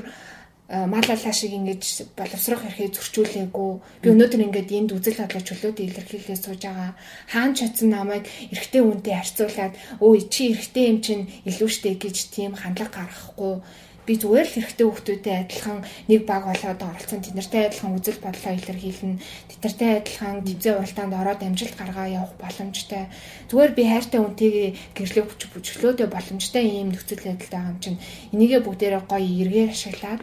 Э, 0.68 0.82
малалаа 0.84 1.30
шиг 1.30 1.54
ингэж 1.54 2.10
боловсрох 2.18 2.66
эрхээ 2.66 2.90
зөрчүүлээгүй. 2.90 3.70
Би 4.02 4.06
өнөөдөр 4.10 4.50
ингээд 4.50 4.74
энд 4.74 4.90
үзэл 4.98 5.22
бодлоо 5.22 5.42
чөлөөд 5.46 5.78
илэрхийлээ 5.78 6.38
сууж 6.42 6.58
байгаа. 6.66 6.98
Хаан 7.30 7.54
чадсан 7.54 7.94
намайг 7.94 8.26
эрэгтэй 8.50 8.82
хүнтэй 8.82 9.14
харьцуулаад 9.14 9.74
өө 10.02 10.26
чи 10.26 10.50
эрэгтэй 10.50 10.84
юм 10.90 10.98
чинь 11.06 11.30
илүү 11.46 11.70
штэ 11.70 11.94
гэж 12.02 12.16
тийм 12.34 12.58
хандлага 12.58 12.98
гаргахгүй 12.98 13.62
би 14.06 14.14
зүгээр 14.16 14.46
л 14.46 14.54
хэрэгтэй 14.54 14.86
хүмүүстэй 14.86 15.34
адилхан 15.42 15.78
нэг 16.06 16.22
баг 16.24 16.42
болоод 16.46 16.80
оролцсон. 16.80 17.20
Тэднэртэй 17.26 17.62
адилхан 17.66 17.96
үзэл 17.98 18.22
бодлоо 18.22 18.52
илэрхийлнэ. 18.54 19.20
Тэднэртэй 19.50 19.90
адилхан 19.98 20.36
төвзөө 20.46 20.74
уралдаанд 20.78 21.14
ороод 21.18 21.40
амжилт 21.42 21.74
гаргаа 21.74 22.06
явах 22.06 22.34
боломжтой. 22.38 23.10
Зүгээр 23.50 23.72
би 23.74 23.82
хайртай 23.90 24.20
хүнтэйгээ 24.22 24.70
гэрлэх 24.94 25.26
бүч 25.26 25.42
бүчлөөдөө 25.50 26.06
боломжтой 26.06 26.64
ийм 26.64 26.88
нөхцөл 26.94 27.26
байдалд 27.26 27.50
байгаа 27.50 27.72
юм 27.74 27.78
чинь. 27.82 27.98
Энийгээ 28.30 28.60
бүгдээрээ 28.62 29.02
гоё 29.10 29.30
эргээр 29.42 29.70
ашиглаад 29.74 30.22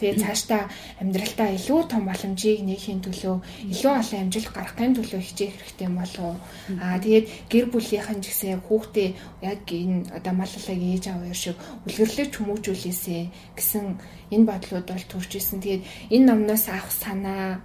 тэгээ 0.00 0.20
цаашдаа 0.22 0.62
амьдралтаа 1.00 1.48
илүү 1.52 1.80
том 1.92 2.02
боломжийг 2.08 2.64
нээхийн 2.64 3.00
төлөө 3.04 3.36
илүү 3.72 3.92
олон 4.00 4.20
амжилт 4.24 4.50
гаргахын 4.56 4.96
төлөө 4.96 5.20
хичээх 5.20 5.54
хэрэгтэй 5.60 5.86
юм 5.86 5.96
болов 6.00 6.36
аа 6.80 6.96
тэгээд 7.02 7.26
гэр 7.52 7.66
бүлийнхэн 7.72 8.20
ч 8.22 8.24
гэсэн 8.32 8.60
хүүхдээ 8.66 9.08
яг 9.44 9.60
энэ 9.68 10.08
одоо 10.16 10.32
маллалыг 10.36 10.80
ээж 10.80 11.04
аваа 11.12 11.34
шиг 11.36 11.56
үлгэрлэж 11.86 12.30
хүмүүжүүлээс 12.36 13.01
хийсэ 13.02 13.34
гэсэн 13.58 13.98
энэ 14.30 14.46
бодлууд 14.46 14.86
бол 14.86 15.06
төрж 15.10 15.30
исэн. 15.34 15.58
Тэгээд 15.58 15.82
энэ 16.14 16.26
номноос 16.30 16.70
авах 16.70 16.90
санаа 16.94 17.60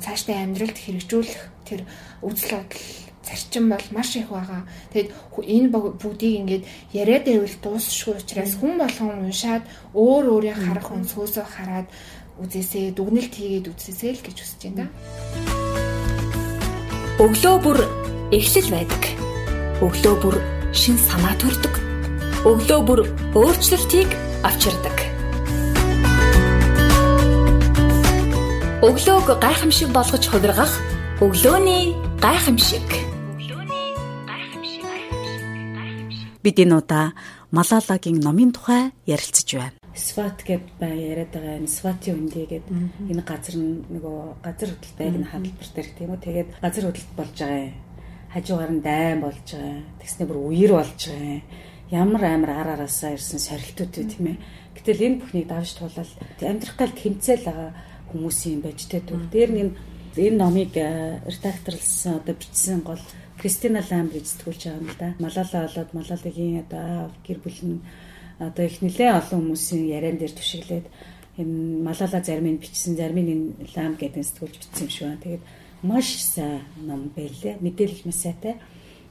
цаашдаа 0.00 0.42
амьдралд 0.42 0.78
хэрэгжүүлэх 0.80 1.40
тэр 1.68 1.80
үзэл 2.24 2.56
бодол 2.56 2.84
зарчим 3.22 3.68
бол 3.68 3.86
маш 3.92 4.16
их 4.16 4.32
байгаа. 4.32 4.66
Тэгэд 4.92 5.12
энэ 5.36 5.68
бүгдийг 5.70 6.34
ингээд 6.40 6.64
яриад 6.92 7.24
байвал 7.28 7.56
дуусшгүй 7.62 8.16
учраас 8.18 8.56
хүн 8.58 8.80
болгон 8.80 9.28
уншаад 9.28 9.64
өөр 9.94 10.24
өөрийн 10.34 10.58
харах 10.58 10.88
өнцгөөсөө 10.90 11.46
хараад 11.46 11.86
үзээсээ 12.42 12.96
дүгнэлт 12.96 13.34
хийгээд 13.36 13.70
үзээсэй 13.70 14.10
л 14.18 14.24
гэж 14.26 14.36
хүсэж 14.40 14.60
байна. 14.66 14.90
Өглөө 17.22 17.56
бүр 17.62 17.78
эхлэл 18.34 18.70
байдаг. 18.74 19.02
Өглөө 19.84 20.14
бүр 20.18 20.36
шин 20.74 20.98
санаа 20.98 21.36
төрдөг. 21.38 21.91
Өглөө 22.42 22.80
бүр 22.82 23.00
өөрчлөлтийг 23.38 24.10
авчирдаг. 24.42 24.96
Өглөөг 28.82 29.28
гайхамшиг 29.38 29.94
болгож 29.94 30.26
хувиргах 30.26 30.74
өглөөний 31.22 31.94
гайхамшиг. 32.18 32.82
Бид 36.42 36.56
энэ 36.58 36.82
удаа 36.82 37.14
Малалагийн 37.54 38.18
номын 38.18 38.50
тухай 38.50 38.90
ярилцж 39.06 39.46
байна. 39.54 39.78
Сват 39.94 40.42
гэд 40.42 40.66
бай 40.82 40.98
яриад 40.98 41.30
байгаа 41.30 41.62
энэ 41.62 41.70
Сватын 41.70 42.26
үндэ 42.26 42.58
гэд 42.58 42.66
энэ 43.06 43.22
газар 43.22 43.54
нөгөө 43.54 44.42
газар 44.42 44.74
хөдлөлт 44.74 44.98
байг 44.98 45.14
нь 45.14 45.30
хадгалбар 45.30 45.70
дээр 45.78 45.88
тийм 45.94 46.10
үү 46.10 46.18
тэгээд 46.26 46.50
газар 46.58 46.84
хөдлөлт 46.90 47.14
болж 47.14 47.36
байгаа 47.38 47.70
юм. 47.70 47.78
Хажуугаар 48.34 48.72
нь 48.74 48.82
дайм 48.82 49.18
болж 49.22 49.46
байгаа. 49.46 49.78
Тэгснэ 50.02 50.26
бүр 50.26 50.38
үер 50.50 50.72
болж 50.74 50.98
байгаа 51.06 51.38
юм 51.38 51.70
ямар 51.92 52.24
амар 52.24 52.50
ар 52.50 52.68
араасаа 52.74 53.12
ирсэн 53.12 53.38
сорилтууд 53.38 53.92
үү 54.00 54.06
тийм 54.08 54.26
ээ. 54.32 54.38
Гэтэл 54.80 55.04
энэ 55.06 55.18
бүхнийг 55.20 55.46
давж 55.52 55.76
туулаад 55.76 56.08
амьдрах 56.40 56.76
гал 56.80 56.94
тэмцэл 56.96 57.44
байгаа 57.44 57.70
хүмүүсийн 58.08 58.64
байж 58.64 58.88
тээ 58.88 59.04
түр. 59.04 59.28
Дээр 59.28 59.50
нь 59.52 59.76
энэ 60.16 60.40
номыг 60.40 60.72
э, 60.80 61.20
редакторлсан 61.28 62.24
одоо 62.24 62.32
бичсэн 62.32 62.80
гол 62.80 63.00
Кристина 63.36 63.84
Ламбрид 63.84 64.24
сэтгүүлч 64.24 64.62
байгаа 64.64 64.80
юм 64.80 64.90
да. 64.96 65.08
Малала 65.20 65.68
болоод 65.68 65.90
Малалагийн 65.92 66.64
одоо 66.64 67.12
гэр 67.26 67.38
бүл 67.44 67.60
нь 67.60 67.80
одоо 68.40 68.64
их 68.64 68.80
нэлээ 68.80 69.12
олон 69.12 69.52
хүмүүсийн 69.52 69.84
яриан 69.92 70.16
дээр 70.16 70.32
түшиглээд 70.32 70.86
энэ 71.36 71.84
Малала 71.84 72.20
зарим 72.24 72.48
нь 72.48 72.60
бичсэн, 72.60 72.96
зарим 72.96 73.20
нь 73.20 73.52
Лам 73.76 73.96
гэдэг 74.00 74.24
сэтгүүлч 74.24 74.56
бичсэн 74.56 74.84
юм 74.84 74.90
шиг 74.92 75.04
байна. 75.08 75.24
Тэгээд 75.24 75.44
маш 75.82 76.08
сайн 76.24 76.60
ном 76.80 77.12
байлээ. 77.16 77.60
Мэдээлэл 77.60 78.06
маш 78.08 78.18
сайтай. 78.24 78.56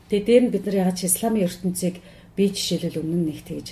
Тэгээд 0.10 0.26
дээр 0.26 0.44
нь 0.46 0.54
бид 0.54 0.66
нар 0.66 0.94
ч 0.98 1.06
исламын 1.06 1.46
ертөнцийг 1.46 1.96
би 2.36 2.44
жишээлбэл 2.50 3.02
өмнө 3.02 3.18
нь 3.20 3.28
нэг 3.30 3.40
тэгж 3.46 3.68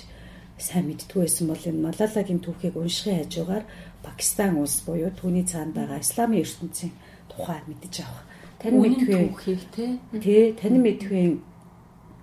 сайн 0.60 0.92
мэдтгүй 0.92 1.24
байсан 1.24 1.46
бол 1.48 1.64
энэ 1.64 1.84
Малалагийн 1.88 2.40
түүхийг 2.44 2.76
уншихын 2.76 3.24
хажуугаар 3.24 3.64
Пакистан 4.04 4.60
улс 4.60 4.84
буюу 4.84 5.10
түүний 5.12 5.44
цаанд 5.48 5.72
байгаа 5.74 6.00
исламын 6.04 6.44
ертөнцийн 6.44 6.92
тухай 7.32 7.60
мэдэж 7.64 7.94
авах. 8.04 8.24
Тань 8.60 8.76
мэдхүй 8.76 9.32
түүхийг 9.32 9.62
тий 10.20 10.52
тань 10.52 10.78
мэдхүй 10.84 11.40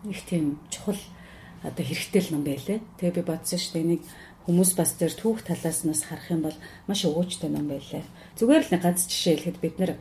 их 0.09 0.21
тийм 0.29 0.61
чухал 0.69 1.01
одоо 1.65 1.83
хэрэгтэй 1.85 2.21
л 2.21 2.31
ном 2.37 2.43
байлээ. 2.45 2.79
Тэгээ 3.01 3.17
би 3.17 3.23
бодсон 3.25 3.57
шүү 3.57 3.73
дээ 3.73 3.89
нэг 3.97 4.01
хүмүүс 4.45 4.71
бас 4.77 4.93
тэр 5.01 5.13
түүх 5.17 5.41
талаас 5.41 5.81
нас 5.83 6.05
харах 6.05 6.29
юм 6.29 6.45
бол 6.45 6.57
маш 6.85 7.01
өвөөжтэй 7.09 7.49
ном 7.49 7.65
байлаа. 7.65 8.05
Зүгээр 8.37 8.63
л 8.69 8.71
нэг 8.73 8.81
ганц 8.85 9.09
жишээ 9.09 9.57
хэлэхэд 9.57 9.61
бид 9.61 9.75
нэр 9.81 9.91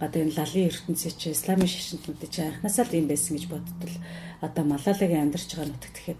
одоо 0.00 0.20
энэ 0.24 0.34
лалын 0.34 0.68
ертөнцийн 0.72 1.14
чи 1.20 1.30
исламын 1.30 1.68
шашинтнууд 1.68 2.24
чи 2.26 2.40
анхнаасаа 2.42 2.88
л 2.88 2.98
юм 2.98 3.06
байсан 3.06 3.36
гэж 3.36 3.46
бодтол 3.46 3.94
одоо 4.42 4.64
Малалагийн 4.66 5.22
амьдарч 5.30 5.48
байгаа 5.54 5.70
нутагт 5.70 5.94
тэгэхээр 5.96 6.18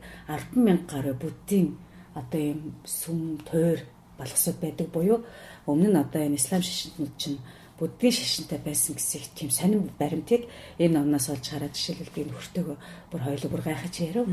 100000 0.54 0.86
гаруй 0.86 1.14
буддийн 1.18 1.68
одоо 2.14 2.40
ийм 2.40 2.60
сүм 2.86 3.42
тойр 3.48 3.82
болгосод 4.18 4.56
байдаг 4.62 4.88
буюу 4.94 5.18
өмнө 5.66 5.90
нь 5.90 6.02
одоо 6.04 6.22
энэ 6.22 6.38
ислам 6.38 6.62
шашинтнууд 6.62 7.14
чинь 7.18 7.38
буддийн 7.78 8.14
шашинтай 8.14 8.60
байсан 8.62 8.94
гэсэн 8.94 9.34
тийм 9.34 9.50
сонирм 9.50 9.90
баримтыг 9.98 10.46
энэ 10.78 10.94
номноос 10.94 11.28
олж 11.34 11.46
хараад 11.50 11.74
жишээлбэл 11.74 12.14
би 12.14 12.22
нөхөртөөгөө 12.30 12.76
бүр 13.10 13.20
хоёул 13.26 13.50
бүр 13.50 13.62
гайхаж 13.66 13.94
ярив. 14.06 14.26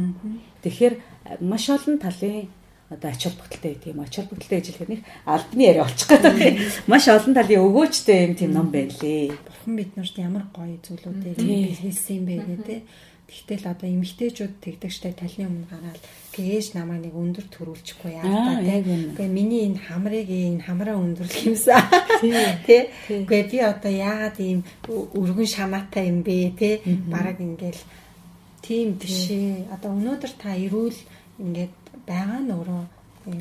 Тэгэхээр 0.61 0.95
маш 1.41 1.65
олон 1.73 1.97
талын 1.97 2.45
одоо 2.93 3.09
ач 3.09 3.21
холбогдолтой 3.25 3.73
тийм 3.81 3.97
ач 4.05 4.13
холбогдолтой 4.17 4.61
хэлэх 4.61 4.89
нэг 4.89 5.01
албаны 5.25 5.63
яриа 5.65 5.85
олчих 5.89 6.09
гэдэг. 6.09 6.35
Маш 6.85 7.05
олон 7.09 7.33
талын 7.33 7.65
өвөөчтэй 7.65 8.17
юм 8.27 8.33
тийм 8.37 8.51
ном 8.53 8.69
байлээ. 8.69 9.33
Бурхан 9.33 9.73
биднэрт 9.77 10.15
ямар 10.21 10.45
гоё 10.53 10.77
зүйлүүдийг 10.85 11.37
хэлсэн 11.81 12.15
юм 12.17 12.25
бэ 12.25 12.35
гэдэг 12.49 12.79
Тэгтэл 13.29 13.69
одоо 13.69 13.87
эмэгтэйчүүд 13.87 14.53
тэгдэг 14.57 14.91
штэ 14.91 15.13
талны 15.13 15.45
өмнө 15.45 15.69
гараад 15.69 16.01
ээж 16.39 16.73
намайг 16.73 17.03
нэг 17.03 17.15
өндөр 17.15 17.45
төрүүлчихгүй 17.51 18.11
яа 18.17 18.23
та 18.25 18.53
тийм. 18.63 19.13
Гэхдээ 19.13 19.29
миний 19.29 19.67
энэ 19.67 19.83
хамрыг 19.85 20.29
энэ 20.29 20.63
хамраа 20.65 20.97
өндөрлөх 20.97 21.45
юмсан. 21.45 21.83
Тий. 22.65 22.89
Гэхдээ 23.27 23.43
би 23.51 23.57
одоо 23.59 23.91
яагаад 23.91 24.37
ийм 24.39 24.59
өргөн 24.89 25.49
шанаатай 25.49 26.07
юм 26.09 26.23
бэ 26.23 26.55
те 26.55 26.69
бараг 27.11 27.37
ингээл 27.43 27.81
тийм 28.63 28.95
бишээ. 28.97 29.69
Одоо 29.75 29.93
өнөөдөр 29.93 30.31
та 30.39 30.55
ирүүл 30.55 30.97
ингээд 31.43 31.75
байгаа 32.07 32.39
нь 32.41 32.53
өөрөө 32.55 32.83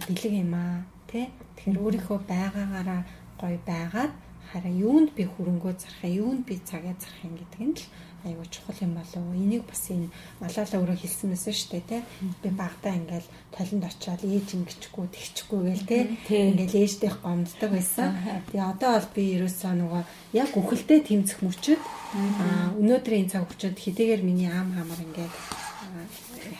бэлэг 0.08 0.34
юм 0.34 0.52
аа 0.58 0.82
тий. 1.06 1.30
Тэгэхээр 1.56 1.78
өөрийнхөө 1.82 2.18
байгаагаараа 2.26 3.02
гоё 3.38 3.58
байгаад 3.62 4.12
хараа 4.50 4.72
юунд 4.72 5.12
би 5.14 5.24
хөрөнгөө 5.28 5.72
зарах, 5.76 6.02
юунд 6.08 6.42
би 6.48 6.56
цагаа 6.64 6.96
зарах 6.96 7.22
юм 7.24 7.34
гэдэг 7.36 7.60
нь 7.62 7.76
л 7.76 7.84
айгуу 8.24 8.46
чухал 8.50 8.78
юм 8.80 8.94
болов 8.98 9.22
уу? 9.22 9.36
Энийг 9.38 9.62
бас 9.68 9.82
энэ 9.90 10.08
малаалаа 10.40 10.80
өөрөө 10.80 10.98
хэлсэн 10.98 11.28
мэсэн 11.30 11.54
шүү 11.54 11.70
дээ, 11.70 11.84
тий. 11.86 12.02
Би 12.42 12.48
багтаа 12.50 12.94
ингээл 12.98 13.28
толинд 13.54 13.84
очиод 13.86 14.22
ээж 14.24 14.48
ингэчгүй, 14.58 15.06
тэгчгүй 15.14 15.60
гээл 15.68 15.86
тий. 15.86 16.02
Ингээл 16.26 16.80
ээждэх 16.82 17.22
гомддог 17.22 17.70
байсан. 17.70 18.14
Тэгээ 18.50 18.70
одоо 18.74 18.90
бол 18.98 19.08
би 19.14 19.22
ерөөсөө 19.38 19.72
нөгөө 19.78 20.02
яг 20.34 20.50
үхэлдээ 20.56 21.00
тэмцэх 21.06 21.38
мөчөд 21.46 21.82
аа 22.42 22.72
өнөөдрийн 22.80 23.28
цаг 23.28 23.44
хүчинд 23.46 23.78
хэдийгээр 23.78 24.22
миний 24.24 24.48
аам 24.48 24.72
хамар 24.72 25.00
ингээд 25.04 25.34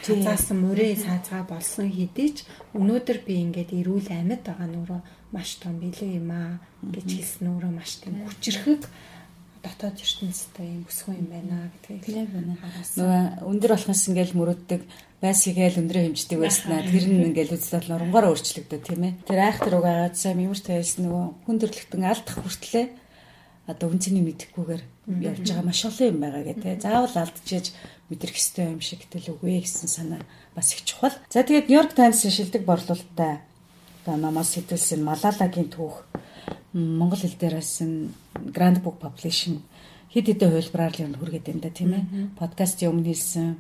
хазаасан 0.04 0.59
мөрөө 0.64 0.92
саазгаа 1.04 1.42
болсон 1.48 1.88
хэдий 1.88 2.28
ч 2.36 2.38
өнөөдөр 2.76 3.18
би 3.26 3.34
ингээд 3.44 3.70
эрүүл 3.80 4.09
амьд 4.12 4.42
байгаа 4.44 4.68
нүрөө 4.68 5.00
маш 5.32 5.50
том 5.62 5.74
билээ 5.80 6.20
юм 6.20 6.30
аа 6.32 6.61
гэж 6.94 7.09
хэлсэн 7.16 7.46
өөрөө 7.52 7.72
маш 7.72 7.90
тийм 8.00 8.16
хүчрэхэг 8.24 8.82
дотоод 9.62 9.98
ертөнцтэй 9.98 10.66
юм 10.66 10.82
бүсгүй 10.86 11.14
юм 11.18 11.28
байна 11.32 11.70
гэдгийг 11.86 12.30
нөгөө 12.96 13.22
өндөр 13.46 13.70
болохоос 13.74 14.02
ингээл 14.09 14.38
мөрөддөг 14.38 14.82
байсгээл 15.18 15.82
өндрөө 15.82 16.02
хэмждэг 16.06 16.38
байснаа 16.38 16.86
тэр 16.86 17.04
нь 17.11 17.26
ингээл 17.34 17.59
үзэл 17.59 17.90
нурангаараа 17.90 18.30
өөрчлөгдөв 18.30 18.80
тийм 18.86 19.02
ээ. 19.02 19.12
Тэр 19.26 19.40
айхтар 19.42 19.74
угаагаад 19.82 20.14
сайн 20.14 20.46
юмш 20.46 20.62
тавьсан 20.62 21.11
нөгөө 21.11 21.24
хүндрэлтэн 21.42 22.02
алдах 22.06 22.38
хүртлээ. 22.38 22.86
Одоо 23.66 23.86
үнцний 23.90 24.22
мэдэхгүйгээр 24.22 24.82
явж 25.26 25.42
байгаа 25.42 25.66
маш 25.66 25.82
олон 25.84 26.06
юм 26.06 26.18
байгаа 26.22 26.42
гэх 26.46 26.62
тээ 26.62 26.76
заавал 26.78 27.16
алдчихэж 27.18 27.66
мэдрэх 28.09 28.36
ёстой 28.38 28.72
юм 28.72 28.80
шиг 28.80 29.04
тэл 29.11 29.34
үгүй 29.34 29.61
гэсэн 29.61 29.90
санаа 29.90 30.22
бас 30.54 30.72
их 30.72 30.86
чухал. 30.86 31.12
За 31.28 31.42
тэгээд 31.42 31.68
Нью-Йорк 31.68 31.92
Таймс 31.98 32.22
шилдэг 32.24 32.62
борлуулалттай. 32.64 33.42
Одоо 34.06 34.16
намаас 34.16 34.54
сэтүүлсэн 34.56 35.04
Малалагийн 35.04 35.68
түүх 35.68 36.06
Монгол 36.78 37.18
хэл 37.18 37.36
дээр 37.38 37.54
байсан 37.58 38.14
Grand 38.54 38.78
Book 38.82 39.02
Publishing 39.02 39.60
хэд 40.14 40.26
хэдэн 40.32 40.50
хувилбараар 40.50 40.94
л 40.94 41.04
юм 41.04 41.14
хүргээд 41.18 41.46
байна 41.46 41.62
да 41.62 41.70
тийм 41.70 41.92
ээ. 41.92 42.04
Подкастын 42.38 42.90
өмнө 42.90 43.10
хэлсэн 43.12 43.56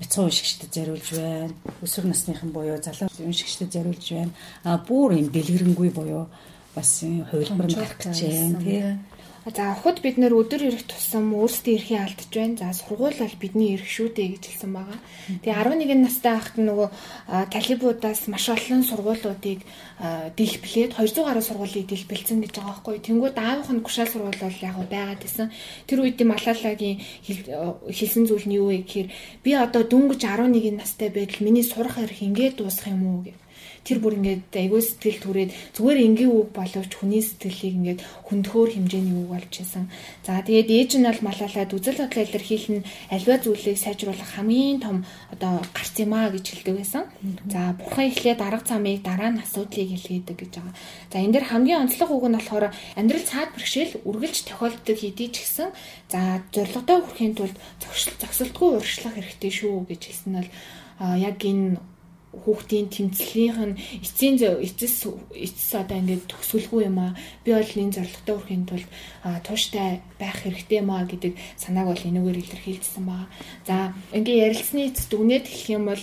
бяцхан 0.00 0.24
уншигчдад 0.28 0.70
зориулж 0.74 1.08
байна. 1.16 1.54
Өсвөр 1.80 2.06
насныхан 2.12 2.50
буюу 2.52 2.76
залуу 2.82 3.08
уншигчдад 3.24 3.72
зориулж 3.72 4.06
байна. 4.12 4.32
А 4.64 4.78
бүр 4.78 5.16
юм 5.16 5.28
дэлгэрэнгүй 5.32 5.90
буюу 5.90 6.28
бас 6.74 7.00
хувилбар 7.02 7.66
гарах 7.72 7.96
гэж 7.98 8.20
байна 8.22 8.58
тийм 8.60 8.98
За 9.46 9.72
хот 9.72 10.02
бид 10.02 10.18
нэр 10.18 10.34
өдөр 10.34 10.66
ирэх 10.66 10.84
тусам 10.90 11.30
өөрсдөө 11.38 11.74
эрхээ 11.78 12.00
алдж 12.02 12.32
байна. 12.34 12.58
За 12.58 12.74
сургууль 12.74 13.14
бол 13.16 13.36
бидний 13.38 13.78
эрх 13.78 13.86
шүү 13.86 14.10
дээ 14.10 14.34
гэж 14.34 14.44
хэлсэн 14.44 14.72
байгаа. 14.74 14.98
Тэгээ 15.46 15.58
11 15.62 16.02
настай 16.02 16.32
байхад 16.34 16.56
нөгөө 16.58 16.88
талибуудаас 17.54 18.26
маш 18.26 18.44
олон 18.50 18.82
сургуулиудыг 18.82 19.60
дэлбэлээд 20.36 20.98
200 20.98 21.22
гаруй 21.22 21.44
сургуулийг 21.46 21.86
дэлбэлсэн 21.86 22.38
гэж 22.44 22.52
байгаа 22.58 22.74
байхгүй. 22.82 22.96
Тэнгүүд 22.98 23.36
аавынх 23.38 23.70
нь 23.72 23.84
гушаал 23.86 24.10
сургууль 24.10 24.42
бол 24.42 24.58
яг 24.58 24.76
байгаад 24.90 25.22
байсан. 25.22 25.48
Тэр 25.86 26.02
үед 26.02 26.18
Малалагийн 26.18 26.98
хэлсэн 27.88 28.26
зүйл 28.26 28.46
нь 28.50 28.58
юу 28.58 28.74
вэ 28.74 28.84
гэхээр 28.84 29.08
би 29.46 29.50
одоо 29.54 29.82
дөнгөж 29.86 30.20
11 30.28 30.76
настай 30.76 31.08
байтал 31.14 31.46
миний 31.46 31.64
сурах 31.64 31.96
эрх 32.02 32.20
ингээд 32.20 32.58
дуусах 32.58 32.90
юм 32.90 33.06
уу 33.06 33.20
гэх 33.24 33.38
тэр 33.88 33.98
бүр 34.04 34.20
ингээд 34.20 34.52
айгүй 34.52 34.80
сэтгэл 34.84 35.20
түрээд 35.24 35.50
зүгээр 35.72 35.98
энгийн 36.04 36.32
үг 36.36 36.48
боловч 36.52 36.92
хүний 36.92 37.24
сэтгэлийг 37.24 37.74
ингээд 37.80 38.00
хөндөхөр 38.28 38.70
хэмжээний 38.76 39.16
үг 39.24 39.28
болж 39.32 39.52
исэн. 39.56 39.88
За 40.28 40.44
тэгээд 40.44 40.68
ээж 40.68 40.90
нь 41.00 41.08
бол 41.08 41.22
малаалаад 41.24 41.72
үзэл 41.72 42.00
бодлоо 42.04 42.24
илэрхийлэн 42.28 42.84
альва 43.08 43.34
зүйлийг 43.40 43.78
сайжруулах 43.80 44.30
хамгийн 44.36 44.78
том 44.84 44.96
одоо 45.32 45.64
гарц 45.72 45.96
юм 45.96 46.12
а 46.12 46.28
гэж 46.28 46.44
хэлдэг 46.52 46.74
байсан. 46.76 47.04
За 47.48 47.72
бурхан 47.80 48.12
эхлээд 48.12 48.44
арга 48.44 48.68
замыг 48.68 49.00
дараа 49.00 49.32
нь 49.32 49.40
асуудлыг 49.40 49.88
илгээдэг 49.96 50.36
гэж 50.36 50.52
байгаа. 50.60 50.74
За 51.08 51.16
энэ 51.24 51.32
дэр 51.32 51.46
хамгийн 51.48 51.82
онцлог 51.88 52.10
үг 52.12 52.28
нь 52.28 52.36
болохоор 52.36 52.64
амьдрал 52.92 53.24
цаад 53.24 53.56
бэрхшээл 53.56 54.04
үргэлж 54.04 54.36
тохиолддог 54.44 54.96
хэдий 55.00 55.32
ч 55.32 55.48
гэсэн 55.48 55.72
за 56.12 56.44
зорилгодоо 56.52 56.98
хүрэхийн 57.08 57.34
тулд 57.34 57.56
зогсолтгүй 58.20 58.68
урагшлах 58.76 59.16
хэрэгтэй 59.16 59.52
шүү 59.52 59.88
гэж 59.88 60.00
хэлсэн 60.04 60.30
нь 60.32 60.38
бол 60.38 60.50
яг 61.16 61.38
энэ 61.40 61.78
хүүхдийн 62.32 62.92
тэмцлийнх 62.92 63.58
нь 63.58 63.78
эцсийн 64.04 64.36
эцэс 64.36 65.08
эцэс 65.32 65.70
одоо 65.80 65.96
ингээд 65.96 66.28
төгсгөлгүй 66.28 66.84
юм 66.84 66.98
аа 67.00 67.12
би 67.44 67.56
бол 67.56 67.72
энэ 67.80 67.96
зорилготой 67.96 68.36
хүрэхин 68.36 68.68
тулд 68.68 68.88
тууштай 69.48 70.04
байх 70.20 70.36
хэрэгтэй 70.44 70.78
юм 70.84 70.92
аа 70.92 71.08
гэдэг 71.08 71.32
санааг 71.56 71.88
бол 71.88 72.08
энэгээр 72.08 72.42
илэрхийлсэн 72.44 73.04
байгаа. 73.08 73.28
За 73.64 73.76
ингээд 74.12 74.44
ярилцсны 74.44 74.80
эцэст 74.92 75.08
дүгнээд 75.08 75.46
хэлэх 75.48 75.68
юм 75.72 75.84
бол 75.88 76.02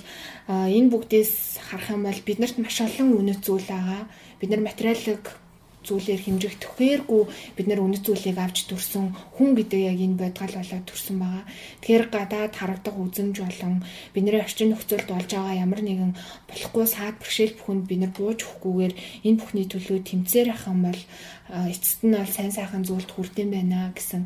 энэ 0.49 0.89
бүгдээс 0.89 1.33
харах 1.61 1.89
юм 1.93 2.03
бол 2.09 2.21
биднэрт 2.25 2.57
маш 2.57 2.77
олон 2.81 3.09
үнэт 3.21 3.41
зүйл 3.45 3.69
байгаа. 3.69 4.09
Бид 4.41 4.49
нар 4.49 4.65
материалыг 4.65 5.44
зүйлээр 5.87 6.21
хэмжих 6.25 6.55
төхөөргүй 6.59 7.23
бид 7.55 7.67
нар 7.69 7.81
үнэт 7.85 8.03
зүйлийг 8.05 8.37
авч 8.41 8.67
төрсөн 8.67 9.15
хүн 9.37 9.49
гэдэг 9.55 9.81
яг 9.91 9.99
энэ 10.01 10.19
бодгал 10.19 10.53
болоод 10.57 10.85
төрсөн 10.89 11.17
байгаа. 11.21 11.43
Тэгэхээр 11.81 12.05
гадаад 12.09 12.53
харагдах 12.57 12.95
үзэмж 12.97 13.35
болон 13.45 13.73
бидний 14.13 14.41
орчин 14.41 14.69
нөхцөлд 14.73 15.07
болж 15.09 15.29
байгаа 15.31 15.55
ямар 15.65 15.81
нэгэн 15.85 16.11
болохгүй 16.49 16.85
саад 16.89 17.15
бэрхшээл 17.21 17.57
бүхэнд 17.57 17.85
бид 17.87 17.99
нар 18.01 18.13
бууж 18.17 18.39
өгөхгүйгээр 18.43 18.93
энэ 19.27 19.39
бүхний 19.39 19.65
төлөө 19.69 19.99
тэмцээр 20.03 20.47
ах 20.51 20.65
юм 20.67 20.79
бол 20.89 21.01
эцэст 21.45 22.01
нь 22.01 22.17
бол 22.17 22.25
сайн 22.25 22.49
сайхан 22.49 22.81
зүйлд 22.81 23.09
хүрдэм 23.13 23.49
байна 23.53 23.93
гэсэн 23.93 24.25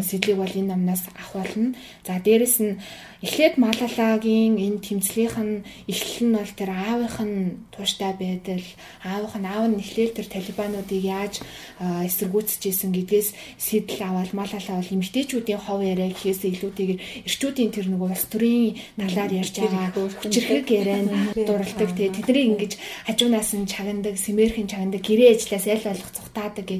сэдлийг 0.00 0.40
бол 0.40 0.48
энэ 0.48 0.72
намнаас 0.72 1.04
авах 1.12 1.44
болно. 1.44 1.76
За 2.06 2.16
дээрэс 2.18 2.56
нь 2.64 2.80
эхлээд 3.22 3.54
Малалагийн 3.62 4.58
энэ 4.58 4.82
тэмцлийнх 4.82 5.38
нь 5.38 5.62
эхлэл 5.86 6.26
нь 6.26 6.34
бол 6.34 6.52
тэр 6.58 6.70
аавынх 6.74 7.18
нь 7.22 7.38
тууштай 7.70 8.12
байдал, 8.18 8.66
аавынх 9.06 9.34
нь 9.38 9.46
аав 9.46 9.64
нь 9.70 9.78
эхлээл 9.78 10.16
тэр 10.18 10.26
талибануудыг 10.26 11.02
яаж 11.04 11.34
эсэргүүцэж 11.78 12.62
исэн 12.66 12.90
гэдгээс 12.90 13.28
сэдэл 13.62 14.02
аваад 14.02 14.34
Малала 14.34 14.74
бол 14.82 14.94
эмэгтэйчүүдийн 14.98 15.62
хов 15.62 15.80
яриа 15.82 16.10
гэхээс 16.10 16.42
илүүтэйгээр 16.42 17.00
эрчүүдийн 17.28 17.70
тэр 17.70 17.86
нөгөө 17.86 18.08
улс 18.10 18.26
төрийн 18.26 18.74
талаар 18.98 19.32
ярьж 19.34 19.54
байгаа 19.62 19.88
хүчрхэг 19.94 20.66
ярианд 20.74 21.10
дуралдаг. 21.38 21.90
Тэгээ 21.94 22.16
тэднийг 22.18 22.46
ингэж 22.58 22.72
хажуунаас 23.06 23.50
нь 23.54 23.70
чагнадаг, 23.70 24.14
сэмэрхэн 24.18 24.66
чагнадаг, 24.66 25.02
гэрээ 25.06 25.38
ажлаас 25.38 25.66
аль 25.66 25.86
болох 25.86 26.10
цухтаа 26.14 26.48
таадаг 26.48 26.66
гэ. 26.66 26.78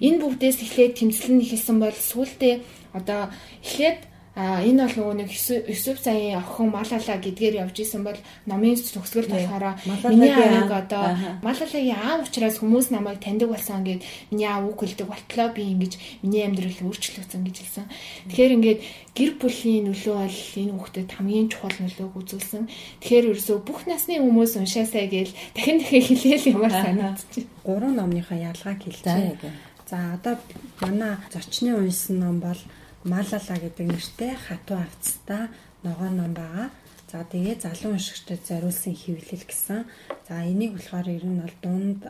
Энэ 0.00 0.20
бүгдээс 0.22 0.58
эхлээд 0.64 0.92
тэмцэл 0.96 1.34
нь 1.36 1.44
хэлсэн 1.44 1.76
бол 1.82 1.92
сүултээ 1.92 2.54
одоо 2.96 3.28
эхлээд 3.60 4.00
А 4.38 4.62
энэ 4.62 4.86
бол 4.86 4.94
нөгөө 4.94 5.16
нэг 5.26 5.30
Юсуф 5.66 5.98
саяын 5.98 6.38
охин 6.38 6.70
Малала 6.70 7.18
гэдгээр 7.18 7.66
явж 7.66 7.82
исэн 7.82 8.06
бол 8.06 8.14
номын 8.46 8.78
төгсгөл 8.78 9.26
болохоор 9.26 9.74
миний 10.06 10.30
аавыг 10.30 10.70
одоо 10.70 11.18
Малалагийн 11.42 11.98
аав 11.98 12.30
учраас 12.30 12.62
хүмүүс 12.62 12.94
намайг 12.94 13.18
таньдаг 13.18 13.50
болсон 13.50 13.82
гэд 13.82 14.06
миний 14.30 14.46
аав 14.46 14.70
үг 14.70 14.86
хэлдэг 14.86 15.10
болтлоо 15.10 15.50
би 15.50 15.74
ингэж 15.74 16.22
миний 16.22 16.46
амьдрал 16.46 16.78
өөрчлөгдсөн 16.78 17.42
гэж 17.42 17.56
хэлсэн. 17.58 17.86
Тэгэхээр 18.30 18.54
ингээд 18.54 18.80
гэр 19.18 19.30
бүлийн 19.34 19.90
нөлөө 19.90 20.14
бол 20.22 20.38
энэ 20.62 20.72
хүүхдэд 20.78 21.10
хамгийн 21.10 21.48
чухал 21.50 21.74
нөлөөг 21.74 22.14
үзүүлсэн. 22.22 22.70
Тэгэхээр 23.02 23.34
ерөөсөө 23.34 23.58
бүх 23.66 23.90
насны 23.90 24.22
хүмүүс 24.22 24.62
уншаасаа 24.62 25.10
гээл 25.10 25.34
дахин 25.58 25.82
дахин 25.82 26.06
хэлээл 26.06 26.54
юмар 26.54 26.70
санагдчих. 26.70 27.50
Гурван 27.66 27.98
номныхаа 27.98 28.38
ялгааг 28.38 28.78
хэлчихье. 28.78 29.34
За 29.90 30.14
одоо 30.14 30.38
манай 30.78 31.18
зочны 31.34 31.74
унсан 31.74 32.22
ном 32.22 32.38
бол 32.38 32.60
Малала 33.04 33.56
гэдэг 33.56 33.86
нэртэй 33.88 34.36
хатуу 34.36 34.76
авцтай 34.76 35.48
ногоон 35.80 36.20
ном 36.20 36.32
байгаа. 36.36 36.68
За 37.08 37.24
тэгээ 37.24 37.56
залуу 37.64 37.96
уншигчдад 37.96 38.44
зориулсан 38.44 38.92
хэвлэл 38.92 39.48
гэсэн. 39.48 39.88
За 40.28 40.44
энийг 40.44 40.76
болохоор 40.76 41.08
ер 41.08 41.24
нь 41.24 41.40
бол 41.40 41.56
дунд 41.64 42.00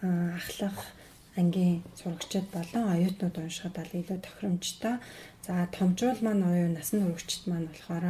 ахлах 0.00 0.88
ангийн 1.36 1.84
сурагчид 2.00 2.48
болон 2.48 2.84
оюутнууд 2.96 3.36
уншихад 3.36 3.76
бол 3.76 3.92
илүү 3.92 4.18
тохиромжтой. 4.24 4.96
За 5.44 5.68
томжуул 5.68 6.16
маань 6.24 6.42
оюун 6.42 6.74
насан 6.80 7.04
туршид 7.04 7.44
маань 7.44 7.68
болохоор 7.68 8.04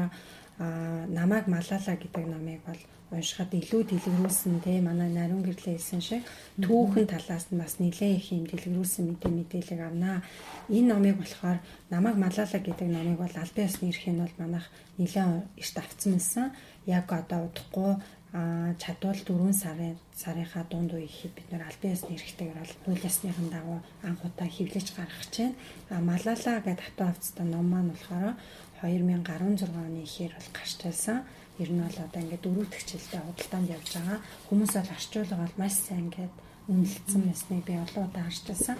намайг 1.11 1.51
Малала 1.51 1.95
гэдэг 1.99 2.23
номыг 2.23 2.63
бол 2.63 2.81
уншихад 3.11 3.53
илүү 3.57 3.83
дэлгэрүүлсэн 3.89 4.61
те 4.61 4.81
манай 4.85 5.09
нариун 5.09 5.41
гэрлээ 5.41 5.81
хэлсэн 5.81 6.03
шиг 6.05 6.23
түүхэн 6.61 7.09
талаас 7.09 7.49
нь 7.49 7.57
бас 7.57 7.81
нэлээд 7.81 8.21
их 8.21 8.29
юм 8.37 8.45
дэлгэрүүлсэн 8.45 9.05
мэдээ 9.09 9.33
мэдээлэл 9.33 9.87
авнаа. 9.89 10.21
Энэ 10.69 10.89
номыг 10.93 11.17
болохоор 11.17 11.59
намайг 11.89 12.17
малаалаа 12.21 12.61
гэдэг 12.61 12.89
номыг 12.93 13.17
бол 13.17 13.35
албан 13.41 13.65
ёсны 13.65 13.89
эрх 13.89 14.05
нь 14.05 14.21
бол 14.21 14.37
манайх 14.37 14.67
нэлээд 15.01 15.49
эрт 15.57 15.77
авцсан 15.81 16.13
байсан. 16.21 16.47
Яг 16.85 17.09
одоо 17.09 17.49
удахгүй 17.49 17.93
а 18.33 18.75
чадвал 18.77 19.17
4 19.17 19.53
сарын 19.57 19.97
сарынхаа 20.13 20.65
дунд 20.69 20.93
үе 20.93 21.09
ихэд 21.09 21.33
бид 21.33 21.49
нэр 21.49 21.65
албан 21.65 21.93
ёсны 21.97 22.13
эрхтэйгээр 22.13 22.61
бол 22.61 22.77
хууль 22.85 23.07
ёсныхан 23.09 23.49
дагуу 23.49 23.81
анх 24.05 24.21
удаа 24.21 24.49
хевлэж 24.53 24.93
гаргах 24.93 25.25
чинь 25.33 25.57
а 25.89 26.05
малала 26.05 26.61
гэдэг 26.61 26.85
хатуу 26.85 27.07
хавцтай 27.09 27.47
ном 27.49 27.67
маань 27.73 27.89
болохоор 27.89 28.37
2016 28.85 29.65
оны 29.65 30.05
ихээр 30.05 30.33
бол 30.37 30.49
гарч 30.53 30.77
байсан. 30.85 31.25
Ер 31.59 31.71
нь 31.75 31.83
бол 31.83 31.99
одоо 31.99 32.21
ингээд 32.23 32.45
дөрөвдөгчлөлтэй 32.47 33.21
худалдаанд 33.23 33.73
явж 33.77 33.89
байгаа. 33.95 34.19
Хүмүүс 34.49 34.73
бол 34.79 34.95
орчуулга 34.95 35.37
бол 35.43 35.55
маш 35.59 35.75
сайн 35.75 36.07
ингээд 36.07 36.35
үнэлсэн 36.69 37.23
мэснийг 37.25 37.65
би 37.65 37.75
олон 37.81 38.05
удаа 38.13 38.29
харж 38.29 38.45
байсан. 38.45 38.77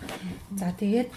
За 0.61 0.69
тэгээд 0.77 1.09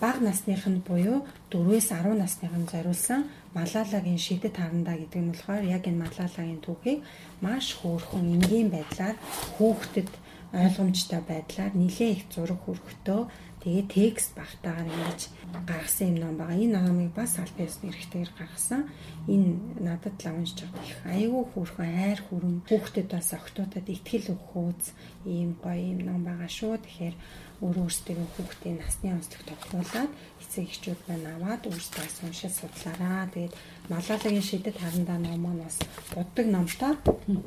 бага 0.00 0.20
насных 0.24 0.64
нь 0.64 0.80
буюу 0.80 1.28
4-ээс 1.52 1.92
10 1.92 2.16
насных 2.16 2.52
нь 2.56 2.70
зориулсан 2.72 3.28
Малалагийн 3.52 4.18
шидэт 4.18 4.56
харандаа 4.56 4.96
гэдэг 4.96 5.20
нь 5.20 5.30
болохоор 5.36 5.64
яг 5.68 5.84
энэ 5.84 6.02
Малалагийн 6.02 6.64
түүхийг 6.64 7.04
маш 7.44 7.76
хөөрхөн 7.76 8.40
энгийн 8.40 8.72
байдлаар 8.72 9.16
хүүхдэд 9.60 10.10
ойлгомжтой 10.54 11.20
байдлаар 11.28 11.72
нэлээ 11.76 12.10
их 12.16 12.22
зураг 12.32 12.60
хөргөтөө 12.64 13.20
тэгээ 13.64 13.86
текст 13.88 14.36
багтаагаар 14.36 14.92
ингэж 14.92 15.20
гаргасан 15.64 16.08
юм 16.12 16.16
ном 16.20 16.34
байгаа. 16.36 16.60
Энэ 16.60 16.76
номыг 16.84 17.12
бас 17.16 17.40
аль 17.40 17.56
биесний 17.56 17.88
эрхтэйгээр 17.90 18.32
гаргасан. 18.36 18.92
Энэ 19.24 19.80
надад 19.80 20.20
л 20.20 20.36
уншиж 20.36 20.68
байгаа 20.68 20.84
их 20.84 21.00
айгүй 21.08 21.42
хөөрхөн 21.48 21.92
айр 22.04 22.20
хүрэн 22.28 22.56
хүүхдэд 22.68 23.08
бас 23.08 23.28
октоодод 23.32 23.88
ихтгэл 23.88 24.36
өгөх 24.36 24.52
үз 24.52 24.84
ийм 25.24 25.56
гоё 25.64 25.80
юм 25.80 26.00
ном 26.04 26.20
байгаа 26.28 26.50
шүү. 26.52 26.76
Тэгэхээр 26.84 27.16
өөр 27.64 27.76
өөрсдөө 27.88 28.28
хүүхдийн 28.36 28.76
насны 28.84 29.08
онцлог 29.16 29.42
тогтмуулаад 29.48 30.12
эцэг 30.44 30.64
эхчүүд 30.68 31.00
маань 31.08 31.28
аваад 31.32 31.62
өөрсдөө 31.64 32.04
уншиж 32.28 32.52
судлаараа. 32.52 33.32
Тэгээд 33.32 33.54
Малалагийн 33.88 34.44
шидэт 34.44 34.76
харандаа 34.76 35.18
ном 35.24 35.40
маань 35.40 35.64
бас 35.64 35.80
буддаг 36.12 36.46
номтой. 36.52 36.92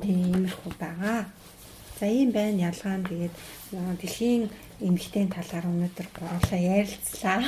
Тиймэрхүү 0.02 0.72
байгаа. 0.82 1.30
За 2.00 2.06
ийм 2.06 2.30
байна 2.34 2.70
ялгаа 2.70 2.96
нь 2.98 3.06
тэгээд 3.06 3.34
дэлхийн 4.02 4.42
эмгтээний 4.80 5.32
талаар 5.32 5.66
өнөөдөр 5.66 6.08
гурлаа 6.14 6.58
ярилцлаа. 6.58 7.38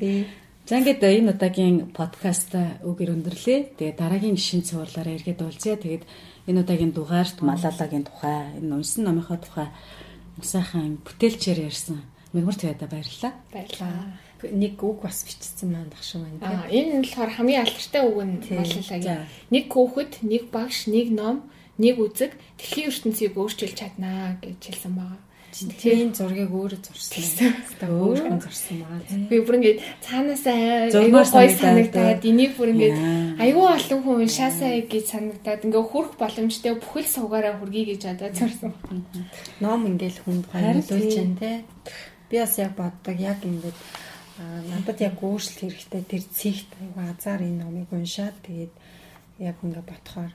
Тий. 0.00 0.26
За 0.66 0.78
ингээд 0.78 1.02
энэ 1.02 1.32
удаагийн 1.34 1.90
подкаст 1.90 2.54
үгээр 2.86 3.14
өндөрлөө. 3.18 3.58
Тэгээд 3.76 3.98
дараагийн 3.98 4.38
шин 4.38 4.62
цувралаараа 4.62 5.18
эргээд 5.18 5.42
уулзъя. 5.42 5.76
Тэгээд 5.76 6.04
энэ 6.48 6.60
удаагийн 6.62 6.94
дугаарт 6.94 7.42
Малалагийн 7.42 8.06
тухай, 8.06 8.56
энэ 8.62 8.70
унсан 8.70 9.04
номынхоо 9.04 9.38
тухай 9.42 9.68
усаахан 10.38 11.02
бүтээлчээр 11.04 11.66
ярьсан. 11.68 12.06
Мэгмарт 12.32 12.62
байда 12.62 12.86
баярлалаа. 12.88 13.32
Баярлалаа. 13.52 14.16
Нэг 14.42 14.80
үг 14.82 15.02
бас 15.02 15.26
бичсэн 15.26 15.68
маань 15.70 15.92
багш 15.92 16.16
байна. 16.16 16.40
Аа 16.40 16.66
энэ 16.70 16.98
нь 16.98 17.04
болохоор 17.04 17.30
хамгийн 17.36 17.62
алдартай 17.66 18.02
үг 18.06 18.18
нь 18.22 18.34
Малалагийн. 18.50 19.26
Нэг 19.52 19.64
хүүхэд, 19.68 20.12
нэг 20.24 20.42
багш, 20.48 20.88
нэг 20.88 21.12
ном 21.12 21.46
нэг 21.78 21.98
үзэг 21.98 22.32
дэлхийн 22.58 22.90
ертөнцийг 22.90 23.34
өөрчилж 23.36 23.76
чаднаа 23.76 24.38
гэж 24.42 24.60
хэлсэн 24.62 24.94
байгаа. 24.94 25.20
Тийм 25.52 26.14
зургийг 26.16 26.48
өөрөө 26.48 26.80
зурсан. 26.80 27.52
Өөрхөн 27.84 28.40
зурсан 28.40 28.80
байгаа. 28.80 29.28
Би 29.28 29.36
бүр 29.44 29.56
ингэж 29.60 29.76
цаанаасаа 30.00 30.56
айгүй 30.88 31.12
гой 31.12 31.48
санагдаад 31.52 32.24
энийг 32.24 32.56
бүр 32.56 32.72
ингэж 32.72 32.96
айгүй 33.36 33.66
олон 33.76 34.00
хүн 34.00 34.24
уншаасаа 34.24 34.72
гэж 34.88 35.04
санагдаад 35.12 35.64
ингээ 35.68 35.84
хөрөх 35.92 36.16
боломжтой 36.16 36.72
бүхэл 36.80 37.04
суугаараа 37.04 37.60
хүргэе 37.60 37.84
гэж 37.92 38.02
одоо 38.16 38.28
зурсан. 38.32 38.72
Ном 39.60 39.84
ингээл 39.92 40.24
хүнд 40.24 40.44
гойрлуулж 40.48 40.88
байна 41.20 41.36
те. 41.36 41.52
Би 42.32 42.36
бас 42.40 42.56
яг 42.56 42.72
боддог 42.72 43.16
яг 43.20 43.44
ингээд 43.44 43.76
надад 44.72 44.98
яг 45.04 45.20
өөрчлөлт 45.20 45.60
хэрэгтэй 45.60 46.02
тэр 46.08 46.24
цэгт 46.32 46.70
айгүй 46.80 47.04
азар 47.12 47.44
энэ 47.44 47.60
номыг 47.60 47.92
уншаад 47.92 48.40
тэгээд 48.40 48.72
яг 49.44 49.56
ингээ 49.60 49.84
ботхоор 49.84 50.32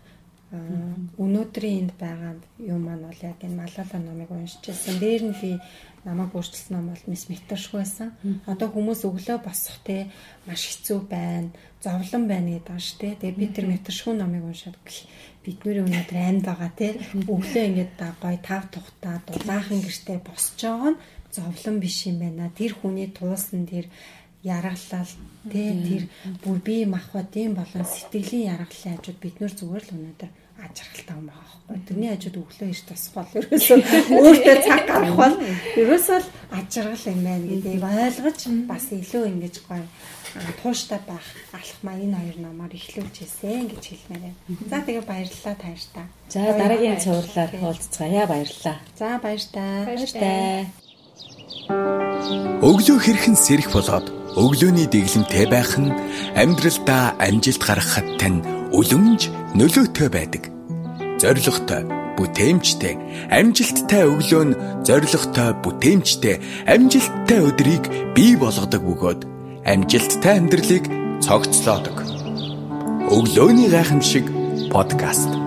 өнөөдрийн 0.47 1.91
энд 1.91 1.93
байгаа 1.99 2.39
юм 2.63 2.87
маань 2.87 3.03
бол 3.03 3.19
яг 3.19 3.39
энэ 3.43 3.59
Малала 3.59 3.99
номыг 3.99 4.31
уншиж 4.31 4.63
байсан. 4.63 4.95
Дээр 4.95 5.23
нь 5.27 5.35
би 5.41 5.59
намайг 6.07 6.31
өөрчилсөн 6.31 6.71
ном 6.71 6.87
бол 6.95 7.03
мис 7.11 7.27
метршгүй 7.27 7.83
байсан. 7.83 8.15
Одоо 8.47 8.71
хүмүүс 8.71 9.03
өглөө 9.03 9.43
босох 9.43 9.75
те 9.83 10.07
маш 10.47 10.63
хэцүү 10.71 10.99
байна, 11.11 11.51
зовлон 11.83 12.31
байна 12.31 12.55
гэдэг 12.55 12.67
байна 12.71 12.87
шүү 12.87 12.99
те. 13.03 13.09
Тэгээ 13.19 13.39
би 13.39 13.45
тэр 13.51 13.65
метршгүй 13.67 14.15
номыг 14.15 14.43
уншаад 14.47 14.79
бидний 15.43 15.83
өнөөдөр 15.83 16.15
амьд 16.15 16.45
байгаа 16.47 16.71
те. 16.79 16.95
Өглөө 17.27 17.63
ингээд 17.67 17.99
гой 18.23 18.37
тав 18.39 18.63
тухтаа 18.71 19.19
дулаахан 19.27 19.83
гэртээ 19.83 20.19
босч 20.23 20.63
байгаа 20.63 20.95
нь 20.95 21.01
зовлон 21.35 21.83
биш 21.83 22.07
юм 22.07 22.23
байна. 22.23 22.55
Тэр 22.55 22.71
хүний 22.79 23.11
туулсан 23.11 23.67
тэр 23.67 23.91
яргалал 24.43 25.11
тий 25.51 25.69
тэр 25.87 26.03
бүр 26.43 26.57
бие 26.61 26.85
махбодын 26.85 27.55
болон 27.55 27.85
сэтгэлийн 27.85 28.53
яргаллын 28.53 28.97
хажууд 28.97 29.19
бид 29.21 29.35
нөр 29.41 29.53
зүгээр 29.53 29.83
л 29.87 29.95
өнөөдөр 29.97 30.31
ажиргалтай 30.57 31.15
юм 31.17 31.29
байгаа 31.29 31.45
байхгүй. 31.67 31.85
Тэрний 31.87 32.09
хажууд 32.11 32.37
өглөө 32.41 32.69
ирж 32.73 32.83
тусах 32.89 33.13
бол 33.13 33.31
ерөөсөө 33.37 33.77
өөртөө 34.17 34.57
цаг 34.65 34.81
гарах 34.89 35.15
бол 35.17 35.35
ерөөсөө 35.77 36.17
л 36.17 36.29
ажиргал 36.57 37.05
юм 37.13 37.21
байна 37.25 37.45
гэдгийг 37.45 37.83
ойлгож 37.85 38.41
бас 38.65 38.85
илүү 38.89 39.23
ингэж 39.31 39.55
гоё 39.69 39.85
тууштай 40.61 41.01
байх 41.05 41.25
алхмаа 41.53 41.95
энэ 42.01 42.17
хоёр 42.17 42.37
номоор 42.41 42.73
эхлүүлж 42.73 43.15
хэлсэн 43.21 43.69
гэж 43.69 43.83
хэлмээр 43.85 44.23
байна. 44.25 44.37
За 44.69 44.77
тэгээ 44.81 45.05
баярлалаа 45.05 45.55
тааштай. 45.61 46.05
За 46.29 46.41
дараагийн 46.57 47.01
цувралаар 47.01 47.51
уулзцгаая 47.61 48.25
баярлалаа. 48.25 48.77
За 48.97 49.09
баяртай. 49.21 49.85
Баяртай. 49.85 50.65
Өглөө 52.65 52.97
хэрхэн 53.01 53.35
сэрэх 53.37 53.69
болоод 53.73 54.16
өглөөний 54.37 54.85
дэглэмтэй 54.85 55.45
байх 55.49 55.73
нь 55.81 55.89
амьдралдаа 56.37 57.17
амжилт 57.17 57.61
гаргахад 57.65 58.07
тань 58.21 58.45
үлэмж 58.69 59.21
нөлөөтэй 59.57 60.09
байдаг. 60.13 60.43
Зоригтой, 61.17 61.81
бүтээмжтэй, 62.17 62.93
амжилттай 63.33 64.03
өглөө 64.05 64.43
нь 64.45 64.57
зоригтой, 64.85 65.49
бүтээмжтэй, 65.65 66.35
амжилттай 66.69 67.39
өдрийг 67.41 67.83
бий 68.13 68.37
болгодог 68.37 68.81
бөгөөд 68.85 69.21
амжилттай 69.65 70.37
амьдралыг 70.37 70.85
цогцлоодог. 71.25 71.97
Өглөөний 73.09 73.73
гайхамшиг 73.73 74.25
подкаст 74.69 75.46